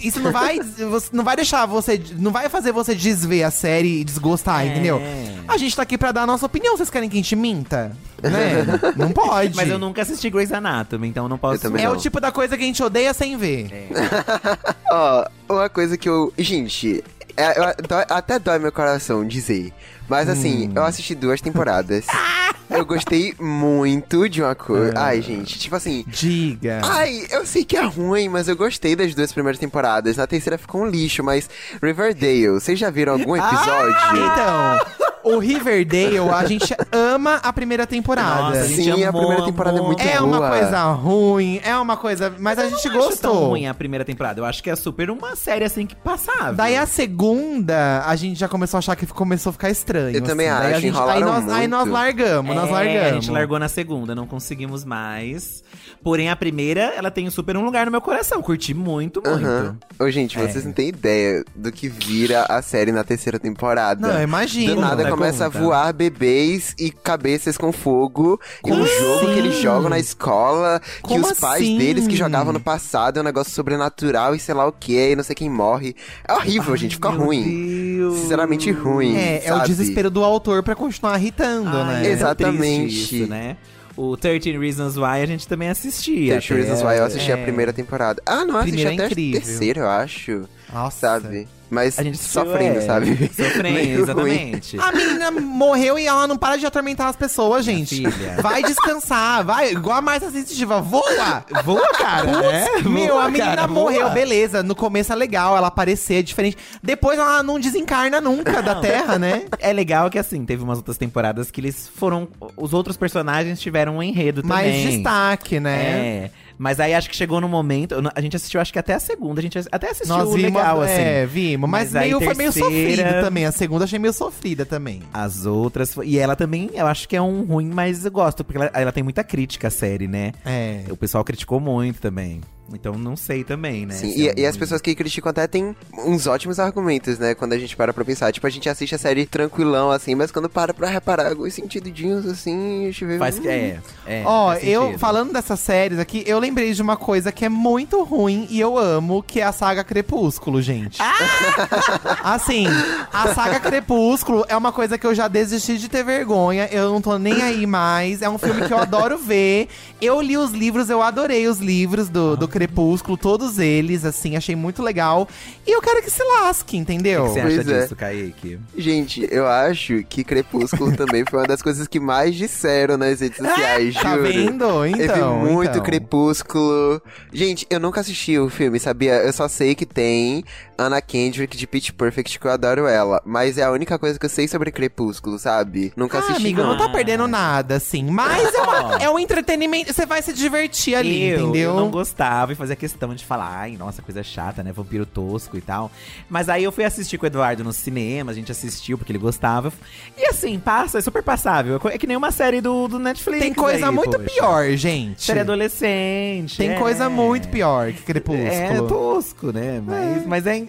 isso 0.00 0.20
não 0.20 0.32
vai, 0.32 0.58
não 1.12 1.24
vai 1.24 1.36
deixar 1.36 1.66
você. 1.66 2.00
Não 2.16 2.30
vai 2.30 2.48
fazer 2.48 2.72
você 2.72 2.77
desver 2.94 3.42
a 3.44 3.50
série 3.50 4.00
e 4.00 4.04
desgostar, 4.04 4.62
É. 4.62 4.68
entendeu? 4.68 5.00
A 5.46 5.56
gente 5.56 5.74
tá 5.74 5.82
aqui 5.82 5.96
pra 5.96 6.12
dar 6.12 6.22
a 6.22 6.26
nossa 6.26 6.44
opinião. 6.46 6.76
Vocês 6.76 6.90
querem 6.90 7.08
que 7.08 7.16
a 7.16 7.20
gente 7.20 7.34
minta? 7.36 7.92
Né? 8.22 8.64
não 8.96 9.10
pode. 9.12 9.54
Mas 9.56 9.68
eu 9.68 9.78
nunca 9.78 10.02
assisti 10.02 10.28
Grey's 10.28 10.52
Anatomy, 10.52 11.08
então 11.08 11.28
não 11.28 11.38
posso. 11.38 11.62
Também 11.62 11.84
É 11.84 11.88
não. 11.88 11.94
o 11.94 11.98
tipo 11.98 12.20
da 12.20 12.30
coisa 12.30 12.56
que 12.56 12.62
a 12.62 12.66
gente 12.66 12.82
odeia 12.82 13.14
sem 13.14 13.36
ver. 13.36 13.88
Ó, 14.92 15.24
uma 15.48 15.68
coisa 15.68 15.96
que 15.96 16.08
eu. 16.08 16.32
Gente, 16.36 17.02
é, 17.36 17.58
eu- 17.58 17.74
dói- 17.88 18.06
até 18.08 18.38
dói 18.38 18.58
meu 18.58 18.72
coração 18.72 19.26
dizer. 19.26 19.72
Mas 20.08 20.28
assim, 20.28 20.70
eu 20.74 20.84
assisti 20.84 21.14
duas 21.14 21.40
temporadas. 21.40 22.06
eu 22.70 22.84
gostei 22.84 23.34
muito 23.38 24.28
de 24.28 24.42
uma 24.42 24.54
coisa. 24.54 24.92
Ai, 24.96 25.20
gente, 25.22 25.58
tipo 25.58 25.74
assim. 25.76 26.04
Diga. 26.06 26.80
Ai, 26.84 27.26
eu 27.30 27.44
sei 27.46 27.64
que 27.64 27.76
é 27.76 27.82
ruim, 27.84 28.28
mas 28.28 28.48
eu 28.48 28.56
gostei 28.56 28.94
das 28.96 29.14
duas 29.14 29.32
primeiras 29.32 29.58
temporadas. 29.58 30.16
Na 30.16 30.26
terceira 30.26 30.56
ficou 30.58 30.82
um 30.82 30.86
lixo, 30.86 31.22
mas 31.22 31.48
Riverdale, 31.82 32.48
vocês 32.48 32.78
já 32.78 32.90
viram 32.90 33.14
algum 33.14 33.36
episódio? 33.36 33.96
Então, 34.12 34.78
o 35.24 35.38
Riverdale, 35.38 36.18
a 36.18 36.44
gente 36.46 36.74
ama 36.92 37.36
a 37.42 37.52
primeira 37.52 37.86
temporada. 37.86 38.42
Nossa, 38.42 38.60
a 38.60 38.66
gente 38.66 38.82
Sim, 38.94 39.04
a 39.04 39.08
amou, 39.10 39.20
primeira 39.22 39.44
temporada 39.44 39.76
é 39.76 39.80
amou. 39.80 39.88
muito 39.88 40.02
é 40.02 40.18
boa. 40.18 40.26
uma 40.38 40.48
coisa 40.50 40.82
ruim, 40.92 41.60
é 41.62 41.76
uma 41.76 41.96
coisa. 41.96 42.34
Mas 42.38 42.58
a 42.58 42.64
Eu 42.64 42.70
gente 42.70 42.88
não 42.88 43.08
acho 43.08 43.18
tão 43.18 43.32
gostou. 43.32 43.48
ruim 43.50 43.66
a 43.66 43.74
primeira 43.74 44.04
temporada. 44.04 44.40
Eu 44.40 44.44
acho 44.44 44.62
que 44.62 44.70
é 44.70 44.76
super 44.76 45.10
uma 45.10 45.36
série 45.36 45.64
assim 45.64 45.86
que 45.86 45.94
passava. 45.96 46.52
Daí 46.54 46.76
a 46.76 46.86
segunda, 46.86 48.02
a 48.06 48.14
gente 48.16 48.38
já 48.38 48.48
começou 48.48 48.78
a 48.78 48.80
achar 48.80 48.96
que 48.96 49.06
começou 49.06 49.50
a 49.50 49.52
ficar 49.52 49.70
estranho. 49.70 49.97
Eu 50.12 50.22
também 50.22 50.48
assim. 50.48 50.66
A 50.66 50.70
acho, 50.70 50.80
gente, 50.80 50.98
aí, 50.98 51.20
nós, 51.20 51.48
aí 51.48 51.68
nós 51.68 51.88
largamos, 51.88 52.54
nós 52.54 52.68
É, 52.68 52.72
largamos. 52.72 53.06
A 53.06 53.12
gente 53.12 53.30
largou 53.30 53.58
na 53.58 53.68
segunda, 53.68 54.14
não 54.14 54.26
conseguimos 54.26 54.84
mais. 54.84 55.62
Porém, 56.02 56.30
a 56.30 56.36
primeira, 56.36 56.92
ela 56.96 57.10
tem 57.10 57.28
super 57.28 57.56
um 57.56 57.64
lugar 57.64 57.84
no 57.86 57.92
meu 57.92 58.00
coração. 58.00 58.40
Curti 58.40 58.72
muito, 58.72 59.20
muito. 59.24 59.76
Ô, 59.98 60.10
gente, 60.10 60.38
vocês 60.38 60.64
É. 60.64 60.66
não 60.66 60.72
têm 60.72 60.88
ideia 60.88 61.44
do 61.54 61.72
que 61.72 61.88
vira 61.88 62.44
a 62.48 62.62
série 62.62 62.92
na 62.92 63.02
terceira 63.04 63.38
temporada. 63.38 64.06
Não, 64.06 64.22
imagina. 64.22 64.74
Do 64.74 64.80
nada 64.80 64.96
Conta, 65.02 65.10
começa 65.10 65.44
conta. 65.46 65.58
a 65.58 65.60
voar 65.60 65.92
bebês 65.92 66.74
e 66.78 66.90
cabeças 66.90 67.58
com 67.58 67.72
fogo. 67.72 68.40
E 68.64 68.72
um 68.72 68.86
jogo 68.86 69.32
que 69.32 69.38
eles 69.38 69.56
jogam 69.58 69.90
na 69.90 69.98
escola. 69.98 70.80
Que 70.80 71.00
Como 71.02 71.26
os 71.26 71.38
pais 71.38 71.62
assim? 71.62 71.78
deles 71.78 72.06
que 72.06 72.16
jogavam 72.16 72.52
no 72.52 72.60
passado 72.60 73.18
é 73.18 73.20
um 73.20 73.24
negócio 73.24 73.52
sobrenatural 73.52 74.34
e 74.34 74.38
sei 74.38 74.54
lá 74.54 74.66
o 74.66 74.72
que. 74.72 75.10
E 75.12 75.16
não 75.16 75.24
sei 75.24 75.34
quem 75.34 75.50
morre. 75.50 75.94
É 76.26 76.32
horrível, 76.32 76.76
gente. 76.76 76.94
Fica 76.94 77.08
ruim. 77.10 77.96
Deus. 77.98 78.18
Sinceramente 78.20 78.70
ruim. 78.70 79.16
É, 79.16 79.42
é 79.44 79.52
o 79.52 79.56
sabe? 79.56 79.68
desespero 79.68 80.10
do 80.10 80.22
autor 80.24 80.62
pra 80.62 80.74
continuar 80.74 81.18
irritando, 81.18 81.76
Ai, 81.76 82.02
né? 82.02 82.08
é 82.08 82.12
Exatamente. 82.12 82.82
triste 82.94 83.22
Isso, 83.22 83.30
né? 83.30 83.56
O 84.00 84.16
13 84.16 84.56
Reasons 84.56 84.96
Why 84.96 85.22
a 85.22 85.26
gente 85.26 85.48
também 85.48 85.68
assistia. 85.68 86.34
Deixa 86.34 86.54
eu 86.54 86.58
Reasons 86.58 86.82
Why, 86.82 86.98
eu 86.98 87.04
assisti 87.04 87.32
É. 87.32 87.34
a 87.34 87.38
primeira 87.38 87.72
temporada. 87.72 88.22
Ah, 88.24 88.44
não, 88.44 88.56
assisti 88.56 88.76
Primeira 88.76 88.90
é 89.02 89.06
até 89.06 89.06
a 89.06 89.08
terceira, 89.32 89.80
eu 89.80 89.88
acho. 89.88 90.48
Nossa. 90.72 91.20
Sabe? 91.20 91.48
Mas 91.70 91.98
A 91.98 92.02
gente 92.02 92.18
sofrendo, 92.18 92.78
é, 92.78 92.80
sabe? 92.82 93.30
Sofrendo, 93.34 93.62
Meio 93.74 93.96
ruim. 93.98 94.02
exatamente. 94.02 94.78
A 94.80 94.92
menina 94.92 95.30
morreu 95.30 95.98
e 95.98 96.06
ela 96.06 96.26
não 96.26 96.36
para 96.36 96.56
de 96.56 96.64
atormentar 96.66 97.08
as 97.08 97.16
pessoas, 97.16 97.64
gente. 97.64 97.96
filha. 97.96 98.36
Vai 98.40 98.62
descansar, 98.62 99.44
vai. 99.44 99.72
Igual 99.72 99.98
a 99.98 100.00
Marcia 100.02 100.30
Sensitiva, 100.30 100.80
voa! 100.80 101.44
Voa, 101.64 101.88
cara. 101.94 102.24
Putz, 102.26 102.44
é? 102.52 102.82
meu, 102.88 103.14
Voa, 103.14 103.24
a 103.24 103.28
menina 103.30 103.46
cara, 103.56 103.68
morreu, 103.68 104.02
voa. 104.02 104.10
beleza. 104.10 104.62
No 104.62 104.74
começo 104.74 105.12
é 105.12 105.16
legal, 105.16 105.56
ela 105.56 105.68
aparecer, 105.68 106.20
é 106.20 106.22
diferente. 106.22 106.56
Depois 106.82 107.18
ela 107.18 107.42
não 107.42 107.58
desencarna 107.60 108.20
nunca 108.20 108.62
da 108.62 108.76
Terra, 108.76 109.18
né? 109.18 109.42
É 109.60 109.72
legal 109.72 110.08
que, 110.08 110.18
assim, 110.18 110.44
teve 110.46 110.62
umas 110.62 110.78
outras 110.78 110.96
temporadas 110.96 111.50
que 111.50 111.60
eles 111.60 111.88
foram. 111.94 112.28
Os 112.56 112.72
outros 112.72 112.96
personagens 112.96 113.60
tiveram 113.60 113.96
um 113.98 114.02
enredo 114.02 114.42
Mais 114.46 114.66
também. 114.66 114.90
destaque, 114.96 115.60
né? 115.60 115.82
É. 115.82 116.30
Mas 116.58 116.80
aí 116.80 116.92
acho 116.92 117.08
que 117.08 117.14
chegou 117.16 117.40
no 117.40 117.48
momento. 117.48 117.94
A 118.14 118.20
gente 118.20 118.34
assistiu, 118.36 118.60
acho 118.60 118.72
que 118.72 118.78
até 118.78 118.94
a 118.94 119.00
segunda. 119.00 119.40
A 119.40 119.42
gente 119.42 119.58
até 119.70 119.90
assistiu 119.90 120.08
Nós 120.16 120.34
vimos, 120.34 120.42
legal, 120.42 120.80
assim. 120.82 120.92
é, 120.92 121.24
vimos. 121.26 121.70
Mas, 121.70 121.92
Mas 121.92 122.02
meio, 122.02 122.18
foi 122.20 122.34
meio 122.34 122.52
terceira- 122.52 122.68
sofrido 123.02 123.24
também. 123.24 123.46
A 123.46 123.52
segunda 123.52 123.84
achei 123.84 123.98
meio 123.98 124.12
sofrida 124.12 124.66
também. 124.66 125.02
As 125.12 125.46
outras. 125.46 125.94
E 126.04 126.18
ela 126.18 126.34
também, 126.34 126.70
eu 126.74 126.86
acho 126.86 127.08
que 127.08 127.16
é 127.16 127.22
um 127.22 127.44
ruim, 127.44 127.70
mas 127.72 128.04
eu 128.04 128.10
gosto, 128.10 128.44
porque 128.44 128.58
ela, 128.58 128.70
ela 128.74 128.92
tem 128.92 129.02
muita 129.04 129.22
crítica 129.22 129.68
à 129.68 129.70
série, 129.70 130.08
né? 130.08 130.32
É. 130.44 130.82
O 130.90 130.96
pessoal 130.96 131.22
criticou 131.24 131.60
muito 131.60 132.00
também. 132.00 132.40
Então 132.72 132.94
não 132.94 133.16
sei 133.16 133.44
também, 133.44 133.86
né? 133.86 133.94
Sim, 133.94 134.12
e, 134.14 134.28
é 134.28 134.32
um 134.32 134.34
e 134.38 134.46
as 134.46 134.56
pessoas 134.56 134.80
que 134.80 134.94
criticam 134.94 135.30
até 135.30 135.46
têm 135.46 135.74
uns 136.04 136.26
ótimos 136.26 136.58
argumentos, 136.58 137.18
né? 137.18 137.34
Quando 137.34 137.52
a 137.52 137.58
gente 137.58 137.76
para 137.76 137.92
pra 137.92 138.04
pensar. 138.04 138.32
Tipo, 138.32 138.46
a 138.46 138.50
gente 138.50 138.68
assiste 138.68 138.94
a 138.94 138.98
série 138.98 139.26
tranquilão, 139.26 139.90
assim, 139.90 140.14
mas 140.14 140.30
quando 140.30 140.48
para 140.48 140.74
pra 140.74 140.88
reparar 140.88 141.28
alguns 141.28 141.54
sentidinhos, 141.54 142.26
assim, 142.26 142.84
a 142.84 142.86
gente 142.86 143.04
vê... 143.04 143.18
Faz 143.18 143.38
que. 143.38 143.48
É. 143.48 143.80
é 144.06 144.22
Ó, 144.24 144.54
eu, 144.54 144.98
falando 144.98 145.32
dessas 145.32 145.60
séries 145.60 145.98
aqui, 145.98 146.22
eu 146.26 146.38
lembrei 146.38 146.72
de 146.72 146.82
uma 146.82 146.96
coisa 146.96 147.32
que 147.32 147.44
é 147.44 147.48
muito 147.48 148.02
ruim 148.02 148.46
e 148.50 148.60
eu 148.60 148.76
amo, 148.76 149.22
que 149.22 149.40
é 149.40 149.44
a 149.44 149.52
saga 149.52 149.82
Crepúsculo, 149.82 150.60
gente. 150.60 150.98
assim, 152.22 152.66
a 153.12 153.34
saga 153.34 153.60
Crepúsculo 153.60 154.44
é 154.48 154.56
uma 154.56 154.72
coisa 154.72 154.98
que 154.98 155.06
eu 155.06 155.14
já 155.14 155.28
desisti 155.28 155.78
de 155.78 155.88
ter 155.88 156.04
vergonha, 156.04 156.68
eu 156.70 156.92
não 156.92 157.00
tô 157.00 157.18
nem 157.18 157.42
aí 157.42 157.66
mais. 157.66 158.22
É 158.22 158.28
um 158.28 158.38
filme 158.38 158.66
que 158.66 158.72
eu 158.72 158.78
adoro 158.78 159.18
ver. 159.18 159.68
Eu 160.00 160.20
li 160.20 160.36
os 160.36 160.52
livros, 160.52 160.90
eu 160.90 161.02
adorei 161.02 161.46
os 161.48 161.58
livros 161.58 162.08
do, 162.08 162.36
do 162.36 162.48
Crepúsculo, 162.58 163.16
todos 163.16 163.58
eles, 163.58 164.04
assim, 164.04 164.36
achei 164.36 164.56
muito 164.56 164.82
legal. 164.82 165.28
E 165.66 165.70
eu 165.70 165.80
quero 165.80 166.02
que 166.02 166.10
se 166.10 166.22
lasque, 166.24 166.76
O 166.76 166.80
entendeu? 166.80 167.24
que 167.24 167.30
você 167.30 167.40
acha 167.40 167.54
Pois 167.56 167.68
é. 167.68 167.80
disso, 167.82 167.96
Kaique? 167.96 168.58
Gente, 168.76 169.28
eu 169.30 169.46
acho 169.46 170.02
que 170.08 170.24
Crepúsculo 170.24 170.96
também 170.96 171.24
foi 171.28 171.38
uma 171.40 171.46
das 171.46 171.62
coisas 171.62 171.86
que 171.86 172.00
mais 172.00 172.34
disseram 172.34 172.96
nas 172.96 173.20
redes 173.20 173.36
sociais, 173.38 173.94
Tá 173.94 174.16
juro. 174.16 174.22
vendo? 174.24 174.82
Teve 174.96 175.04
Então, 175.04 175.38
muito 175.38 175.70
então. 175.70 175.82
Crepúsculo. 175.82 177.00
Gente, 177.32 177.66
eu 177.70 177.78
nunca 177.78 178.00
assisti 178.00 178.36
o 178.38 178.48
filme, 178.50 178.80
sabia? 178.80 179.14
Eu 179.22 179.32
só 179.32 179.46
sei 179.48 179.74
que 179.74 179.86
tem 179.86 180.44
Anna 180.78 181.00
Kendrick 181.02 181.56
de 181.56 181.66
Pitch 181.66 181.90
Perfect, 181.90 182.38
que 182.38 182.46
eu 182.46 182.50
adoro 182.50 182.86
ela. 182.86 183.20
Mas 183.24 183.58
é 183.58 183.64
a 183.64 183.70
única 183.72 183.98
coisa 183.98 184.18
que 184.18 184.24
eu 184.24 184.30
sei 184.30 184.46
sobre 184.46 184.70
Crepúsculo, 184.70 185.38
sabe? 185.38 185.92
Nunca 185.96 186.18
Ah, 186.18 186.20
assisti, 186.20 186.40
amigo, 186.42 186.62
não. 186.62 186.70
não 186.70 186.78
tá 186.78 186.88
perdendo 186.88 187.26
nada, 187.26 187.74
assim. 187.76 188.04
Mas 188.04 188.54
é, 188.54 188.60
uma- 188.62 188.94
é 189.02 189.10
um 189.10 189.18
entretenimento. 189.18 189.92
Você 189.92 190.06
vai 190.06 190.22
se 190.22 190.32
divertir 190.32 190.94
ali, 190.94 191.24
eu, 191.30 191.40
entendeu? 191.40 191.70
eu 191.70 191.76
não 191.76 191.90
gostava 191.90 192.52
e 192.52 192.54
fazia 192.54 192.76
questão 192.76 193.14
de 193.14 193.24
falar, 193.24 193.58
ai, 193.58 193.76
nossa, 193.76 194.00
coisa 194.02 194.22
chata, 194.22 194.62
né? 194.62 194.72
Vampiro 194.72 195.04
tosco 195.04 195.56
e 195.56 195.60
tal. 195.60 195.90
Mas 196.30 196.48
aí 196.48 196.62
eu 196.64 196.70
fui 196.70 196.84
assistir 196.84 197.18
com 197.18 197.24
o 197.24 197.26
Eduardo 197.26 197.64
no 197.64 197.72
cinema, 197.72 198.30
a 198.30 198.34
gente 198.34 198.52
assistiu 198.52 198.96
porque 198.96 199.10
ele 199.10 199.18
gostava. 199.18 199.72
E 200.16 200.26
assim, 200.26 200.58
passa, 200.58 200.98
é 200.98 201.00
super 201.00 201.22
passável. 201.22 201.80
É 201.86 201.98
que 201.98 202.06
nem 202.06 202.16
uma 202.16 202.30
série 202.30 202.60
do, 202.60 202.86
do 202.86 202.98
Netflix. 202.98 203.40
Tem 203.40 203.52
coisa 203.52 203.88
aí, 203.88 203.94
muito 203.94 204.16
poxa. 204.18 204.30
pior, 204.30 204.70
gente. 204.76 205.22
Série 205.24 205.40
adolescente. 205.40 206.56
Tem 206.56 206.70
é. 206.70 206.74
coisa 206.78 207.08
muito 207.08 207.48
pior 207.48 207.92
que 207.92 208.00
É 208.00 208.04
Crepúsculo. 208.04 208.88
tosco, 208.88 209.52
né? 209.52 209.82
Mas 209.84 209.98
é. 210.22 210.26
mas 210.26 210.46
é 210.46 210.67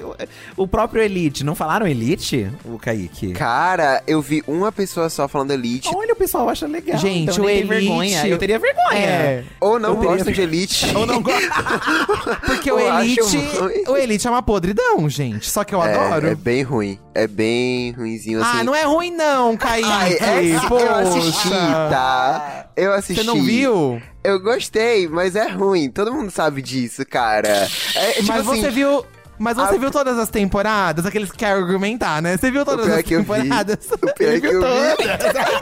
O 0.56 0.68
próprio 0.68 1.02
Elite, 1.02 1.44
não 1.44 1.56
falaram 1.56 1.88
Elite, 1.88 2.50
o 2.66 2.78
Kaique? 2.78 3.34
Cara, 3.34 4.02
eu 4.08 4.22
vi 4.22 4.44
uma 4.48 4.72
pessoa 4.72 5.10
só 5.10 5.28
falando 5.28 5.52
Elite. 5.52 5.90
Olha, 5.94 6.14
o 6.14 6.16
pessoal 6.16 6.50
acha 6.50 6.68
legal. 6.68 6.98
Gente, 6.98 7.32
então 7.32 7.46
o 7.46 7.50
Elite- 7.50 7.68
vergonha. 7.68 8.28
Eu 8.28 8.38
teria 8.38 8.60
vergonha. 8.60 8.98
É, 9.00 9.44
Ou 9.60 9.80
não 9.80 9.90
Eu 9.90 9.96
teria- 9.96 10.10
gostam 10.16 10.34
de 10.34 10.42
Elite. 10.42 10.96
Ou 10.96 11.06
não 11.06 11.22
gosto. 11.22 11.40
porque 12.46 12.72
o 12.72 12.80
Eu 12.80 12.92
acho 12.92 13.06
Elite, 13.36 13.38
o 13.90 13.98
Elite 13.98 14.28
é 14.28 14.30
uma 14.30 14.42
podridão, 14.44 15.10
gente. 15.10 15.50
Só 15.50 15.64
que 15.64 15.74
eu 15.76 15.84
É, 15.84 15.94
adoro. 15.94 16.28
é 16.28 16.36
bem 16.36 16.62
ruim. 16.64 17.00
É 17.14 17.28
bem 17.28 17.92
ruinzinho 17.92 18.42
assim. 18.42 18.60
Ah, 18.60 18.64
não 18.64 18.74
é 18.76 18.84
ruim 18.84 19.12
não, 19.12 19.58
Kaique. 19.58 19.88
Ai, 19.90 20.14
é, 20.14 20.46
eu 20.46 20.56
assisti, 20.58 21.50
Poxa. 21.50 21.90
tá? 21.90 22.66
Eu 22.76 22.94
assisti. 22.94 23.22
Você 23.24 23.28
não 23.28 23.42
viu? 23.44 24.02
Eu 24.24 24.40
gostei, 24.40 25.08
mas 25.08 25.36
é 25.36 25.48
ruim. 25.50 25.90
Todo 25.90 26.14
mundo 26.14 26.30
sabe 26.32 26.62
disso, 26.62 27.06
cara. 27.06 27.68
É, 27.96 28.12
tipo 28.14 28.28
Mas 28.28 28.48
assim, 28.48 28.62
você 28.62 28.70
viu. 28.70 29.06
Mas 29.40 29.56
você 29.56 29.76
a- 29.76 29.78
viu 29.80 29.90
todas 29.92 30.18
as 30.18 30.30
temporadas? 30.30 31.06
Aqueles 31.06 31.32
que 31.32 31.38
querem 31.38 31.62
argumentar, 31.62 32.22
né? 32.22 32.38
Você 32.38 32.52
viu 32.52 32.66
todas 32.66 32.86
as 32.88 32.98
é 32.98 33.00
eu 33.00 33.04
temporadas? 33.04 33.78
O 33.92 34.14
pior 34.14 34.34
é 34.36 34.40
que 34.40 34.48
eu 34.48 34.62
vi. 34.62 35.04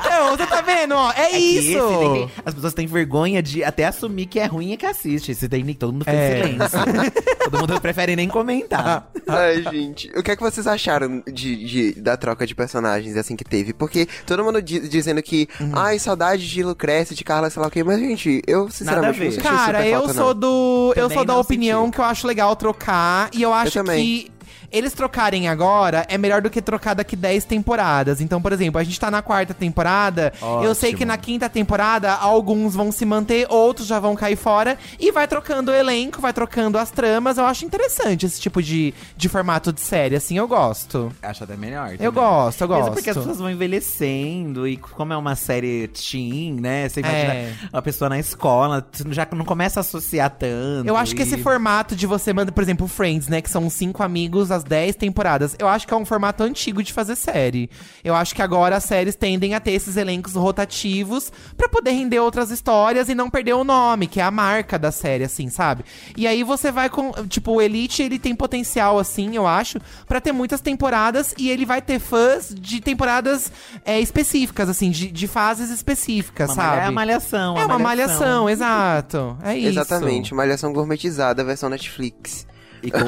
Então, 0.05 0.37
você 0.37 0.45
tá 0.47 0.61
vendo, 0.61 0.95
ó? 0.95 1.11
É, 1.11 1.21
É 1.21 1.29
que 1.29 1.35
esse 1.57 1.73
isso! 1.73 1.87
que- 1.87 2.41
as 2.45 2.53
pessoas 2.53 2.73
têm 2.73 2.87
vergonha 2.87 3.41
de 3.41 3.63
até 3.63 3.85
assumir 3.85 4.25
que 4.25 4.39
é 4.39 4.45
ruim 4.45 4.73
e 4.73 4.77
que 4.77 4.85
assiste. 4.85 5.31
Esse 5.31 5.47
tem, 5.47 5.63
todo 5.73 5.93
mundo 5.93 6.05
fez 6.05 6.17
É. 6.17 6.41
silêncio. 6.43 6.79
todo 7.51 7.59
mundo 7.59 7.79
prefere 7.81 8.15
nem 8.15 8.27
comentar. 8.27 9.09
Ai, 9.27 9.63
gente. 9.71 10.09
O 10.15 10.23
que 10.23 10.31
é 10.31 10.35
que 10.35 10.41
vocês 10.43 10.65
acharam 10.67 11.21
de, 11.31 11.55
de- 11.93 12.01
da 12.01 12.17
troca 12.17 12.45
de 12.47 12.55
personagens 12.55 13.15
assim 13.15 13.35
que 13.35 13.43
teve? 13.43 13.73
Porque 13.73 14.07
todo 14.25 14.43
mundo 14.43 14.61
di- 14.61 14.87
dizendo 14.87 15.21
que, 15.21 15.47
Uhum. 15.59 15.71
ai, 15.73 15.99
saudade 15.99 16.47
de 16.49 16.63
Lucrécia, 16.63 17.15
de 17.15 17.23
Carla, 17.23 17.49
sei 17.49 17.61
lá 17.61 17.67
o 17.67 17.71
quê. 17.71 17.83
Mas, 17.83 17.99
gente, 17.99 18.41
eu 18.47 18.69
sinceramente 18.69 19.19
não 19.23 19.31
senti 19.31 19.43
Cara, 19.43 19.77
super 19.79 19.87
eu 19.89 19.99
falta, 19.99 20.13
sou 20.13 20.33
não. 20.33 20.39
do. 20.39 20.93
eu 20.95 21.03
Também 21.03 21.17
sou 21.17 21.25
da 21.25 21.37
opinião 21.37 21.85
senti. 21.85 21.95
que 21.95 22.01
eu 22.01 22.05
acho 22.05 22.27
legal 22.27 22.55
trocar. 22.55 23.29
E 23.33 23.41
eu 23.41 23.53
acho 23.53 23.66
também. 23.73 24.03
que. 24.03 24.36
Eles 24.71 24.93
trocarem 24.93 25.47
agora 25.47 26.05
é 26.09 26.17
melhor 26.17 26.41
do 26.41 26.49
que 26.49 26.61
trocar 26.61 26.93
daqui 26.93 27.15
10 27.15 27.45
temporadas. 27.45 28.19
Então, 28.21 28.41
por 28.41 28.51
exemplo, 28.51 28.79
a 28.79 28.83
gente 28.83 28.99
tá 28.99 29.09
na 29.09 29.21
quarta 29.21 29.53
temporada. 29.53 30.33
Eu 30.63 30.75
sei 30.75 30.89
Ótimo. 30.89 30.97
que 30.99 31.05
na 31.05 31.17
quinta 31.17 31.47
temporada 31.49 32.11
alguns 32.13 32.75
vão 32.75 32.91
se 32.91 33.05
manter, 33.05 33.47
outros 33.49 33.87
já 33.87 33.99
vão 33.99 34.15
cair 34.15 34.35
fora. 34.35 34.77
E 34.99 35.11
vai 35.11 35.27
trocando 35.27 35.71
o 35.71 35.73
elenco, 35.73 36.19
vai 36.19 36.33
trocando 36.33 36.77
as 36.77 36.91
tramas. 36.91 37.37
Eu 37.37 37.45
acho 37.45 37.65
interessante 37.65 38.25
esse 38.25 38.39
tipo 38.41 38.61
de, 38.61 38.93
de 39.15 39.29
formato 39.29 39.71
de 39.71 39.79
série. 39.81 40.15
Assim, 40.15 40.37
eu 40.37 40.47
gosto. 40.47 41.11
Acho 41.21 41.43
até 41.45 41.55
melhor. 41.55 41.91
Eu 41.93 41.97
também. 41.97 42.11
gosto, 42.13 42.61
eu 42.61 42.67
Mesmo 42.67 42.81
gosto. 42.83 42.93
porque 42.93 43.09
as 43.09 43.17
pessoas 43.17 43.37
vão 43.37 43.49
envelhecendo 43.49 44.67
e 44.67 44.77
como 44.77 45.13
é 45.13 45.17
uma 45.17 45.35
série 45.35 45.87
teen, 45.89 46.53
né? 46.59 46.89
Você 46.89 46.99
imagina 46.99 47.33
É. 47.33 47.53
uma 47.71 47.81
pessoa 47.81 48.09
na 48.09 48.19
escola, 48.19 48.85
já 49.09 49.27
não 49.33 49.45
começa 49.45 49.79
a 49.79 49.81
associar 49.81 50.29
tanto. 50.31 50.87
Eu 50.87 50.95
acho 50.97 51.15
que 51.15 51.21
e- 51.21 51.25
esse 51.25 51.37
formato 51.37 51.95
de 51.95 52.05
você 52.05 52.33
manda, 52.33 52.51
por 52.51 52.61
exemplo, 52.61 52.87
Friends, 52.87 53.27
né? 53.27 53.41
Que 53.41 53.49
são 53.49 53.69
cinco 53.69 54.03
amigos, 54.03 54.51
as 54.57 54.63
dez 54.63 54.95
temporadas. 54.95 55.55
Eu 55.57 55.67
acho 55.67 55.87
que 55.87 55.93
é 55.93 55.97
um 55.97 56.05
formato 56.05 56.43
antigo 56.43 56.83
de 56.83 56.91
fazer 56.91 57.15
série. 57.15 57.69
Eu 58.03 58.15
acho 58.15 58.35
que 58.35 58.41
agora 58.41 58.75
as 58.75 58.83
séries 58.83 59.15
tendem 59.15 59.55
a 59.55 59.59
ter 59.59 59.71
esses 59.71 59.95
elencos 59.95 60.33
rotativos 60.33 61.31
pra 61.55 61.69
poder 61.69 61.91
render 61.91 62.19
outras 62.19 62.51
histórias 62.51 63.09
e 63.09 63.15
não 63.15 63.29
perder 63.29 63.53
o 63.53 63.63
nome, 63.63 64.07
que 64.07 64.19
é 64.19 64.23
a 64.23 64.31
marca 64.31 64.77
da 64.77 64.91
série, 64.91 65.23
assim, 65.23 65.49
sabe? 65.49 65.85
E 66.15 66.27
aí 66.27 66.43
você 66.43 66.71
vai 66.71 66.89
com. 66.89 67.11
Tipo, 67.27 67.53
o 67.53 67.61
Elite, 67.61 68.03
ele 68.03 68.19
tem 68.19 68.35
potencial, 68.35 68.99
assim, 68.99 69.35
eu 69.35 69.47
acho, 69.47 69.79
pra 70.07 70.19
ter 70.19 70.31
muitas 70.31 70.61
temporadas 70.61 71.33
e 71.37 71.49
ele 71.49 71.65
vai 71.65 71.81
ter 71.81 71.99
fãs 71.99 72.53
de 72.53 72.81
temporadas 72.81 73.51
é, 73.85 73.99
específicas, 73.99 74.67
assim, 74.69 74.89
de, 74.89 75.11
de 75.11 75.27
fases 75.27 75.69
específicas, 75.69 76.49
Uma 76.49 76.55
sabe? 76.55 76.81
É 76.81 76.85
a 76.85 76.91
malhação. 76.91 77.57
É 77.57 77.65
uma 77.65 77.79
malhação, 77.79 78.49
exato. 78.49 79.37
É 79.43 79.57
isso. 79.57 79.79
Exatamente, 79.79 80.33
malhação 80.33 80.73
gourmetizada, 80.73 81.43
versão 81.43 81.69
Netflix. 81.69 82.45
E 82.87 82.91
com 82.91 82.99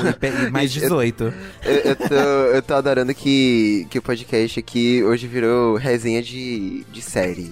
e 0.48 0.52
mais 0.52 0.72
18. 0.74 1.34
Eu, 1.64 1.74
eu 1.74 1.96
tô, 1.96 2.14
eu 2.14 2.62
tô 2.62 2.74
adorando 2.74 3.14
que, 3.16 3.88
que 3.90 3.98
o 3.98 4.02
podcast 4.02 4.60
aqui 4.60 5.02
hoje 5.04 5.26
virou 5.26 5.78
resenha 5.78 6.22
de, 6.22 6.84
de 6.92 7.02
série. 7.02 7.52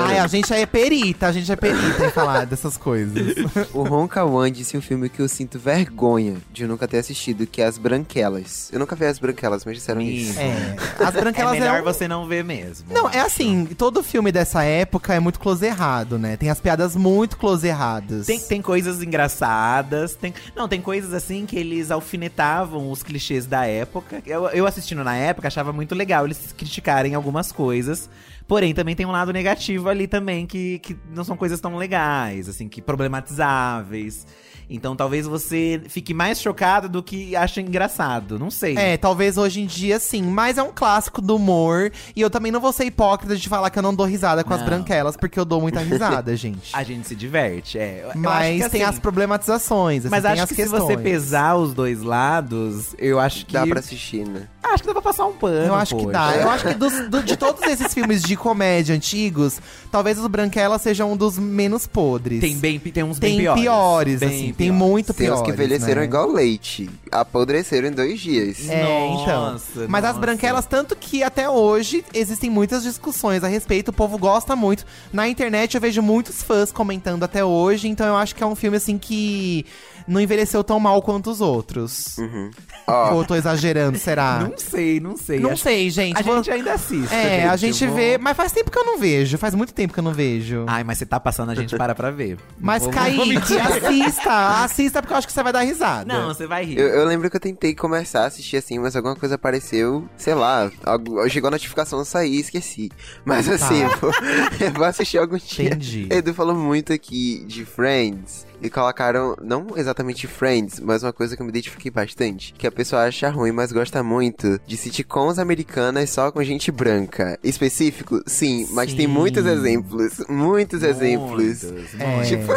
Ai, 0.00 0.18
a 0.18 0.26
gente 0.26 0.52
é 0.52 0.64
perita, 0.66 1.26
a 1.28 1.32
gente 1.32 1.50
é 1.50 1.56
perita 1.56 2.06
em 2.06 2.10
falar 2.10 2.44
dessas 2.46 2.76
coisas. 2.76 3.34
O 3.72 3.82
Ron 3.82 4.08
Kawan 4.08 4.50
disse 4.50 4.76
um 4.76 4.80
filme 4.82 5.08
que 5.08 5.20
eu 5.20 5.28
sinto 5.28 5.58
vergonha 5.58 6.36
de 6.52 6.66
nunca 6.66 6.88
ter 6.88 6.98
assistido, 6.98 7.46
que 7.46 7.60
é 7.62 7.66
As 7.66 7.78
Branquelas. 7.78 8.70
Eu 8.72 8.78
nunca 8.78 8.96
vi 8.96 9.04
As 9.04 9.18
Branquelas, 9.18 9.64
mas 9.64 9.76
disseram 9.76 10.00
isso. 10.00 10.38
É. 10.38 10.76
As 10.98 11.14
É 11.14 11.20
branquelas 11.20 11.52
melhor 11.52 11.78
é 11.78 11.80
um- 11.80 11.84
você 11.84 12.08
não 12.08 12.26
ver 12.26 12.42
mesmo. 12.44 12.86
Não, 12.92 13.08
é 13.08 13.20
assim, 13.20 13.66
todo 13.76 14.02
filme 14.02 14.32
dessa 14.32 14.62
época 14.64 15.14
é 15.14 15.20
muito 15.20 15.38
close 15.38 15.64
errado, 15.64 16.18
né? 16.18 16.36
Tem 16.36 16.50
as 16.50 16.60
piadas 16.60 16.96
muito 16.96 17.36
close 17.36 17.66
erradas. 17.66 18.26
Tem, 18.26 18.38
tem 18.40 18.62
coisas 18.62 19.02
engraçadas, 19.02 20.14
tem. 20.14 20.32
Não, 20.56 20.68
tem 20.68 20.80
coisas 20.80 21.12
assim 21.12 21.46
que 21.46 21.56
eles 21.56 21.90
alfinetavam 21.90 22.90
os 22.90 23.02
clichês 23.02 23.46
da 23.46 23.64
época. 23.66 24.22
Eu, 24.26 24.48
eu 24.48 24.66
assistindo 24.66 25.04
na 25.04 25.16
época, 25.16 25.48
achava 25.48 25.72
muito 25.72 25.94
legal 25.94 26.24
eles 26.24 26.52
criticarem 26.56 27.14
algumas 27.14 27.52
coisas. 27.52 28.08
Porém, 28.48 28.72
também 28.72 28.96
tem 28.96 29.04
um 29.04 29.10
lado 29.10 29.30
negativo 29.30 29.90
ali 29.90 30.08
também, 30.08 30.46
que, 30.46 30.78
que 30.78 30.96
não 31.14 31.22
são 31.22 31.36
coisas 31.36 31.60
tão 31.60 31.76
legais, 31.76 32.48
assim, 32.48 32.66
que 32.66 32.80
problematizáveis. 32.80 34.26
Então 34.70 34.94
talvez 34.94 35.26
você 35.26 35.80
fique 35.88 36.12
mais 36.12 36.40
chocado 36.40 36.88
do 36.88 37.02
que 37.02 37.34
acha 37.34 37.60
engraçado. 37.60 38.38
Não 38.38 38.50
sei. 38.50 38.76
É, 38.76 38.96
talvez 38.96 39.38
hoje 39.38 39.60
em 39.62 39.66
dia 39.66 39.98
sim, 39.98 40.22
mas 40.22 40.58
é 40.58 40.62
um 40.62 40.72
clássico 40.74 41.20
do 41.22 41.36
humor. 41.36 41.90
E 42.14 42.20
eu 42.20 42.28
também 42.28 42.52
não 42.52 42.60
vou 42.60 42.72
ser 42.72 42.84
hipócrita 42.84 43.36
de 43.36 43.48
falar 43.48 43.70
que 43.70 43.78
eu 43.78 43.82
não 43.82 43.94
dou 43.94 44.04
risada 44.06 44.44
com 44.44 44.52
as 44.52 44.60
Não. 44.60 44.66
branquelas, 44.66 45.16
porque 45.16 45.38
eu 45.40 45.44
dou 45.44 45.60
muita 45.60 45.80
risada, 45.80 46.34
gente. 46.36 46.70
A 46.74 46.82
gente 46.82 47.08
se 47.08 47.14
diverte, 47.16 47.78
é. 47.78 48.10
Mas 48.14 48.60
acho 48.60 48.64
que, 48.64 48.70
tem 48.78 48.82
assim, 48.82 48.94
as 48.94 48.98
problematizações, 48.98 50.02
assim, 50.04 50.10
Mas 50.10 50.22
tem 50.22 50.32
acho 50.32 50.42
as 50.42 50.48
que 50.50 50.54
questões. 50.56 50.82
se 50.82 50.86
você 50.88 50.96
pesar 50.98 51.56
os 51.56 51.72
dois 51.72 52.02
lados, 52.02 52.94
eu 52.98 53.18
acho 53.18 53.46
que. 53.46 53.52
Dá 53.54 53.66
pra 53.66 53.78
assistir, 53.80 54.26
né? 54.26 54.48
Acho 54.62 54.82
que 54.82 54.86
dá 54.88 54.92
pra 54.92 55.00
passar 55.02 55.24
um 55.24 55.32
pano. 55.32 55.66
Eu 55.66 55.74
acho 55.74 55.96
que 55.96 56.02
poxa. 56.04 56.12
dá. 56.12 56.36
Eu 56.36 56.50
acho 56.50 56.66
que 56.68 56.74
dos- 56.74 57.08
do- 57.08 57.22
de 57.22 57.36
todos 57.38 57.62
esses 57.62 57.94
filmes 57.94 58.22
de 58.22 58.36
comédia 58.36 58.94
antigos, 58.94 59.60
talvez 59.90 60.18
os 60.18 60.26
Branquelas 60.26 60.82
sejam 60.82 61.10
um 61.12 61.16
dos 61.16 61.38
menos 61.38 61.86
podres. 61.86 62.40
Tem, 62.40 62.54
bem, 62.54 62.78
tem 62.78 63.02
uns 63.02 63.18
Tem 63.18 63.30
bem 63.30 63.40
piores. 63.40 63.62
piores, 63.62 64.20
Bem 64.20 64.28
assim. 64.28 64.52
Tem 64.58 64.66
piores. 64.72 64.82
muito 64.82 65.14
Tem 65.14 65.26
piores. 65.26 65.40
uns 65.40 65.46
que 65.46 65.52
envelheceram 65.52 66.00
né? 66.00 66.06
igual 66.06 66.30
leite. 66.30 66.90
Apodreceram 67.12 67.88
em 67.88 67.92
dois 67.92 68.20
dias. 68.20 68.68
É, 68.68 68.82
Nossa, 68.82 69.64
então. 69.72 69.86
Mas 69.88 70.04
as 70.04 70.10
nossa. 70.10 70.20
branquelas, 70.20 70.66
tanto 70.66 70.96
que 70.96 71.22
até 71.22 71.48
hoje 71.48 72.04
existem 72.12 72.50
muitas 72.50 72.82
discussões 72.82 73.44
a 73.44 73.48
respeito, 73.48 73.88
o 73.88 73.92
povo 73.92 74.18
gosta 74.18 74.56
muito. 74.56 74.84
Na 75.12 75.28
internet 75.28 75.76
eu 75.76 75.80
vejo 75.80 76.02
muitos 76.02 76.42
fãs 76.42 76.72
comentando 76.72 77.22
até 77.22 77.44
hoje, 77.44 77.88
então 77.88 78.06
eu 78.06 78.16
acho 78.16 78.34
que 78.34 78.42
é 78.42 78.46
um 78.46 78.56
filme 78.56 78.76
assim 78.76 78.98
que 78.98 79.64
não 80.08 80.20
envelheceu 80.20 80.64
tão 80.64 80.80
mal 80.80 81.00
quanto 81.02 81.30
os 81.30 81.40
outros. 81.40 82.16
Uhum. 82.18 82.50
Ó, 82.86 83.12
Ou 83.14 83.20
eu 83.20 83.26
tô 83.26 83.34
exagerando, 83.34 83.98
será? 83.98 84.40
Não 84.48 84.56
sei, 84.56 84.98
não 84.98 85.16
sei. 85.16 85.38
Não 85.40 85.50
Acho- 85.50 85.62
sei, 85.62 85.90
gente. 85.90 86.18
A 86.18 86.22
Vou- 86.22 86.36
gente 86.36 86.50
ainda 86.50 86.72
assiste. 86.72 87.14
É, 87.14 87.46
a 87.46 87.56
gente 87.56 87.86
vou- 87.86 87.94
vê, 87.96 88.16
mas 88.18 88.36
faz 88.36 88.50
tempo 88.52 88.70
que 88.70 88.78
eu 88.78 88.84
não 88.84 88.98
vejo. 88.98 89.36
Faz 89.36 89.54
muito 89.54 89.74
tempo 89.74 89.92
que 89.92 90.00
eu 90.00 90.04
não 90.04 90.12
vejo. 90.12 90.64
Ai, 90.66 90.82
mas 90.84 90.98
você 90.98 91.04
tá 91.06 91.20
passando, 91.20 91.50
a 91.50 91.54
gente 91.54 91.76
para 91.76 91.94
pra 91.94 92.10
ver. 92.10 92.38
mas 92.58 92.82
Vou- 92.82 92.92
Kaique, 92.92 93.58
assista, 93.58 94.64
assista 94.64 95.02
porque 95.02 95.12
eu 95.12 95.18
acho 95.18 95.26
que 95.26 95.32
você 95.32 95.42
vai 95.42 95.52
dar 95.52 95.60
risada. 95.62 96.12
Não, 96.12 96.28
você 96.28 96.46
vai 96.46 96.64
rir. 96.64 96.78
eu, 96.78 96.88
eu 96.88 97.04
lembro 97.06 97.28
que 97.30 97.36
eu 97.36 97.40
tentei 97.40 97.74
começar 97.74 98.22
a 98.22 98.26
assistir 98.26 98.56
assim, 98.56 98.78
mas 98.78 98.96
alguma 98.96 99.14
coisa 99.16 99.34
apareceu, 99.34 100.08
sei 100.16 100.34
lá, 100.34 100.70
algo- 100.84 101.28
chegou 101.28 101.48
a 101.48 101.50
notificação, 101.50 101.98
eu 101.98 102.04
saí 102.04 102.36
e 102.36 102.40
esqueci. 102.40 102.90
Mas 103.24 103.48
assim, 103.48 103.82
eu, 103.82 103.90
vou, 103.98 104.10
eu 104.60 104.72
vou 104.72 104.84
assistir 104.84 105.18
algum 105.18 105.36
dia. 105.36 105.66
Entendi. 105.68 106.06
Edu 106.10 106.32
falou 106.32 106.54
muito 106.54 106.92
aqui 106.92 107.44
de 107.46 107.64
Friends. 107.64 108.46
E 108.60 108.68
colocaram, 108.68 109.36
não 109.42 109.66
exatamente 109.76 110.26
Friends, 110.26 110.80
mas 110.80 111.02
uma 111.02 111.12
coisa 111.12 111.36
que 111.36 111.42
eu 111.42 111.46
me 111.46 111.50
identifiquei 111.50 111.90
bastante. 111.90 112.52
Que 112.58 112.66
a 112.66 112.72
pessoa 112.72 113.02
acha 113.04 113.28
ruim, 113.30 113.52
mas 113.52 113.70
gosta 113.72 114.02
muito 114.02 114.60
de 114.66 114.76
sitcoms 114.76 115.38
americanas 115.38 116.10
só 116.10 116.30
com 116.32 116.42
gente 116.42 116.70
branca. 116.72 117.38
Específico? 117.42 118.20
Sim, 118.26 118.66
mas 118.72 118.92
tem 118.92 119.06
Sim. 119.06 119.12
muitos 119.12 119.46
exemplos. 119.46 120.18
Muitos 120.28 120.82
exemplos. 120.82 121.62
Muitos, 121.62 122.00
É. 122.00 122.06
muitos. 122.06 122.28
Tipo, 122.28 122.52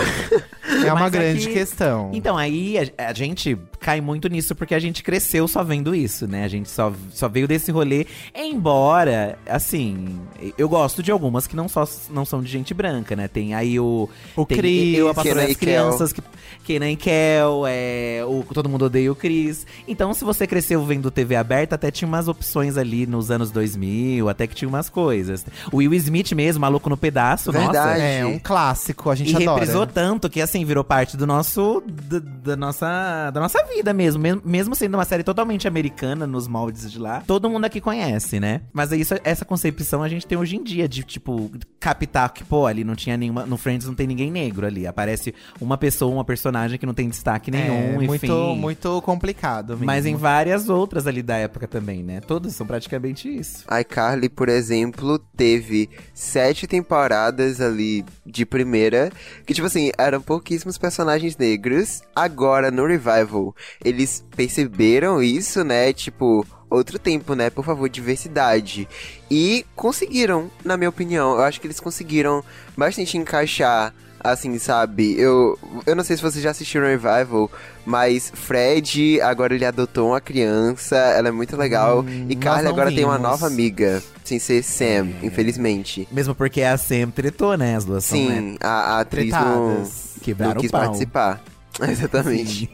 É 0.85 0.91
uma 0.93 1.01
Mas 1.01 1.13
é 1.13 1.17
grande 1.19 1.47
que- 1.47 1.53
questão. 1.53 2.09
Então, 2.13 2.37
aí 2.37 2.77
a, 2.97 3.09
a 3.09 3.13
gente 3.13 3.57
cai 3.79 3.99
muito 3.99 4.27
nisso 4.29 4.55
porque 4.55 4.73
a 4.73 4.79
gente 4.79 5.03
cresceu 5.03 5.47
só 5.47 5.63
vendo 5.63 5.93
isso, 5.93 6.27
né? 6.27 6.43
A 6.45 6.47
gente 6.47 6.69
só, 6.69 6.93
só 7.11 7.27
veio 7.27 7.47
desse 7.47 7.71
rolê. 7.71 8.05
Embora, 8.33 9.37
assim, 9.47 10.19
eu 10.57 10.67
gosto 10.69 11.01
de 11.01 11.11
algumas 11.11 11.47
que 11.47 11.55
não, 11.55 11.67
só, 11.67 11.87
não 12.09 12.25
são 12.25 12.41
de 12.41 12.49
gente 12.51 12.73
branca, 12.73 13.15
né? 13.15 13.27
Tem 13.27 13.53
aí 13.53 13.79
o. 13.79 14.07
O 14.35 14.45
tem 14.45 14.57
Chris, 14.57 14.97
Eu, 14.97 15.09
a 15.09 15.13
Patroa 15.13 15.35
Kenan 15.35 15.47
das 15.47 15.57
Kel. 15.57 15.90
Crianças, 15.97 16.13
que, 16.13 16.21
Kenan 16.63 16.91
e 16.91 16.95
Kel, 16.95 17.63
é, 17.67 18.23
o 18.25 18.43
Todo 18.53 18.69
Mundo 18.69 18.85
Odeia 18.85 19.11
o 19.11 19.15
Chris. 19.15 19.65
Então, 19.87 20.13
se 20.13 20.23
você 20.23 20.45
cresceu 20.47 20.83
vendo 20.83 21.11
TV 21.11 21.35
aberta, 21.35 21.75
até 21.75 21.91
tinha 21.91 22.07
umas 22.07 22.27
opções 22.27 22.77
ali 22.77 23.05
nos 23.05 23.31
anos 23.31 23.51
2000, 23.51 24.29
até 24.29 24.47
que 24.47 24.55
tinha 24.55 24.69
umas 24.69 24.89
coisas. 24.89 25.45
O 25.71 25.77
Will 25.77 25.93
Smith 25.93 26.31
mesmo, 26.33 26.61
Maluco 26.61 26.89
no 26.89 26.97
Pedaço, 26.97 27.51
nossa. 27.51 27.65
Verdade. 27.65 28.01
É 28.01 28.25
um 28.25 28.39
clássico, 28.39 29.09
a 29.09 29.15
gente 29.15 29.31
E 29.31 29.35
adora. 29.35 29.59
reprisou 29.59 29.85
tanto 29.87 30.29
que, 30.29 30.41
assim, 30.41 30.63
virou 30.65 30.83
parte 30.83 31.17
do 31.17 31.25
nosso. 31.27 31.83
Da, 31.85 32.19
da 32.19 32.55
nossa, 32.55 33.31
da 33.31 33.39
nossa 33.39 33.63
vida 33.65 33.93
mesmo, 33.93 34.21
mesmo, 34.21 34.41
mesmo 34.43 34.75
sendo 34.75 34.95
uma 34.95 35.05
série 35.05 35.23
totalmente 35.23 35.67
americana 35.67 36.25
nos 36.27 36.47
moldes 36.47 36.91
de 36.91 36.99
lá. 36.99 37.21
Todo 37.25 37.49
mundo 37.49 37.65
aqui 37.65 37.79
conhece, 37.81 38.39
né? 38.39 38.61
Mas 38.73 38.91
é 38.91 38.97
isso, 38.97 39.15
essa 39.23 39.45
concepção 39.45 40.03
a 40.03 40.09
gente 40.09 40.25
tem 40.25 40.37
hoje 40.37 40.55
em 40.55 40.63
dia 40.63 40.87
de 40.87 41.03
tipo 41.03 41.51
captar 41.79 42.31
que 42.33 42.43
pô, 42.43 42.65
ali 42.65 42.83
não 42.83 42.95
tinha 42.95 43.17
nenhuma, 43.17 43.45
no 43.45 43.57
Friends 43.57 43.87
não 43.87 43.95
tem 43.95 44.05
ninguém 44.07 44.31
negro 44.31 44.65
ali, 44.65 44.85
aparece 44.85 45.33
uma 45.59 45.77
pessoa, 45.81 46.13
uma 46.13 46.23
personagem 46.23 46.77
que 46.77 46.85
não 46.85 46.93
tem 46.93 47.09
destaque 47.09 47.49
nenhum, 47.49 47.73
é, 47.73 47.95
enfim. 47.95 48.07
muito, 48.07 48.55
muito 48.55 49.01
complicado 49.01 49.71
mesmo. 49.71 49.85
Mas 49.85 50.05
em 50.05 50.15
várias 50.15 50.69
outras 50.69 51.07
ali 51.07 51.23
da 51.23 51.35
época 51.37 51.67
também, 51.67 52.03
né? 52.03 52.21
Todas 52.21 52.53
são 52.53 52.67
praticamente 52.67 53.27
isso. 53.27 53.65
iCarly, 53.81 54.29
por 54.29 54.47
exemplo, 54.47 55.17
teve 55.35 55.89
sete 56.13 56.67
temporadas 56.67 57.59
ali 57.59 58.05
de 58.23 58.45
primeira, 58.45 59.11
que, 59.43 59.55
tipo 59.55 59.65
assim, 59.65 59.91
eram 59.97 60.21
pouquíssimos 60.21 60.77
personagens 60.77 61.35
negros. 61.35 62.03
Agora, 62.15 62.69
no 62.69 62.85
Revival, 62.85 63.55
eles 63.83 64.23
perceberam 64.35 65.23
isso, 65.23 65.63
né? 65.63 65.91
Tipo, 65.91 66.45
outro 66.69 66.99
tempo, 66.99 67.33
né? 67.33 67.49
Por 67.49 67.65
favor, 67.65 67.89
diversidade. 67.89 68.87
E 69.29 69.65
conseguiram, 69.75 70.51
na 70.63 70.77
minha 70.77 70.89
opinião. 70.89 71.33
Eu 71.33 71.41
acho 71.41 71.59
que 71.59 71.65
eles 71.65 71.79
conseguiram 71.79 72.43
bastante 72.77 73.17
encaixar. 73.17 73.93
Assim, 74.23 74.57
sabe? 74.59 75.19
Eu, 75.19 75.57
eu 75.85 75.95
não 75.95 76.03
sei 76.03 76.15
se 76.15 76.21
vocês 76.21 76.43
já 76.43 76.51
assistiram 76.51 76.85
Revival, 76.85 77.49
mas 77.85 78.31
Fred, 78.33 79.19
agora 79.21 79.55
ele 79.55 79.65
adotou 79.65 80.09
uma 80.09 80.21
criança, 80.21 80.95
ela 80.95 81.29
é 81.29 81.31
muito 81.31 81.57
legal. 81.57 82.01
Hum, 82.01 82.27
e 82.29 82.35
Carly 82.35 82.65
não 82.65 82.71
agora 82.71 82.91
tem 82.91 83.03
uma 83.03 83.17
vimos. 83.17 83.29
nova 83.31 83.47
amiga, 83.47 84.01
sem 84.23 84.37
ser 84.37 84.63
Sam, 84.63 85.07
infelizmente. 85.23 86.07
Mesmo 86.11 86.35
porque 86.35 86.61
a 86.61 86.77
Sam 86.77 87.09
tretou, 87.09 87.57
né? 87.57 87.75
As 87.75 87.85
duas 87.85 88.05
são, 88.05 88.17
né? 88.17 88.35
Sim, 88.35 88.57
a, 88.61 88.67
a 88.67 88.99
atriz 88.99 89.31
não, 89.31 89.39
Tretadas. 89.39 90.11
Quebraram 90.21 90.53
não 90.53 90.61
quis 90.61 90.71
pau. 90.71 90.81
participar. 90.81 91.41
Exatamente. 91.89 92.69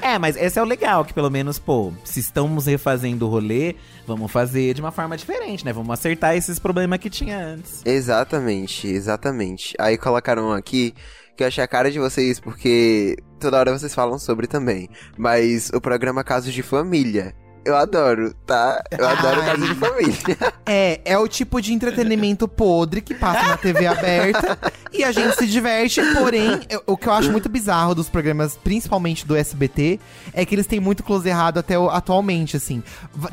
é, 0.00 0.18
mas 0.18 0.36
esse 0.36 0.58
é 0.58 0.62
o 0.62 0.64
legal, 0.64 1.04
que 1.04 1.12
pelo 1.12 1.30
menos, 1.30 1.58
pô, 1.58 1.92
se 2.04 2.20
estamos 2.20 2.66
refazendo 2.66 3.26
o 3.26 3.28
rolê, 3.28 3.76
vamos 4.06 4.30
fazer 4.30 4.74
de 4.74 4.80
uma 4.80 4.90
forma 4.90 5.16
diferente, 5.16 5.64
né? 5.64 5.72
Vamos 5.72 5.90
acertar 5.90 6.34
esses 6.36 6.58
problemas 6.58 6.98
que 6.98 7.10
tinha 7.10 7.38
antes. 7.38 7.82
Exatamente, 7.84 8.86
exatamente. 8.88 9.74
Aí 9.78 9.98
colocaram 9.98 10.52
aqui 10.52 10.94
que 11.36 11.42
eu 11.42 11.48
achei 11.48 11.62
a 11.62 11.68
cara 11.68 11.90
de 11.90 11.98
vocês 11.98 12.40
porque 12.40 13.16
toda 13.38 13.58
hora 13.58 13.78
vocês 13.78 13.94
falam 13.94 14.18
sobre 14.18 14.46
também. 14.46 14.88
Mas 15.16 15.70
o 15.74 15.80
programa 15.80 16.24
Casos 16.24 16.52
de 16.52 16.62
Família. 16.62 17.34
Eu 17.66 17.76
adoro, 17.76 18.32
tá? 18.46 18.80
Eu 18.96 19.06
adoro 19.08 19.40
Ai. 19.40 19.46
Casos 19.50 19.68
de 19.68 19.74
Família. 19.74 20.16
É, 20.68 21.00
é 21.04 21.16
o 21.16 21.28
tipo 21.28 21.60
de 21.62 21.72
entretenimento 21.72 22.48
podre 22.48 23.00
que 23.00 23.14
passa 23.14 23.50
na 23.50 23.56
TV 23.56 23.86
aberta 23.86 24.58
e 24.92 25.04
a 25.04 25.12
gente 25.12 25.36
se 25.36 25.46
diverte, 25.46 26.00
porém, 26.14 26.60
eu- 26.68 26.82
o 26.88 26.96
que 26.96 27.06
eu 27.06 27.12
acho 27.12 27.30
muito 27.30 27.48
bizarro 27.48 27.94
dos 27.94 28.08
programas, 28.08 28.56
principalmente 28.64 29.24
do 29.24 29.36
SBT, 29.36 30.00
é 30.32 30.44
que 30.44 30.54
eles 30.56 30.66
têm 30.66 30.80
muito 30.80 31.04
close 31.04 31.28
errado 31.28 31.58
até 31.58 31.78
o- 31.78 31.88
atualmente, 31.88 32.56
assim. 32.56 32.82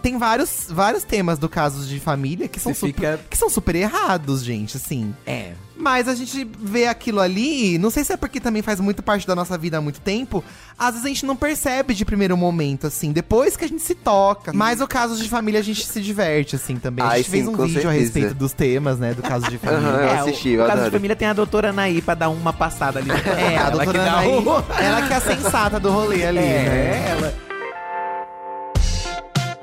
Tem 0.04 0.16
vários, 0.20 0.68
vários 0.70 1.04
temas 1.04 1.40
do 1.40 1.50
Casos 1.50 1.88
de 1.90 2.00
Família 2.00 2.48
que 2.48 2.60
são, 2.60 2.72
super, 2.74 2.94
fica- 2.94 3.20
que 3.28 3.36
são 3.38 3.50
super 3.50 3.76
errados, 3.76 4.44
gente, 4.44 4.78
assim. 4.78 5.14
É. 5.26 5.54
Mas 5.76 6.07
a 6.07 6.13
gente 6.13 6.47
vê 6.59 6.86
aquilo 6.88 7.19
ali, 7.19 7.78
não 7.80 7.89
sei 7.89 8.03
se 8.03 8.13
é 8.13 8.17
porque 8.17 8.39
também 8.39 8.61
faz 8.61 8.80
muito 8.80 9.01
parte 9.01 9.26
da 9.26 9.34
nossa 9.36 9.57
vida 9.57 9.80
há 9.80 9.82
muito 9.82 9.99
tempo, 10.01 10.43
às 10.78 10.91
vezes 10.91 11.05
a 11.05 11.07
gente 11.09 11.26
não 11.26 11.36
percebe 11.36 11.95
de 11.95 12.05
primeiro 12.05 12.38
momento, 12.38 12.86
assim, 12.88 13.11
depois 13.11 13.57
que 13.57 13.65
a 13.65 13.67
gente 13.67 13.82
se 13.82 13.95
toca. 13.95 14.53
Mas 14.53 14.82
o 14.82 14.88
caso 14.88 15.17
de 15.21 15.28
família 15.28 15.59
a 15.59 15.63
gente 15.63 15.84
se 15.86 15.99
diverte, 15.99 16.55
assim, 16.55 16.76
também. 16.78 17.03
a 17.03 17.09
Ai, 17.09 17.17
gente 17.17 17.30
fez 17.32 17.45
sim, 17.45 17.49
um 17.51 17.55
com 17.55 17.63
vídeo 17.65 17.80
a 17.80 17.91
certeza. 17.91 18.01
respeito 18.03 18.34
dos 18.36 18.53
temas, 18.53 18.99
né, 18.99 19.13
do 19.15 19.24
caso 19.24 19.49
de 19.49 19.57
família. 19.59 19.88
Aham. 19.89 19.97
Eu 19.97 20.07
é, 20.09 20.19
assisti, 20.19 20.49
o, 20.49 20.51
eu 20.51 20.63
o 20.63 20.67
caso 20.67 20.74
de 20.74 20.80
adoro. 20.82 20.91
família 20.97 21.15
tem 21.15 21.28
a 21.28 21.34
doutora 21.34 21.69
Anaí 21.71 22.01
pra 22.03 22.13
dar 22.13 22.30
uma 22.30 22.53
passada 22.53 22.99
ali. 22.99 23.09
É, 23.36 23.57
a 23.57 23.61
Ela 23.61 23.69
doutora 23.71 23.99
que 23.99 24.05
dá 24.05 24.13
Anaí, 24.13 24.30
o- 24.30 24.63
ela 24.80 25.07
que 25.07 25.13
é 25.13 25.15
a 25.15 25.21
sensata 25.21 25.80
do 25.80 25.89
rolê 25.91 26.24
ali, 26.26 26.39
né? 26.39 26.45
É, 26.45 27.05
ela. 27.17 27.34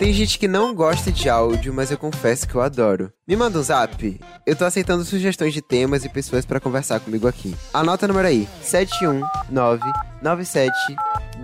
Tem 0.00 0.14
gente 0.14 0.38
que 0.38 0.48
não 0.48 0.74
gosta 0.74 1.12
de 1.12 1.28
áudio, 1.28 1.74
mas 1.74 1.90
eu 1.90 1.98
confesso 1.98 2.48
que 2.48 2.54
eu 2.54 2.62
adoro. 2.62 3.12
Me 3.28 3.36
manda 3.36 3.58
um 3.58 3.62
zap. 3.62 4.18
Eu 4.46 4.56
tô 4.56 4.64
aceitando 4.64 5.04
sugestões 5.04 5.52
de 5.52 5.60
temas 5.60 6.06
e 6.06 6.08
pessoas 6.08 6.46
pra 6.46 6.58
conversar 6.58 7.00
comigo 7.00 7.28
aqui. 7.28 7.54
Anota 7.70 8.06
o 8.06 8.08
número 8.08 8.26
aí: 8.26 8.48
719 8.62 9.82
97 10.22 10.72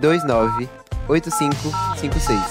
29 0.01 0.67
8556. 1.07 2.41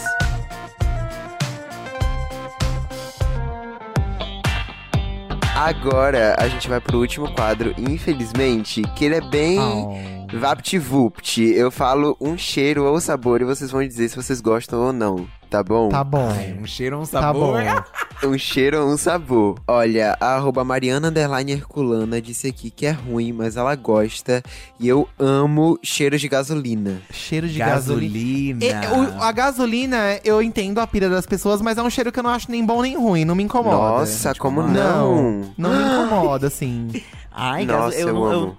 Agora 5.57 6.37
a 6.39 6.47
gente 6.47 6.69
vai 6.69 6.81
pro 6.81 6.99
último 7.01 7.33
quadro, 7.35 7.75
infelizmente, 7.77 8.83
que 8.95 9.05
ele 9.07 9.17
é 9.17 9.21
bem 9.21 9.59
Oh. 9.59 10.39
VaptVupt. 10.39 11.41
Eu 11.43 11.71
falo 11.71 12.17
um 12.21 12.37
cheiro 12.37 12.85
ou 12.85 13.01
sabor 13.01 13.41
e 13.41 13.45
vocês 13.45 13.71
vão 13.71 13.87
dizer 13.87 14.09
se 14.09 14.17
vocês 14.17 14.41
gostam 14.41 14.81
ou 14.81 14.93
não, 14.93 15.27
tá 15.57 15.63
bom? 15.63 15.89
Tá 15.89 16.05
bom. 16.05 16.29
Um 16.61 16.67
cheiro, 16.67 17.01
um 17.01 17.07
Tá 17.07 17.33
bom. 17.33 17.55
sabor. 17.55 17.85
Um 18.25 18.39
cheiro 18.39 18.81
ou 18.83 18.95
um 18.95 18.97
sabor. 18.97 19.57
Olha, 19.69 20.17
a 20.19 20.37
arroba 20.37 20.65
Mariana 20.65 21.09
Underline 21.09 21.53
Herculana 21.53 22.19
disse 22.21 22.47
aqui 22.49 22.71
que 22.71 22.87
é 22.87 22.91
ruim, 22.91 23.31
mas 23.31 23.59
ela 23.59 23.75
gosta. 23.77 24.43
E 24.81 24.89
eu 24.89 25.07
amo 25.19 25.79
cheiros 25.83 26.19
de 26.23 26.27
gasolina. 26.27 27.03
Cheiro 27.13 27.47
de 27.47 27.59
gasolina. 27.59 28.59
Gasolina. 28.59 29.15
E, 29.15 29.19
o- 29.19 29.23
a 29.23 29.31
gasolina, 29.33 30.19
eu 30.25 30.41
entendo 30.41 30.79
a 30.81 30.87
pira 30.87 31.11
das 31.11 31.27
pessoas, 31.27 31.61
mas 31.61 31.77
é 31.77 31.83
um 31.83 31.91
cheiro 31.91 32.11
que 32.11 32.19
eu 32.19 32.23
não 32.23 32.31
acho 32.31 32.51
nem 32.51 32.65
bom 32.65 32.81
nem 32.81 32.97
ruim, 32.97 33.27
não 33.27 33.35
me 33.35 33.43
incomoda. 33.43 33.77
Nossa, 33.77 34.35
como 34.35 34.63
incomoda? 34.63 34.81
não? 34.83 35.55
Não 35.59 35.71
me 35.71 36.05
incomoda, 36.07 36.47
assim. 36.47 36.89
Ai, 37.31 37.67
Nossa, 37.67 37.91
gaso- 37.91 37.97
eu, 37.99 38.09
eu 38.09 38.15
não- 38.15 38.33
eu. 38.33 38.57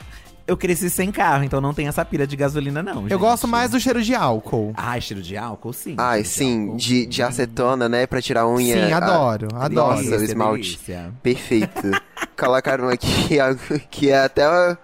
Eu 0.47 0.55
cresci 0.57 0.89
sem 0.89 1.11
carro, 1.11 1.43
então 1.43 1.59
não 1.61 1.73
tem 1.73 1.87
essa 1.87 2.03
pira 2.05 2.25
de 2.25 2.35
gasolina, 2.35 2.81
não. 2.81 3.03
Eu 3.03 3.09
gente. 3.09 3.15
gosto 3.17 3.47
mais 3.47 3.71
do 3.71 3.79
cheiro 3.79 4.01
de 4.01 4.15
álcool. 4.15 4.73
Ai, 4.77 5.01
cheiro 5.01 5.21
de 5.21 5.35
álcool, 5.37 5.73
sim. 5.73 5.93
Ai, 5.97 6.23
cheiro 6.23 6.29
sim, 6.29 6.61
álcool. 6.63 6.77
de, 6.77 7.05
de 7.05 7.21
acetona, 7.23 7.89
né? 7.89 8.07
Pra 8.07 8.21
tirar 8.21 8.41
a 8.41 8.49
unha. 8.49 8.87
Sim, 8.87 8.93
Ah, 8.93 8.97
adoro, 8.97 9.47
adoro. 9.55 9.89
Nossa, 9.97 10.01
o 10.01 10.09
Delícia, 10.11 10.25
esmalte. 10.25 10.63
delícia. 10.77 11.13
Perfeito. 11.21 11.91
Colocaram 12.39 12.89
aqui 12.89 13.39
algo 13.39 13.59
que 13.91 14.09
é 14.09 14.19
até. 14.23 14.43
eu 14.45 14.77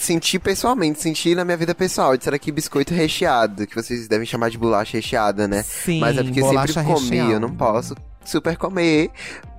Senti 0.00 0.38
pessoalmente, 0.38 1.00
senti 1.00 1.34
na 1.34 1.44
minha 1.44 1.56
vida 1.56 1.74
pessoal. 1.74 2.16
Disseram 2.16 2.36
aqui 2.36 2.52
biscoito 2.52 2.92
recheado, 2.94 3.66
que 3.66 3.74
vocês 3.74 4.06
devem 4.06 4.26
chamar 4.26 4.50
de 4.50 4.58
bolacha 4.58 4.98
recheada, 4.98 5.48
né? 5.48 5.62
Sim, 5.62 5.98
Mas 6.00 6.16
é 6.18 6.22
porque 6.22 6.40
eu 6.40 6.48
sempre 6.48 6.72
comi, 6.74 7.08
recheada. 7.10 7.32
eu 7.32 7.40
não 7.40 7.50
posso 7.50 7.94
super 8.24 8.56
comer 8.56 9.10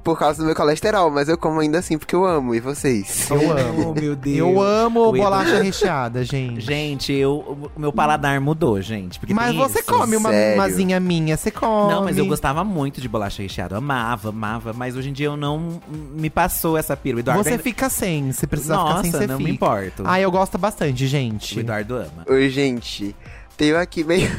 por 0.03 0.19
causa 0.19 0.39
do 0.41 0.45
meu 0.45 0.53
colesterol, 0.55 1.09
mas 1.09 1.29
eu 1.29 1.37
como 1.37 1.59
ainda 1.61 1.79
assim 1.79 1.97
porque 1.97 2.13
eu 2.13 2.25
amo. 2.25 2.53
E 2.53 2.59
vocês? 2.59 3.29
Eu 3.31 3.51
amo. 3.57 3.93
Meu 3.93 4.15
Deus. 4.17 4.37
Eu 4.37 4.61
amo 4.61 4.99
O 5.09 5.15
Edu- 5.15 5.23
bolacha 5.23 5.59
recheada, 5.63 6.23
gente. 6.25 6.61
Gente, 6.61 7.13
eu, 7.13 7.69
o 7.75 7.79
meu 7.79 7.93
paladar 7.93 8.39
mudou, 8.41 8.81
gente. 8.81 9.19
Porque 9.19 9.33
Mas 9.33 9.55
você 9.55 9.79
isso. 9.79 9.87
come 9.93 10.15
uma 10.17 10.29
sério. 10.29 10.57
mazinha 10.57 10.99
minha, 10.99 11.37
você 11.37 11.49
come. 11.49 11.93
Não, 11.93 12.03
mas 12.03 12.17
eu 12.17 12.25
gostava 12.25 12.63
muito 12.63 12.99
de 12.99 13.07
bolacha 13.07 13.41
recheada. 13.41 13.75
Eu 13.75 13.77
amava, 13.77 14.29
amava. 14.29 14.73
Mas 14.73 14.95
hoje 14.97 15.09
em 15.09 15.13
dia 15.13 15.27
eu 15.27 15.37
não 15.37 15.79
me 16.13 16.29
passou 16.29 16.77
essa 16.77 16.97
pira. 16.97 17.17
O 17.17 17.19
Eduardo 17.21 17.43
Você 17.43 17.51
ainda- 17.51 17.63
fica 17.63 17.89
sem, 17.89 18.31
se 18.33 18.45
precisar 18.45 18.75
Nossa, 18.75 18.89
ficar 18.97 19.01
sem, 19.03 19.11
você 19.11 19.27
não 19.27 19.37
fica. 19.37 19.47
me 19.49 19.55
importo. 19.55 20.03
Ah, 20.05 20.19
eu 20.19 20.29
gosto 20.29 20.57
bastante, 20.57 21.05
O 21.05 21.07
gente. 21.07 21.59
Eduardo 21.59 21.95
ama. 21.95 22.25
Oi, 22.27 22.49
gente. 22.49 23.15
Tenho 23.55 23.77
aqui 23.77 24.03
meio. 24.05 24.29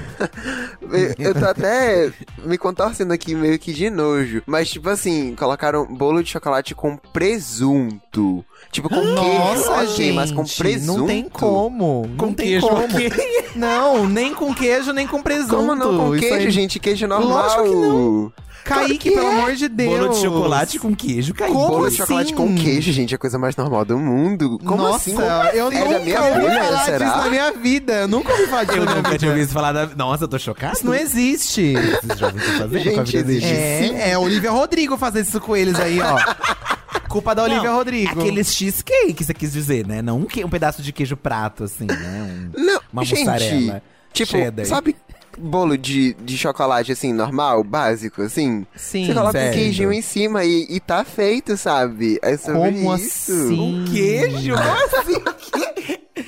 eu 1.18 1.34
tô 1.34 1.44
até 1.46 2.12
me 2.44 2.58
contorcendo 2.58 3.12
aqui 3.12 3.34
meio 3.34 3.58
que 3.58 3.72
de 3.72 3.88
nojo. 3.88 4.42
Mas, 4.46 4.68
tipo 4.70 4.88
assim, 4.88 5.34
colocaram 5.36 5.86
bolo 5.86 6.22
de 6.22 6.30
chocolate 6.30 6.74
com 6.74 6.96
presunto. 6.96 8.44
Tipo, 8.72 8.88
com 8.88 8.96
queijo, 9.00 9.14
Nossa, 9.38 9.72
ok, 9.72 9.86
gente, 9.88 10.12
mas 10.14 10.32
com 10.32 10.44
presunto. 10.44 10.98
não 11.00 11.06
tem 11.06 11.28
como. 11.28 12.08
Com 12.16 12.26
não 12.26 12.34
tem 12.34 12.46
queijo, 12.48 12.66
como. 12.68 12.84
ok. 12.84 13.10
Não, 13.54 14.08
nem 14.08 14.34
com 14.34 14.52
queijo, 14.52 14.92
nem 14.92 15.06
com 15.06 15.22
presunto. 15.22 15.54
Como 15.54 15.74
não 15.76 15.96
com 15.96 16.16
Isso 16.16 16.26
queijo, 16.28 16.46
aí- 16.46 16.50
gente? 16.50 16.80
Queijo 16.80 17.06
normal. 17.06 17.28
Lógico 17.28 17.62
que 17.62 17.70
não. 17.70 18.32
Kaique, 18.64 18.98
que 18.98 19.10
pelo 19.10 19.26
é. 19.26 19.38
amor 19.38 19.52
de 19.54 19.68
Deus. 19.68 19.98
Bolo 19.98 20.08
de 20.08 20.16
chocolate 20.20 20.78
com 20.78 20.94
queijo, 20.96 21.34
caiu. 21.34 21.52
Como 21.52 21.68
Bolo 21.68 21.90
de 21.90 21.96
chocolate 21.96 22.26
assim? 22.26 22.34
com 22.34 22.54
queijo, 22.54 22.92
gente, 22.92 23.12
é 23.12 23.16
a 23.16 23.18
coisa 23.18 23.38
mais 23.38 23.54
normal 23.56 23.84
do 23.84 23.98
mundo. 23.98 24.58
Como 24.64 24.82
Nossa, 24.82 25.10
assim? 25.10 25.56
eu 25.56 25.68
é 25.70 25.70
nunca 25.84 25.98
minha 26.00 26.22
ouvi 26.22 26.40
bolha, 26.40 26.64
falar 26.64 26.84
será? 26.84 27.06
disso 27.06 27.18
na 27.18 27.30
minha 27.30 27.52
vida. 27.52 27.92
Eu 27.92 28.08
nunca 28.08 28.32
ouvi 28.32 28.46
falar 28.46 28.64
disso 28.64 28.78
Eu 28.78 28.84
na 28.84 28.90
minha 28.92 29.02
nunca 29.02 29.18
tinha 29.18 29.30
ouvido 29.30 29.48
falar 29.52 29.72
da. 29.72 29.86
Nossa, 29.94 30.24
eu 30.24 30.28
tô 30.28 30.38
chocado. 30.38 30.74
Isso 30.76 30.86
não 30.86 30.94
existe. 30.94 31.74
Esses 31.74 32.18
jovens 32.18 32.42
estão 32.42 32.58
fazendo 32.68 32.82
Gente, 32.82 33.16
existe. 33.16 33.46
É, 33.48 34.10
é 34.10 34.18
Olivia 34.18 34.50
Rodrigo 34.50 34.96
fazer 34.96 35.20
isso 35.20 35.40
com 35.40 35.56
eles 35.56 35.78
aí, 35.78 35.98
ó. 36.00 36.18
Culpa 37.08 37.34
da 37.34 37.44
Olivia 37.44 37.70
Não, 37.70 37.76
Rodrigo. 37.76 38.20
Aqueles 38.20 38.52
cheesecake 38.52 39.12
que 39.14 39.24
você 39.24 39.32
quis 39.34 39.52
dizer, 39.52 39.86
né? 39.86 40.02
Não 40.02 40.18
um, 40.20 40.24
que- 40.24 40.44
um 40.44 40.48
pedaço 40.48 40.82
de 40.82 40.92
queijo 40.92 41.16
prato, 41.16 41.64
assim, 41.64 41.86
né? 41.86 42.50
Um- 42.56 42.64
Não, 42.64 42.80
uma 42.92 43.04
gente, 43.04 43.20
mussarela. 43.20 43.82
tipo, 44.12 44.32
cheddar. 44.32 44.66
sabe 44.66 44.96
bolo 45.38 45.76
de, 45.76 46.14
de 46.14 46.36
chocolate, 46.38 46.92
assim, 46.92 47.12
normal, 47.12 47.62
básico, 47.64 48.22
assim? 48.22 48.66
Sim. 48.76 49.06
Você 49.06 49.14
coloca 49.14 49.32
sério. 49.32 49.50
um 49.50 49.54
queijinho 49.54 49.92
em 49.92 50.02
cima 50.02 50.44
e, 50.44 50.66
e 50.68 50.80
tá 50.80 51.04
feito, 51.04 51.56
sabe? 51.56 52.18
É 52.22 52.36
sobre 52.36 52.72
Como 52.72 52.96
isso. 52.96 53.32
assim? 53.32 53.84
Queijo? 53.90 54.54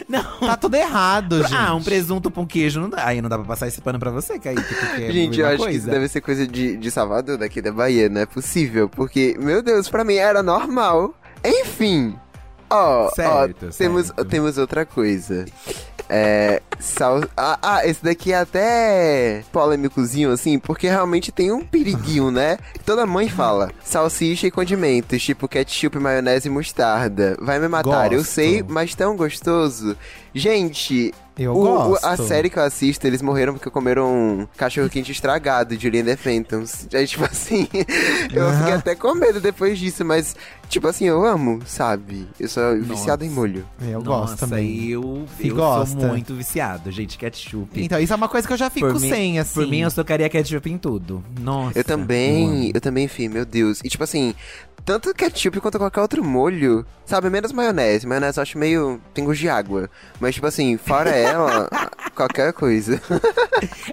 Não. 0.09 0.41
Tá 0.41 0.57
tudo 0.57 0.75
errado, 0.77 1.43
gente. 1.43 1.55
Ah, 1.55 1.75
um 1.75 1.83
presunto 1.83 2.31
com 2.31 2.47
queijo 2.47 2.81
não 2.81 2.89
dá. 2.89 3.07
Aí 3.07 3.21
não 3.23 3.29
dá 3.29 3.37
pra 3.39 3.47
passar 3.47 3.69
esse 3.69 3.81
pano 3.81 3.99
pra 3.99 4.11
você, 4.11 4.39
Kaique, 4.39 4.63
porque 4.63 5.03
é 5.03 5.13
Gente, 5.13 5.41
eu 5.41 5.47
acho 5.47 5.65
que 5.65 5.71
isso 5.71 5.87
deve 5.87 6.09
ser 6.09 6.21
coisa 6.21 6.47
de, 6.47 6.77
de 6.77 6.91
Salvador, 6.91 7.37
daqui 7.39 7.61
da 7.63 7.73
Bahia, 7.73 8.09
não 8.09 8.21
é 8.21 8.27
possível. 8.27 8.89
Porque, 8.89 9.37
meu 9.39 9.63
Deus, 9.63 9.89
pra 9.89 10.05
mim 10.05 10.15
era 10.15 10.43
normal. 10.43 11.15
Enfim. 11.45 12.17
Ó, 12.69 13.07
ó, 13.07 13.11
Certo, 13.15 13.69
temos, 13.77 14.07
certo. 14.07 14.25
temos 14.25 14.59
outra 14.59 14.85
coisa. 14.85 15.45
É, 16.09 16.61
Sal... 16.79 17.23
Ah, 17.37 17.59
ah, 17.63 17.87
esse 17.87 18.03
daqui 18.05 18.33
é 18.33 18.39
até 18.39 19.43
polêmicozinho, 19.53 20.31
assim, 20.31 20.59
porque 20.59 20.89
realmente 20.89 21.33
tem 21.33 21.51
um 21.53 21.65
periguinho, 21.65 22.31
né? 22.31 22.59
Toda 22.85 23.07
mãe 23.07 23.29
fala, 23.29 23.71
salsicha 23.85 24.47
e 24.47 24.51
condimentos, 24.51 25.23
tipo 25.23 25.49
ketchup, 25.49 25.99
maionese 25.99 26.49
e 26.49 26.51
mostarda. 26.51 27.37
Vai 27.41 27.59
me 27.59 27.69
matar, 27.69 28.13
eu 28.13 28.19
Gosto. 28.19 28.31
sei, 28.33 28.63
mas 28.67 28.95
tão 28.95 29.17
gostoso. 29.17 29.97
Gente, 30.35 31.15
Eu 31.39 31.55
o- 31.55 31.61
o- 31.61 31.89
gosto. 31.89 32.05
a 32.05 32.15
série 32.17 32.51
que 32.51 32.59
eu 32.59 32.63
assisto, 32.63 33.07
eles 33.07 33.23
morreram 33.23 33.55
porque 33.55 33.71
comeram 33.71 34.07
um 34.15 34.49
cachorro 34.57 34.89
quente 34.91 35.11
estragado 35.13 35.75
de 35.77 35.89
Linda 35.89 36.15
Phantoms. 36.17 36.87
Aí, 36.93 37.07
tipo 37.07 37.25
assim, 37.25 37.67
eu 38.33 38.53
fiquei 38.59 38.73
até 38.75 38.95
com 38.95 39.15
medo 39.15 39.41
depois 39.41 39.79
disso, 39.79 40.05
mas, 40.05 40.37
tipo 40.69 40.87
assim, 40.89 41.07
eu 41.07 41.25
amo, 41.25 41.61
sabe? 41.67 42.29
Eu 42.39 42.49
sou 42.51 42.79
viciado 42.83 43.25
em 43.25 43.31
molho. 43.31 43.67
Eu 43.81 44.03
Nossa, 44.03 44.33
gosto 44.33 44.39
também. 44.41 44.89
eu, 44.89 45.27
eu 45.41 45.55
gosta. 45.55 45.99
sou 45.99 46.09
muito 46.11 46.35
viciado, 46.35 46.66
gente, 46.89 47.19
ketchup. 47.19 47.83
Então, 47.83 48.01
isso 48.01 48.13
é 48.13 48.17
uma 48.17 48.29
coisa 48.29 48.47
que 48.47 48.53
eu 48.53 48.57
já 48.57 48.71
fico 48.71 48.89
por 48.89 49.01
mim, 49.01 49.09
sem, 49.09 49.39
assim. 49.39 49.55
Por 49.55 49.67
mim, 49.67 49.81
eu 49.81 49.91
socaria 49.91 50.29
ketchup 50.29 50.71
em 50.71 50.79
tudo. 50.79 51.25
Nossa. 51.41 51.79
Eu 51.79 51.85
também, 51.85 52.47
amo. 52.47 52.71
eu 52.75 52.81
também, 52.81 53.05
enfim, 53.05 53.29
meu 53.29 53.45
Deus. 53.45 53.81
E 53.85 53.89
tipo 53.89 54.05
assim, 54.05 54.35
tanto 54.87 55.13
ketchup 55.13 55.61
quanto 55.61 55.79
qualquer 55.79 56.01
outro 56.01 56.23
molho, 56.23 56.87
sabe? 57.05 57.29
Menos 57.29 57.51
maionese. 57.51 58.07
Maionese 58.07 58.39
eu 58.39 58.43
acho 58.43 58.57
meio. 58.57 59.01
tem 59.13 59.25
gosto 59.25 59.41
de 59.41 59.49
água. 59.49 59.91
Mas, 60.21 60.37
tipo 60.37 60.47
assim, 60.47 60.77
fora 60.77 61.11
ela, 61.17 61.69
qualquer 62.15 62.53
coisa. 62.53 63.03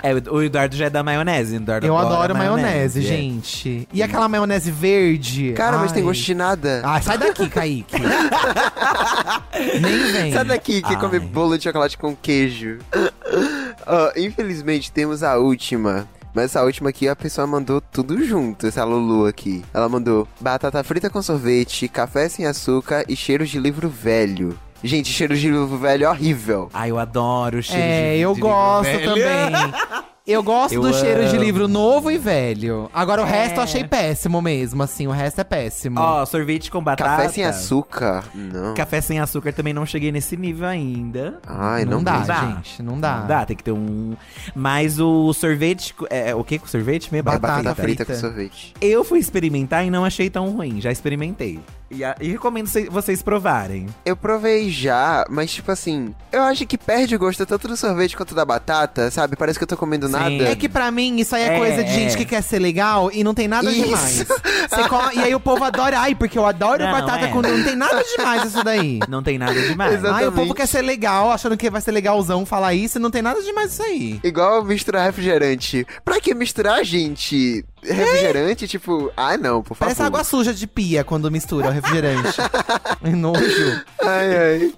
É, 0.04 0.14
o 0.30 0.44
Eduardo 0.44 0.76
já 0.76 0.86
é 0.86 0.90
da 0.92 1.02
maionese. 1.02 1.56
Eduardo 1.56 1.88
Eu 1.88 1.98
adoro 1.98 2.36
maionese, 2.36 3.00
é. 3.00 3.02
gente. 3.02 3.88
E 3.92 4.04
aquela 4.04 4.30
maionese 4.30 4.70
verde? 4.70 5.54
Cara, 5.54 5.80
mas 5.80 5.92
tem 5.92 6.04
Ai. 6.04 6.08
gosto 6.08 6.24
de 6.24 6.36
nada. 6.36 6.82
Ah, 6.86 7.02
sai 7.02 7.18
daqui, 7.18 7.50
Kaique. 7.50 7.96
Nem 9.82 10.12
vem. 10.12 10.34
Sai 10.34 10.46
daqui 10.46 10.82
que 10.84 10.94
Ai. 10.94 11.00
come 11.00 11.20
bolo 11.20 11.58
de 11.58 11.64
chocolate 11.64 11.98
com 11.98 12.16
queijo. 12.16 12.63
Ó, 13.86 14.12
infelizmente, 14.16 14.92
temos 14.92 15.24
a 15.24 15.38
última. 15.38 16.08
Mas 16.34 16.46
essa 16.46 16.64
última 16.64 16.90
aqui, 16.90 17.08
a 17.08 17.16
pessoa 17.16 17.46
mandou 17.46 17.80
tudo 17.80 18.24
junto, 18.26 18.66
essa 18.66 18.84
Lulu 18.84 19.28
aqui. 19.28 19.64
Ela 19.74 19.88
mandou 19.88 20.28
batata 20.42 20.84
frita 20.84 21.08
com 21.10 21.22
sorvete, 21.22 21.88
café 21.88 22.28
sem 22.28 22.46
açúcar 22.48 23.06
e 23.08 23.16
cheiros 23.16 23.50
de 23.50 23.60
livro 23.60 23.88
velho. 23.88 24.58
Gente, 24.84 25.10
cheiro 25.10 25.36
de 25.38 25.48
livro 25.50 25.78
velho 25.78 26.06
é 26.06 26.10
horrível. 26.10 26.70
Ai, 26.74 26.90
eu 26.92 26.98
adoro 26.98 27.60
o 27.60 27.64
cheiro 27.64 27.82
É, 27.82 28.16
de 28.16 28.22
eu 28.22 28.30
de 28.34 28.36
livro 28.42 28.50
gosto 28.50 28.84
velho. 28.92 29.06
também. 29.06 30.04
Eu 30.26 30.42
gosto 30.42 30.74
Eu 30.76 30.82
do 30.82 30.94
cheiro 30.94 31.28
de 31.28 31.36
amo. 31.36 31.44
livro 31.44 31.68
novo 31.68 32.10
e 32.10 32.18
velho. 32.18 32.90
Agora 32.94 33.22
o 33.22 33.26
É. 33.26 33.30
resto 33.30 33.58
eu 33.58 33.64
achei 33.64 33.84
péssimo 33.84 34.42
mesmo, 34.42 34.82
assim, 34.82 35.06
o 35.06 35.12
resto 35.12 35.42
é 35.42 35.44
péssimo. 35.44 36.00
Ó, 36.00 36.26
sorvete 36.26 36.72
com 36.72 36.82
batata. 36.82 37.10
Café 37.10 37.28
sem 37.28 37.44
açúcar? 37.44 38.24
Não. 38.34 38.74
Café 38.74 39.02
sem 39.02 39.20
açúcar 39.20 39.52
também 39.52 39.74
não 39.74 39.86
cheguei 39.86 40.14
nesse 40.14 40.38
nível 40.38 40.66
ainda. 40.66 41.40
Ai, 41.46 41.84
não, 41.84 41.98
não, 41.98 42.04
dá, 42.04 42.20
dá. 42.20 42.40
gente, 42.56 42.82
não 42.82 42.98
dá. 43.02 43.18
Não 43.20 43.28
dá, 43.28 43.46
tem 43.46 43.58
que 43.58 43.64
ter 43.66 43.74
um. 43.74 44.16
Mas 44.56 44.98
o 44.98 45.34
sorvete. 45.34 45.94
É, 46.10 46.34
o 46.34 46.42
que 46.42 46.58
com 46.58 46.68
sorvete 46.68 47.12
mesmo? 47.12 47.26
Batata 47.26 47.42
Batata 47.64 47.76
frita 47.82 48.06
frita. 48.06 48.06
com 48.06 48.20
sorvete. 48.22 48.74
Eu 48.80 49.04
fui 49.04 49.20
experimentar 49.20 49.86
e 49.86 49.90
não 49.90 50.06
achei 50.06 50.30
tão 50.30 50.50
ruim. 50.52 50.80
Já 50.80 50.90
experimentei. 50.90 51.60
E, 51.94 52.04
a- 52.04 52.16
e 52.20 52.30
recomendo 52.30 52.68
se- 52.68 52.90
vocês 52.90 53.22
provarem. 53.22 53.88
Eu 54.06 54.16
provei 54.16 54.70
já, 54.70 55.26
mas 55.30 55.52
tipo 55.54 55.72
assim, 55.72 56.14
eu 56.32 56.42
acho 56.42 56.66
que 56.66 56.78
perde 56.78 57.16
o 57.16 57.20
gosto 57.20 57.46
tanto 57.46 57.68
do 57.68 57.78
sorvete 57.78 58.18
quanto 58.18 58.34
da 58.34 58.44
batata, 58.44 59.12
sabe? 59.12 59.36
Parece 59.36 59.60
que 59.60 59.64
eu 59.64 59.68
tô 59.68 59.78
comendo 59.78 60.08
Sim. 60.08 60.14
nada. 60.14 60.50
É 60.50 60.56
que 60.56 60.68
pra 60.68 60.90
mim 60.92 61.20
isso 61.20 61.36
aí 61.36 61.44
é, 61.44 61.56
É, 61.56 61.58
coisa 61.58 61.84
de 61.84 61.94
gente 61.94 62.18
que 62.18 62.26
quer 62.26 62.42
ser 62.42 62.60
legal 62.60 63.12
e 63.14 63.24
não 63.24 63.34
tem 63.34 63.48
nada 63.48 63.70
Isso. 63.72 63.84
demais. 63.84 64.26
Você 64.70 64.88
come- 64.90 65.14
e 65.16 65.20
aí 65.20 65.36
o 65.36 65.40
povo 65.40 65.64
adora, 65.64 66.00
ai, 66.00 66.16
porque 66.16 66.38
eu 66.38 66.46
adoro 66.46 66.84
Não, 66.84 66.92
batata 66.92 67.26
é. 67.26 67.28
com 67.28 67.42
não 67.42 67.64
tem 67.64 67.76
nada 67.76 68.04
demais 68.18 68.44
isso 68.46 68.64
daí. 68.64 69.00
Não 69.08 69.22
tem 69.22 69.38
nada 69.38 69.54
demais. 69.54 69.94
Exato. 69.96 70.14
Ai, 70.16 70.24
o 70.24 70.32
povo 70.32 70.42
Exatamente. 70.42 70.56
quer 70.56 70.68
ser 70.68 70.82
legal, 70.82 71.32
achando 71.32 71.56
que 71.58 71.70
vai 71.70 71.82
ser 71.82 71.92
legalzão 71.92 72.46
falar 72.46 72.74
isso 72.74 72.98
e 72.98 73.02
não 73.02 73.12
tem 73.12 73.22
nada 73.22 73.42
demais 73.42 73.72
isso 73.74 73.84
aí. 73.84 74.20
Igual 74.24 74.64
misturar 74.64 75.06
refrigerante. 75.06 75.86
Pra 76.04 76.20
que 76.20 76.34
misturar, 76.34 76.84
gente? 76.84 77.64
Refrigerante, 77.86 78.68
tipo, 78.68 79.12
ai 79.16 79.38
não, 79.38 79.62
por 79.62 79.76
favor. 79.76 79.80
Parece 79.80 80.02
água 80.02 80.24
suja 80.24 80.54
de 80.54 80.66
pia 80.68 81.04
quando 81.04 81.30
mistura 81.32 81.68
o 81.68 81.72
refrigerante. 81.72 82.38
É 83.04 83.10
nojo. 83.10 83.82
Ai, 84.02 84.38
ai. 84.38 84.76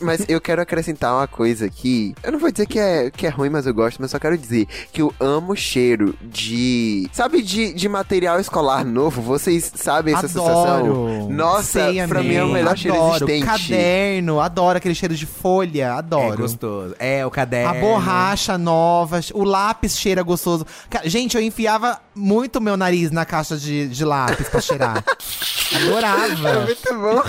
Mas 0.00 0.24
eu 0.28 0.40
quero 0.40 0.60
acrescentar 0.60 1.14
uma 1.14 1.28
coisa 1.28 1.66
aqui. 1.66 2.14
Eu 2.22 2.32
não 2.32 2.38
vou 2.38 2.50
dizer 2.50 2.66
que 2.66 2.78
é, 2.78 3.10
que 3.10 3.26
é 3.26 3.30
ruim, 3.30 3.48
mas 3.48 3.66
eu 3.66 3.72
gosto, 3.72 3.98
mas 4.00 4.10
só 4.10 4.18
quero 4.18 4.36
dizer 4.36 4.66
que 4.92 5.00
eu 5.00 5.14
amo 5.20 5.52
o 5.52 5.56
cheiro 5.56 6.14
de. 6.20 7.08
Sabe, 7.12 7.42
de, 7.42 7.72
de 7.72 7.88
material 7.88 8.40
escolar 8.40 8.84
novo? 8.84 9.22
Vocês 9.22 9.70
sabem 9.74 10.14
essa 10.14 10.26
adoro. 10.26 10.46
sensação? 11.08 11.30
Nossa, 11.30 11.62
Sei, 11.92 12.06
pra 12.06 12.22
mim 12.22 12.34
é 12.34 12.42
o 12.44 12.48
melhor 12.48 12.76
cheiro 12.76 12.96
adoro. 12.96 13.24
existente. 13.30 13.46
Caderno, 13.46 14.40
adoro 14.40 14.78
aquele 14.78 14.94
cheiro 14.94 15.14
de 15.14 15.26
folha, 15.26 15.84
É 15.84 15.88
adoro. 15.90 16.38
gostoso. 16.38 16.94
É, 16.98 17.24
o 17.24 17.30
caderno. 17.30 17.70
A 17.70 17.74
borracha 17.74 18.58
nova, 18.58 19.20
o 19.32 19.44
lápis 19.44 19.96
cheira 19.98 20.22
gostoso. 20.22 20.66
Gente, 21.04 21.36
eu 21.36 21.42
enfiava 21.42 22.00
muito 22.14 22.60
meu 22.60 22.76
nariz 22.76 23.10
na 23.10 23.24
caixa 23.24 23.56
de, 23.56 23.86
de 23.88 24.04
lápis 24.04 24.48
pra 24.48 24.60
cheirar. 24.60 25.04
É 25.72 25.76
Adorava. 25.86 26.60
muito 26.66 26.94
bom. 26.94 27.22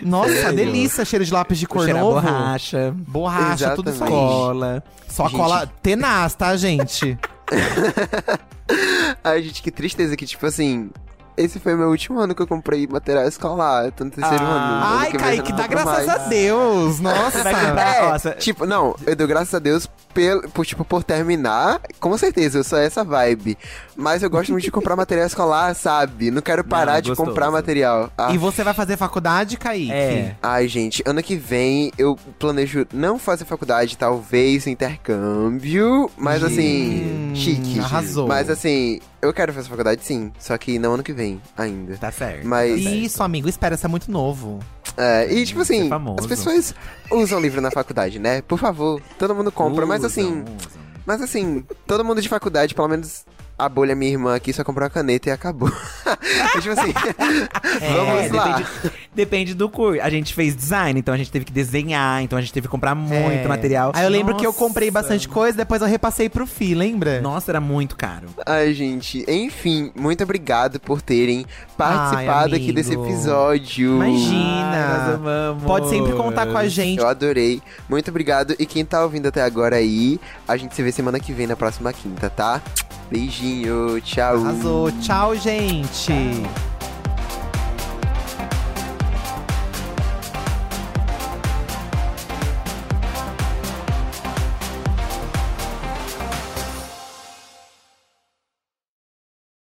Nossa, 0.00 0.50
delícia, 0.50 1.04
cheiro 1.04 1.22
de 1.26 1.30
lápis 1.30 1.58
de 1.58 1.66
cor 1.72 1.88
novo. 1.88 2.12
borracha. 2.20 2.94
Borracha, 2.96 3.74
tudo 3.74 3.90
isso 3.90 4.02
aí. 4.04 4.08
Exatamente. 4.10 4.32
Cola. 4.36 4.84
Só 5.08 5.28
Gente. 5.28 5.36
cola 5.36 5.66
tenaz, 5.82 6.34
tá, 6.34 6.56
gente? 6.56 7.18
Ai, 9.22 9.42
gente, 9.42 9.62
que 9.62 9.70
tristeza 9.70 10.16
que, 10.16 10.26
tipo 10.26 10.46
assim. 10.46 10.90
Esse 11.36 11.58
foi 11.58 11.74
meu 11.74 11.88
último 11.88 12.18
ano 12.20 12.34
que 12.34 12.42
eu 12.42 12.46
comprei 12.46 12.86
material 12.86 13.26
escolar. 13.26 13.86
Eu 13.86 13.92
tô 13.92 14.04
no 14.04 14.10
terceiro 14.10 14.44
Ah. 14.44 14.48
ano. 14.48 14.74
Ano 14.86 14.98
Ai, 15.00 15.12
Kaique, 15.12 15.50
não 15.50 15.56
dá 15.58 15.66
graças 15.66 16.06
mais. 16.06 16.08
a 16.08 16.18
Deus. 16.28 17.00
Nossa. 17.00 17.42
vai 17.42 17.54
comprar- 17.54 17.96
É, 17.96 18.02
Nossa. 18.12 18.30
tipo, 18.32 18.66
não, 18.66 18.94
eu 19.06 19.16
dou 19.16 19.26
graças 19.26 19.54
a 19.54 19.58
Deus 19.58 19.88
pel- 20.12 20.48
por, 20.50 20.66
tipo, 20.66 20.84
por 20.84 21.02
terminar. 21.02 21.80
Com 21.98 22.16
certeza, 22.18 22.58
eu 22.58 22.64
sou 22.64 22.78
essa 22.78 23.02
vibe. 23.02 23.56
Mas 23.96 24.22
eu 24.22 24.28
gosto 24.30 24.52
muito 24.52 24.64
de 24.64 24.70
comprar 24.70 24.94
material 24.96 25.26
escolar, 25.26 25.74
sabe? 25.74 26.30
Não 26.30 26.42
quero 26.42 26.62
parar 26.64 27.00
de 27.00 27.08
gostoso. 27.10 27.30
comprar 27.30 27.50
material. 27.50 28.10
Ah, 28.16 28.32
E 28.32 28.38
você 28.38 28.62
vai 28.62 28.74
fazer 28.74 28.96
faculdade, 28.96 29.56
Kaique? 29.56 29.90
É. 29.92 30.36
Ai, 30.42 30.68
gente, 30.68 31.02
ano 31.06 31.22
que 31.22 31.36
vem 31.36 31.92
eu 31.96 32.16
planejo 32.38 32.86
não 32.92 33.18
fazer 33.18 33.44
faculdade, 33.44 33.96
talvez 33.96 34.66
intercâmbio, 34.66 36.10
mas 36.16 36.42
assim, 36.42 37.30
Hum, 37.30 37.34
chique. 37.34 37.80
arrasou. 37.80 38.26
Mas 38.28 38.48
assim, 38.50 39.00
eu 39.22 39.32
quero 39.32 39.52
fazer 39.52 39.68
faculdade 39.68 40.04
sim, 40.04 40.32
só 40.38 40.58
que 40.58 40.78
não 40.78 40.94
ano 40.94 41.02
que 41.02 41.12
vem 41.12 41.40
ainda. 41.56 41.96
Tá 41.96 42.10
certo. 42.10 42.46
Mas- 42.46 42.70
tá 42.74 42.90
certo. 42.90 42.96
Isso, 42.96 43.22
amigo, 43.22 43.48
espera, 43.48 43.76
você 43.76 43.86
é 43.86 43.88
muito 43.88 44.10
novo. 44.10 44.58
É, 44.96 45.32
e 45.32 45.46
tipo 45.46 45.60
assim, 45.60 45.88
as 46.18 46.26
pessoas 46.26 46.74
usam 47.10 47.40
livro 47.40 47.60
na 47.60 47.70
faculdade, 47.70 48.18
né? 48.18 48.42
Por 48.42 48.58
favor, 48.58 49.00
todo 49.18 49.34
mundo 49.34 49.50
compra, 49.50 49.86
mas 49.86 50.04
Usam, 50.04 50.10
assim, 50.10 50.42
usam. 50.42 50.82
mas 51.06 51.22
assim, 51.22 51.64
todo 51.86 52.04
mundo 52.04 52.20
de 52.20 52.28
faculdade, 52.28 52.74
pelo 52.74 52.88
menos 52.88 53.24
a 53.64 53.68
bolha 53.68 53.94
minha 53.94 54.12
irmã 54.12 54.34
aqui 54.34 54.52
só 54.52 54.62
comprou 54.64 54.84
uma 54.84 54.90
caneta 54.90 55.28
e 55.28 55.32
acabou. 55.32 55.70
Mas, 56.54 56.62
tipo 56.64 56.78
assim, 56.78 56.92
vamos 57.80 58.24
É, 58.24 58.32
lá. 58.32 58.44
Depende, 58.58 58.66
depende 59.14 59.54
do 59.54 59.68
curso. 59.68 60.00
A 60.02 60.10
gente 60.10 60.34
fez 60.34 60.54
design, 60.56 60.98
então 60.98 61.14
a 61.14 61.16
gente 61.16 61.30
teve 61.30 61.44
que 61.44 61.52
desenhar, 61.52 62.22
então 62.22 62.38
a 62.38 62.40
gente 62.42 62.52
teve 62.52 62.66
que 62.66 62.70
comprar 62.70 62.94
muito 62.94 63.44
É. 63.44 63.46
material. 63.48 63.92
Aí 63.94 64.04
eu 64.04 64.10
lembro 64.10 64.36
que 64.36 64.46
eu 64.46 64.52
comprei 64.52 64.88
Nossa. 64.90 65.00
bastante 65.02 65.28
coisa, 65.28 65.56
depois 65.56 65.80
eu 65.82 65.88
repassei 65.88 66.28
pro 66.28 66.46
Fi, 66.46 66.74
lembra? 66.74 67.20
Nossa, 67.20 67.50
era 67.52 67.60
muito 67.60 67.96
caro. 67.96 68.28
Ai, 68.46 68.72
gente, 68.74 69.24
enfim, 69.28 69.92
muito 69.94 70.22
obrigado 70.24 70.80
por 70.80 71.00
terem 71.02 71.44
participado 71.76 72.54
aqui 72.54 72.64
amigo. 72.64 72.72
desse 72.74 72.94
episódio. 72.94 73.96
Imagina. 73.96 75.18
Ai. 75.22 75.66
Pode 75.66 75.88
sempre 75.88 76.12
contar 76.12 76.46
com 76.46 76.56
a 76.58 76.68
gente. 76.68 76.98
Eu 77.00 77.08
adorei. 77.08 77.60
Muito 77.88 78.08
obrigado. 78.10 78.54
E 78.58 78.66
quem 78.66 78.84
tá 78.84 79.02
ouvindo 79.02 79.26
até 79.28 79.42
agora 79.42 79.76
aí, 79.76 80.18
a 80.46 80.56
gente 80.56 80.74
se 80.74 80.82
vê 80.82 80.90
semana 80.92 81.18
que 81.20 81.32
vem 81.32 81.46
na 81.46 81.56
próxima 81.56 81.92
quinta, 81.92 82.28
tá? 82.30 82.60
Beijinho, 83.12 84.00
tchau. 84.00 84.36
Arrasou. 84.36 84.90
Tchau, 85.02 85.36
gente. 85.36 86.12